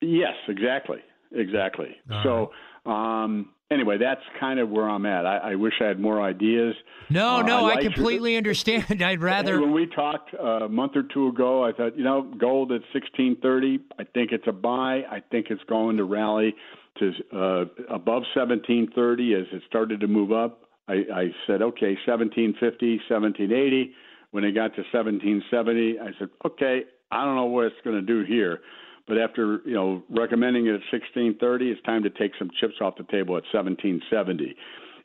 Yes, 0.00 0.34
exactly, 0.48 0.98
exactly. 1.32 1.96
All 2.10 2.50
so, 2.86 2.90
um, 2.90 3.50
anyway, 3.72 3.98
that's 3.98 4.20
kind 4.38 4.60
of 4.60 4.68
where 4.70 4.88
I'm 4.88 5.06
at. 5.06 5.26
I, 5.26 5.52
I 5.52 5.54
wish 5.54 5.74
I 5.80 5.84
had 5.86 5.98
more 6.00 6.20
ideas. 6.22 6.74
No, 7.10 7.36
Uh, 7.36 7.42
no, 7.42 7.56
I, 7.58 7.60
liked 7.62 7.82
your- 7.82 7.92
completely 7.92 8.36
understand. 8.42 9.02
I'd 9.02 9.20
rather. 9.20 9.60
When 9.60 9.72
we 9.72 9.86
talked 9.86 10.34
uh, 10.34 10.64
a 10.64 10.68
month 10.68 10.92
or 10.96 11.02
two 11.02 11.28
ago, 11.28 11.64
I 11.64 11.72
thought, 11.72 11.96
you 11.96 12.04
know, 12.04 12.22
gold 12.38 12.72
at 12.72 12.82
1630, 12.94 13.80
I 13.98 14.04
think 14.04 14.32
it's 14.32 14.46
a 14.46 14.52
buy. 14.52 15.02
I 15.10 15.20
think 15.30 15.46
it's 15.50 15.62
going 15.64 15.96
to 15.96 16.04
rally 16.04 16.54
to 16.98 17.10
uh, 17.34 17.64
above 17.94 18.22
1730 18.34 19.34
as 19.34 19.46
it 19.52 19.62
started 19.68 20.00
to 20.00 20.06
move 20.06 20.32
up. 20.32 20.64
I, 20.88 20.94
I 21.14 21.24
said, 21.46 21.62
okay, 21.62 21.96
1750, 22.06 22.96
1780. 23.08 23.92
When 24.32 24.44
it 24.44 24.52
got 24.52 24.74
to 24.76 24.82
1770, 24.92 25.98
I 26.00 26.06
said, 26.18 26.28
okay, 26.46 26.82
I 27.10 27.24
don't 27.24 27.36
know 27.36 27.44
what 27.44 27.66
it's 27.66 27.76
going 27.84 27.96
to 27.96 28.02
do 28.02 28.24
here. 28.24 28.60
But 29.06 29.18
after 29.18 29.60
you 29.64 29.74
know 29.74 30.02
recommending 30.10 30.66
it 30.66 30.74
at 30.74 30.82
1630, 30.92 31.70
it's 31.70 31.82
time 31.82 32.02
to 32.04 32.10
take 32.10 32.32
some 32.38 32.50
chips 32.60 32.74
off 32.80 32.94
the 32.96 33.04
table 33.04 33.36
at 33.36 33.44
1770. 33.52 34.54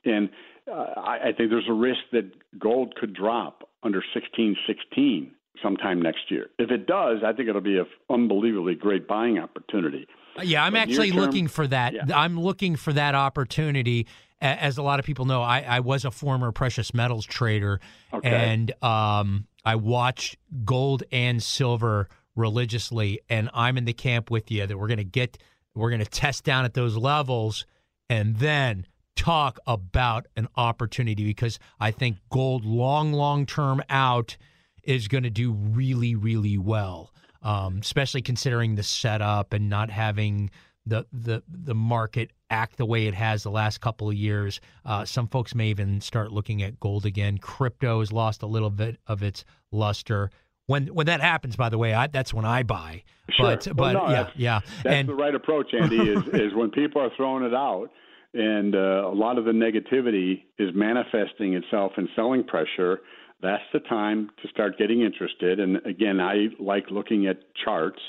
And 0.06 0.30
uh, 0.72 1.00
I, 1.00 1.30
I 1.30 1.32
think 1.36 1.50
there's 1.50 1.68
a 1.70 1.74
risk 1.74 2.00
that 2.12 2.30
gold 2.60 2.96
could 2.96 3.14
drop 3.14 3.64
under 3.84 4.00
1616 4.14 5.32
sometime 5.64 6.02
next 6.02 6.30
year. 6.30 6.48
If 6.60 6.70
it 6.72 6.86
does, 6.86 7.20
I 7.26 7.34
think 7.34 7.50
it'll 7.50 7.62
be 7.62 7.78
an 7.78 7.88
unbelievably 8.10 8.76
great 8.76 9.08
buying 9.08 9.40
opportunity. 9.40 10.08
Yeah, 10.44 10.64
I'm 10.64 10.74
But 10.74 10.82
actually 10.82 11.10
near-term- 11.12 11.26
looking 11.26 11.48
for 11.48 11.66
that. 11.68 11.94
Yeah. 11.94 12.04
I'm 12.16 12.40
looking 12.40 12.76
for 12.76 12.94
that 12.94 13.16
opportunity. 13.16 14.06
As 14.40 14.78
a 14.78 14.84
lot 14.84 15.00
of 15.00 15.06
people 15.06 15.26
know, 15.26 15.42
I, 15.42 15.62
I 15.62 15.80
was 15.80 16.06
a 16.06 16.12
former 16.12 16.52
precious 16.52 16.94
metals 16.94 17.26
trader, 17.26 17.80
Okay. 18.14 18.30
and 18.30 18.72
um, 18.84 19.48
I 19.66 19.76
watched 19.78 20.38
gold 20.64 21.02
and 21.12 21.42
silver 21.42 22.08
religiously. 22.38 23.20
And 23.30 23.50
I'm 23.54 23.78
in 23.78 23.86
the 23.86 23.94
camp 23.94 24.32
with 24.32 24.50
you 24.50 24.66
that 24.66 24.78
we're 24.78 24.88
going 24.88 24.98
to 24.98 25.04
get, 25.04 25.38
we're 25.76 25.90
going 25.90 26.00
to 26.00 26.06
test 26.06 26.44
down 26.44 26.64
at 26.64 26.74
those 26.74 26.96
levels, 26.96 27.66
and 28.10 28.38
then 28.38 28.86
talk 29.18 29.60
about 29.68 30.28
an 30.38 30.48
opportunity 30.56 31.26
because 31.26 31.60
I 31.80 31.92
think 31.92 32.18
gold 32.30 32.64
long, 32.64 33.12
long 33.12 33.46
term 33.46 33.82
out 33.90 34.38
is 34.84 35.10
going 35.10 35.24
to 35.24 35.30
do 35.30 35.52
really, 35.52 36.16
really 36.16 36.58
well, 36.58 37.14
um, 37.42 37.80
especially 37.82 38.22
considering 38.22 38.76
the 38.76 38.84
setup 38.84 39.52
and 39.52 39.70
not 39.70 39.90
having 39.90 40.50
the 40.86 41.06
the 41.12 41.44
the 41.50 41.76
market 41.76 42.32
act 42.50 42.78
the 42.78 42.86
way 42.86 43.08
it 43.08 43.14
has 43.14 43.44
the 43.44 43.52
last 43.52 43.82
couple 43.82 44.08
of 44.08 44.16
years. 44.16 44.62
Uh, 44.86 45.04
some 45.04 45.28
folks 45.28 45.54
may 45.54 45.68
even 45.68 46.00
start 46.00 46.32
looking 46.32 46.64
at 46.64 46.80
gold 46.80 47.06
again. 47.06 47.38
Crypto 47.38 48.00
has 48.00 48.14
lost 48.14 48.42
a 48.42 48.48
little 48.48 48.70
bit 48.70 48.98
of 49.08 49.22
its 49.22 49.44
luster. 49.72 50.30
When 50.68 50.88
when 50.88 51.06
that 51.08 51.22
happens, 51.22 51.56
by 51.56 51.70
the 51.70 51.78
way, 51.78 51.94
I, 51.94 52.08
that's 52.08 52.34
when 52.34 52.44
I 52.46 52.64
buy. 52.64 53.04
Sure. 53.32 53.46
But 53.56 53.66
Well, 53.68 53.74
but 53.76 53.94
no, 53.94 54.04
yeah 54.10 54.12
that's- 54.16 54.34
yeah 54.36 54.60
That's 54.84 54.96
and 54.96 55.10
the 55.10 55.16
right 55.16 55.34
approach, 55.34 55.74
Andy. 55.74 55.98
Is 55.98 56.28
is 56.34 56.54
when 56.54 56.70
people 56.72 57.02
are 57.02 57.10
throwing 57.16 57.44
it 57.46 57.54
out, 57.54 57.90
and 58.34 58.76
uh, 58.76 59.08
a 59.08 59.16
lot 59.16 59.38
of 59.38 59.46
the 59.46 59.52
negativity 59.54 60.44
is 60.60 60.70
manifesting 60.76 61.54
itself 61.54 61.94
in 61.98 62.10
selling 62.16 62.44
pressure. 62.44 63.00
That's 63.42 63.64
the 63.72 63.80
time 63.80 64.30
to 64.42 64.48
start 64.50 64.78
getting 64.78 65.02
interested. 65.04 65.60
And 65.62 65.78
again, 65.86 66.20
I 66.20 66.48
like 66.60 66.86
looking 66.92 67.28
at 67.28 67.38
charts 67.64 68.02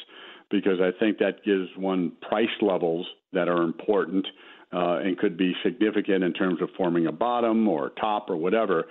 because 0.50 0.80
I 0.80 0.90
think 0.98 1.18
that 1.18 1.44
gives 1.44 1.68
one 1.76 2.12
price 2.28 2.48
levels 2.60 3.06
that 3.34 3.46
are 3.48 3.62
important 3.62 4.26
uh, 4.72 4.96
and 5.04 5.16
could 5.18 5.36
be 5.36 5.52
significant 5.62 6.24
in 6.24 6.32
terms 6.32 6.60
of 6.62 6.70
forming 6.76 7.06
a 7.06 7.12
bottom 7.12 7.68
or 7.68 7.90
top 8.00 8.30
or 8.30 8.36
whatever. 8.38 8.84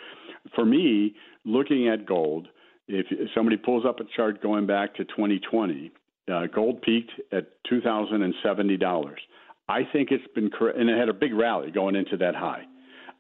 For 0.56 0.64
me, 0.64 1.16
looking 1.44 1.88
at 1.90 2.06
gold, 2.06 2.48
if 2.88 3.30
somebody 3.36 3.58
pulls 3.58 3.86
up 3.86 4.00
a 4.00 4.04
chart 4.16 4.42
going 4.42 4.66
back 4.66 4.96
to 4.96 5.06
2020, 5.06 5.92
uh, 6.32 6.48
gold 6.54 6.82
peaked 6.82 7.12
at 7.32 7.48
$2,070. 7.72 9.14
I 9.70 9.82
think 9.92 10.12
it's 10.12 10.28
been, 10.34 10.50
cor- 10.50 10.70
and 10.70 10.90
it 10.90 10.98
had 10.98 11.10
a 11.10 11.14
big 11.14 11.34
rally 11.34 11.72
going 11.72 11.96
into 11.96 12.18
that 12.18 12.36
high. 12.36 12.64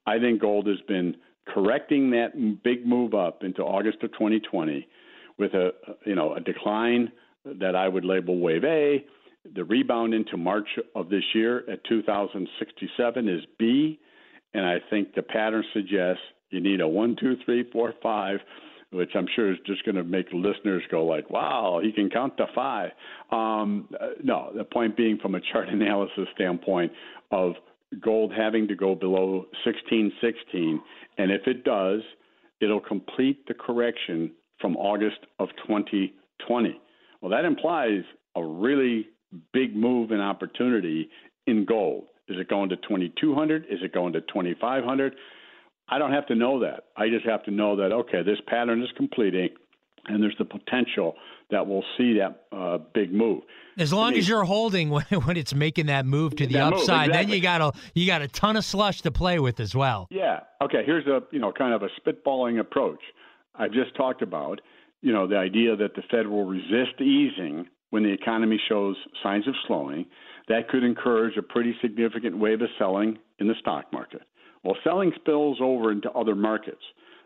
I 0.05 0.19
think 0.19 0.41
gold 0.41 0.67
has 0.67 0.79
been 0.87 1.15
correcting 1.45 2.11
that 2.11 2.63
big 2.63 2.85
move 2.85 3.13
up 3.13 3.43
into 3.43 3.61
August 3.61 4.03
of 4.03 4.11
2020 4.13 4.87
with 5.37 5.53
a, 5.53 5.71
you 6.05 6.15
know, 6.15 6.33
a 6.33 6.39
decline 6.39 7.11
that 7.45 7.75
I 7.75 7.87
would 7.87 8.05
label 8.05 8.39
wave 8.39 8.63
A. 8.63 9.05
The 9.55 9.63
rebound 9.63 10.13
into 10.13 10.35
March 10.35 10.67
of 10.95 11.09
this 11.09 11.23
year 11.33 11.69
at 11.69 11.83
2067 11.85 13.29
is 13.29 13.41
B, 13.57 13.99
and 14.53 14.65
I 14.65 14.77
think 14.89 15.13
the 15.13 15.21
pattern 15.21 15.63
suggests 15.73 16.21
you 16.49 16.59
need 16.59 16.81
a 16.81 16.87
one, 16.87 17.15
two, 17.19 17.35
three, 17.45 17.69
four, 17.71 17.93
five, 18.01 18.39
which 18.91 19.11
I'm 19.15 19.27
sure 19.35 19.51
is 19.51 19.57
just 19.65 19.83
going 19.85 19.95
to 19.95 20.03
make 20.03 20.27
listeners 20.31 20.83
go 20.89 21.05
like, 21.05 21.29
"Wow, 21.29 21.79
he 21.83 21.91
can 21.91 22.09
count 22.09 22.37
to 22.37 22.47
five. 22.55 22.91
Um, 23.31 23.89
uh, 23.99 24.09
no, 24.23 24.51
the 24.55 24.63
point 24.63 24.95
being, 24.95 25.17
from 25.17 25.35
a 25.35 25.41
chart 25.51 25.69
analysis 25.71 26.27
standpoint, 26.35 26.91
of 27.31 27.53
gold 28.01 28.33
having 28.35 28.67
to 28.67 28.75
go 28.75 28.95
below 28.95 29.45
1616, 29.65 30.81
and 31.17 31.31
if 31.31 31.47
it 31.47 31.63
does, 31.63 32.01
it'll 32.61 32.81
complete 32.81 33.47
the 33.47 33.53
correction 33.53 34.31
from 34.59 34.75
August 34.75 35.19
of 35.39 35.49
2020. 35.67 36.79
Well, 37.21 37.31
that 37.31 37.45
implies 37.45 38.03
a 38.35 38.43
really 38.43 39.07
big 39.53 39.75
move 39.75 40.11
in 40.11 40.19
opportunity 40.19 41.09
in 41.45 41.65
gold. 41.65 42.05
Is 42.27 42.37
it 42.39 42.49
going 42.49 42.69
to 42.69 42.75
2200? 42.77 43.65
Is 43.69 43.79
it 43.81 43.93
going 43.93 44.13
to 44.13 44.21
2500? 44.21 45.15
I 45.89 45.97
don't 45.97 46.11
have 46.11 46.27
to 46.27 46.35
know 46.35 46.59
that. 46.59 46.85
I 46.95 47.09
just 47.09 47.25
have 47.25 47.43
to 47.43 47.51
know 47.51 47.75
that 47.77 47.91
okay, 47.91 48.23
this 48.23 48.39
pattern 48.47 48.81
is 48.81 48.89
completing, 48.97 49.49
and 50.07 50.21
there's 50.21 50.35
the 50.37 50.45
potential 50.45 51.15
that 51.49 51.65
we'll 51.65 51.83
see 51.97 52.17
that 52.17 52.43
uh, 52.51 52.77
big 52.93 53.13
move. 53.13 53.41
As 53.77 53.93
long 53.93 54.13
To 54.13 54.19
as 54.19 54.27
you're 54.27 54.43
holding 54.43 54.89
when, 54.89 55.05
when 55.05 55.37
it's 55.37 55.53
making 55.53 55.85
that 55.87 56.05
move 56.05 56.35
to 56.37 56.47
the 56.47 56.53
That 56.53 56.71
move, 56.71 56.79
upside, 56.79 57.13
then 57.13 57.29
you 57.29 57.41
got 57.41 57.61
a 57.61 57.71
you 57.93 58.05
got 58.05 58.21
a 58.21 58.27
ton 58.27 58.57
of 58.57 58.65
slush 58.65 59.01
to 59.03 59.11
play 59.11 59.39
with 59.39 59.59
as 59.59 59.75
well. 59.75 60.07
Yeah. 60.09 60.41
Okay. 60.61 60.83
Here's 60.85 61.07
a 61.07 61.21
you 61.31 61.39
know 61.39 61.51
kind 61.51 61.73
of 61.73 61.83
a 61.83 61.89
spitballing 61.99 62.59
approach. 62.59 63.01
I've 63.55 63.71
just 63.71 63.95
talked 63.95 64.21
about 64.21 64.59
you 65.01 65.13
know 65.13 65.27
the 65.27 65.37
idea 65.37 65.75
that 65.75 65.95
the 65.95 66.01
Fed 66.11 66.27
will 66.27 66.45
resist 66.45 66.99
easing 66.99 67.67
when 67.91 68.03
the 68.03 68.11
economy 68.11 68.59
shows 68.67 68.97
signs 69.23 69.47
of 69.47 69.53
slowing. 69.67 70.05
That 70.49 70.69
could 70.69 70.83
encourage 70.83 71.37
a 71.37 71.41
pretty 71.41 71.75
significant 71.81 72.37
wave 72.37 72.61
of 72.61 72.69
selling 72.79 73.17
in 73.39 73.47
the 73.47 73.55
stock 73.59 73.91
market. 73.91 74.21
Well, 74.67 74.75
selling 74.83 75.13
spills 75.15 75.59
over 75.61 75.93
into 75.93 76.11
other 76.11 76.35
markets. 76.35 76.81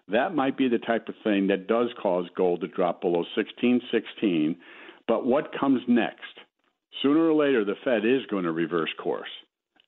That 0.08 0.36
might 0.36 0.60
be 0.60 0.68
the 0.68 0.78
type 0.78 1.10
of 1.10 1.16
thing 1.24 1.48
that 1.48 1.66
does 1.66 1.88
cause 2.00 2.28
gold 2.38 2.62
to 2.62 2.68
drop 2.68 3.02
below 3.02 3.26
1616. 3.36 4.56
But 5.08 5.26
what 5.26 5.50
comes 5.60 5.82
next? 5.88 6.38
Sooner 7.02 7.32
or 7.32 7.34
later, 7.34 7.66
the 7.66 7.74
Fed 7.84 8.06
is 8.06 8.22
going 8.30 8.44
to 8.44 8.52
reverse 8.52 8.92
course. 9.02 9.30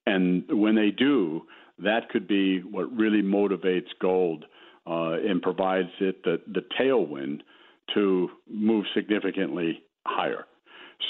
And 0.08 0.46
when 0.50 0.74
they 0.74 0.90
do, 0.90 1.44
that 1.78 2.10
could 2.10 2.28
be 2.28 2.62
what 2.62 2.92
really 2.92 3.22
motivates 3.22 3.90
gold 4.02 4.46
uh, 4.88 5.20
and 5.24 5.40
provides 5.40 5.90
it 6.00 6.24
the, 6.24 6.42
the 6.52 6.64
tailwind 6.82 7.42
to 7.94 8.30
move 8.50 8.86
significantly 8.96 9.84
higher. 10.08 10.46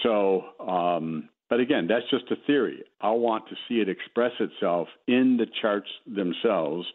So, 0.03 0.43
um, 0.59 1.29
but 1.53 1.59
again, 1.59 1.85
that's 1.87 2.09
just 2.09 2.31
a 2.31 2.35
theory. 2.47 2.83
I 2.99 3.11
want 3.11 3.47
to 3.49 3.55
see 3.69 3.75
it 3.75 3.87
express 3.87 4.31
itself 4.39 4.87
in 5.07 5.37
the 5.37 5.45
charts 5.61 5.87
themselves, 6.07 6.87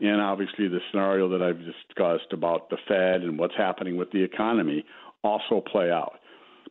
and 0.00 0.22
obviously 0.22 0.68
the 0.68 0.78
scenario 0.90 1.28
that 1.28 1.42
I've 1.42 1.58
discussed 1.58 2.32
about 2.32 2.70
the 2.70 2.78
Fed 2.88 3.20
and 3.20 3.38
what's 3.38 3.52
happening 3.58 3.98
with 3.98 4.10
the 4.12 4.22
economy 4.22 4.86
also 5.22 5.60
play 5.70 5.90
out. 5.90 6.14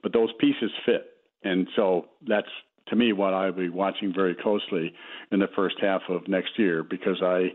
But 0.02 0.12
those 0.12 0.30
pieces 0.40 0.72
fit, 0.88 1.06
and 1.44 1.68
so 1.76 2.08
that's 2.28 2.48
to 2.88 2.96
me 2.96 3.14
what 3.14 3.36
I'll 3.36 3.52
be 3.52 3.70
watching 3.70 4.12
very 4.12 4.34
closely 4.34 4.92
in 5.32 5.38
the 5.38 5.50
first 5.56 5.76
half 5.80 6.02
of 6.10 6.28
next 6.28 6.58
year 6.58 6.82
because 6.82 7.22
I 7.22 7.50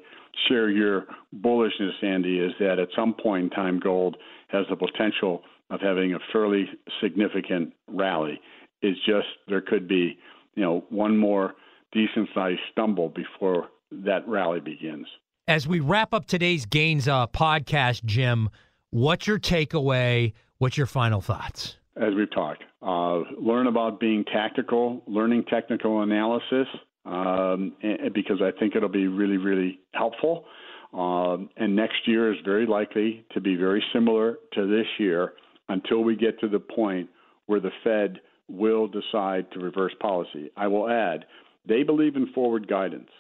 share 0.47 0.71
your 0.71 1.07
bullishness, 1.35 2.01
Andy, 2.01 2.39
is 2.39 2.53
that 2.61 2.79
at 2.79 2.91
some 2.95 3.13
point 3.13 3.43
in 3.43 3.51
time, 3.51 3.81
gold 3.81 4.17
has 4.51 4.67
the 4.71 4.77
potential 4.77 5.43
of 5.69 5.81
having 5.81 6.15
a 6.15 6.19
fairly 6.33 6.67
significant 7.03 7.73
rally. 7.89 8.41
It's 8.83 8.99
just 9.07 9.27
there 9.49 9.61
could 9.61 9.89
be, 9.89 10.19
you 10.55 10.63
know, 10.63 10.85
one 10.91 11.17
more 11.17 11.55
decent 11.93 12.29
sized 12.35 12.61
stumble 12.73 13.09
before 13.09 13.69
that 13.91 14.27
rally 14.29 14.61
begins. 14.61 15.07
As 15.49 15.67
we 15.67 15.81
wrap 15.81 16.15
up 16.15 16.27
today's 16.27 16.67
Gains 16.67 17.09
uh, 17.09 17.27
podcast, 17.27 18.05
Jim, 18.05 18.51
what's 18.91 19.27
your 19.27 19.39
takeaway? 19.39 20.33
What's 20.59 20.77
your 20.77 20.87
final 20.87 21.21
thoughts? 21.21 21.77
as 21.97 22.15
we've 22.15 22.31
talked. 22.31 22.65
Uh, 22.83 23.21
learn 23.41 23.67
about 23.67 24.01
being 24.01 24.25
tactical, 24.25 25.03
learning 25.07 25.45
technical 25.45 26.03
analysis, 26.03 26.67
um, 27.05 27.73
and, 27.83 28.13
because 28.15 28.41
I 28.43 28.59
think 28.59 28.75
it'll 28.75 28.89
be 28.89 29.07
really, 29.07 29.37
really 29.37 29.81
helpful. 29.93 30.45
Um, 30.93 31.51
and 31.57 31.77
next 31.77 32.07
year 32.07 32.33
is 32.33 32.39
very 32.45 32.67
likely 32.67 33.25
to 33.33 33.41
be 33.41 33.55
very 33.55 33.85
similar 33.93 34.39
to 34.55 34.67
this 34.67 34.87
year 34.99 35.35
until 35.69 36.03
we 36.03 36.17
get 36.17 36.41
to 36.41 36.49
the 36.49 36.59
point 36.59 37.09
where 37.47 37.61
the 37.61 37.71
Fed 37.85 38.21
will 38.51 38.89
decide 38.89 39.51
to 39.53 39.61
reverse 39.61 39.93
policy. 40.01 40.51
I 40.57 40.67
will 40.67 40.89
add, 40.89 41.27
they 41.67 41.83
believe 41.83 42.17
in 42.17 42.33
forward 42.33 42.69
guidance. 42.69 43.11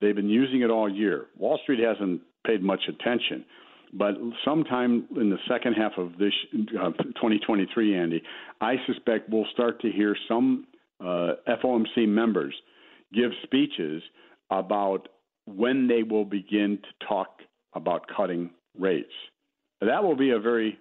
They've 0.00 0.16
been 0.16 0.28
using 0.28 0.62
it 0.62 0.70
all 0.70 0.88
year. 0.88 1.26
Wall 1.38 1.58
Street 1.62 1.80
hasn't 1.80 2.22
paid 2.46 2.62
much 2.62 2.80
attention. 2.88 3.44
But 3.92 4.14
sometime 4.44 5.06
in 5.20 5.30
the 5.30 5.38
second 5.48 5.74
half 5.74 5.92
of 5.98 6.16
this 6.18 6.32
uh, 6.80 6.90
2023, 6.90 7.94
Andy, 7.94 8.22
I 8.60 8.76
suspect 8.86 9.28
we'll 9.28 9.46
start 9.52 9.80
to 9.82 9.90
hear 9.90 10.16
some 10.26 10.66
uh, 11.00 11.34
FOMC 11.62 12.08
members 12.08 12.54
give 13.12 13.30
speeches 13.42 14.02
about 14.50 15.08
when 15.46 15.88
they 15.88 16.02
will 16.02 16.24
begin 16.24 16.78
to 16.78 17.06
talk 17.06 17.40
about 17.74 18.06
cutting 18.14 18.50
rates. 18.78 19.12
That 19.80 20.02
will 20.02 20.16
be 20.16 20.30
a 20.30 20.38
very 20.38 20.78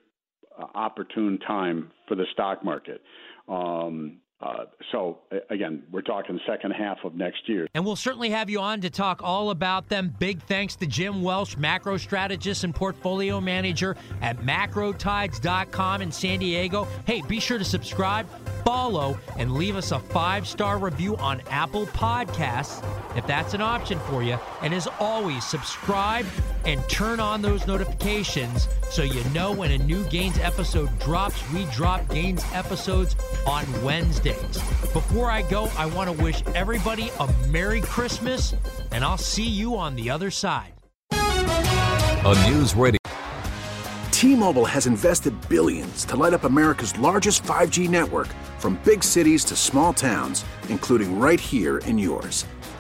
uh, 0.57 0.65
opportune 0.73 1.39
time 1.39 1.91
for 2.07 2.15
the 2.15 2.25
stock 2.31 2.63
market. 2.63 3.01
Um, 3.47 4.21
uh, 4.41 4.65
so 4.91 5.19
again, 5.51 5.83
we're 5.91 6.01
talking 6.01 6.39
second 6.47 6.71
half 6.71 6.97
of 7.03 7.13
next 7.13 7.47
year. 7.47 7.67
And 7.75 7.85
we'll 7.85 7.95
certainly 7.95 8.31
have 8.31 8.49
you 8.49 8.59
on 8.59 8.81
to 8.81 8.89
talk 8.89 9.21
all 9.23 9.51
about 9.51 9.87
them. 9.87 10.15
Big 10.17 10.41
thanks 10.43 10.75
to 10.77 10.87
Jim 10.87 11.21
Welsh, 11.21 11.55
macro 11.57 11.97
strategist 11.97 12.63
and 12.63 12.73
portfolio 12.73 13.39
manager 13.39 13.95
at 14.21 14.37
macrotides.com 14.39 16.01
in 16.01 16.11
San 16.11 16.39
Diego. 16.39 16.87
Hey, 17.05 17.21
be 17.21 17.39
sure 17.39 17.59
to 17.59 17.65
subscribe, 17.65 18.27
follow, 18.65 19.17
and 19.37 19.53
leave 19.53 19.75
us 19.75 19.91
a 19.91 19.99
five 19.99 20.47
star 20.47 20.79
review 20.79 21.15
on 21.17 21.41
Apple 21.49 21.85
Podcasts 21.87 22.83
if 23.15 23.27
that's 23.27 23.53
an 23.53 23.61
option 23.61 23.99
for 23.99 24.23
you. 24.23 24.39
And 24.63 24.73
as 24.73 24.87
always, 24.99 25.43
subscribe 25.43 26.25
and 26.66 26.82
turn 26.89 27.20
on 27.20 27.41
those 27.41 27.68
notifications 27.68 28.68
so 28.89 29.03
you 29.03 29.24
know 29.34 29.51
when 29.51 29.72
a 29.72 29.78
new 29.78 30.03
Gains 30.05 30.38
episode 30.39 30.89
drops. 30.99 31.41
We 31.51 31.66
drop 31.66 32.07
Gains 32.09 32.43
episodes 32.53 33.16
on 33.47 33.66
Wednesdays. 33.84 34.57
Before 34.93 35.30
I 35.30 35.41
go, 35.43 35.70
I 35.78 35.86
want 35.86 36.16
to 36.16 36.24
wish 36.24 36.43
everybody 36.55 37.09
a 37.20 37.28
Merry 37.49 37.82
Christmas, 37.82 38.55
and 38.91 39.03
I'll 39.03 39.18
see 39.18 39.47
you 39.47 39.76
on 39.78 39.95
the 39.95 40.09
other 40.09 40.32
side. 40.32 40.74
A 41.12 42.49
News 42.49 42.76
Radio. 42.76 42.99
T-Mobile 44.12 44.66
has 44.66 44.86
invested 44.86 45.34
billions 45.49 46.05
to 46.05 46.16
light 46.16 46.34
up 46.34 46.43
America's 46.43 46.95
largest 46.99 47.41
5G 47.41 47.89
network 47.89 48.28
from 48.59 48.80
big 48.86 49.03
cities 49.03 49.43
to 49.45 49.55
small 49.55 49.93
towns, 49.93 50.45
including 50.70 51.20
right 51.20 51.39
here 51.39 51.80
in 51.80 51.97
yours. 51.97 52.45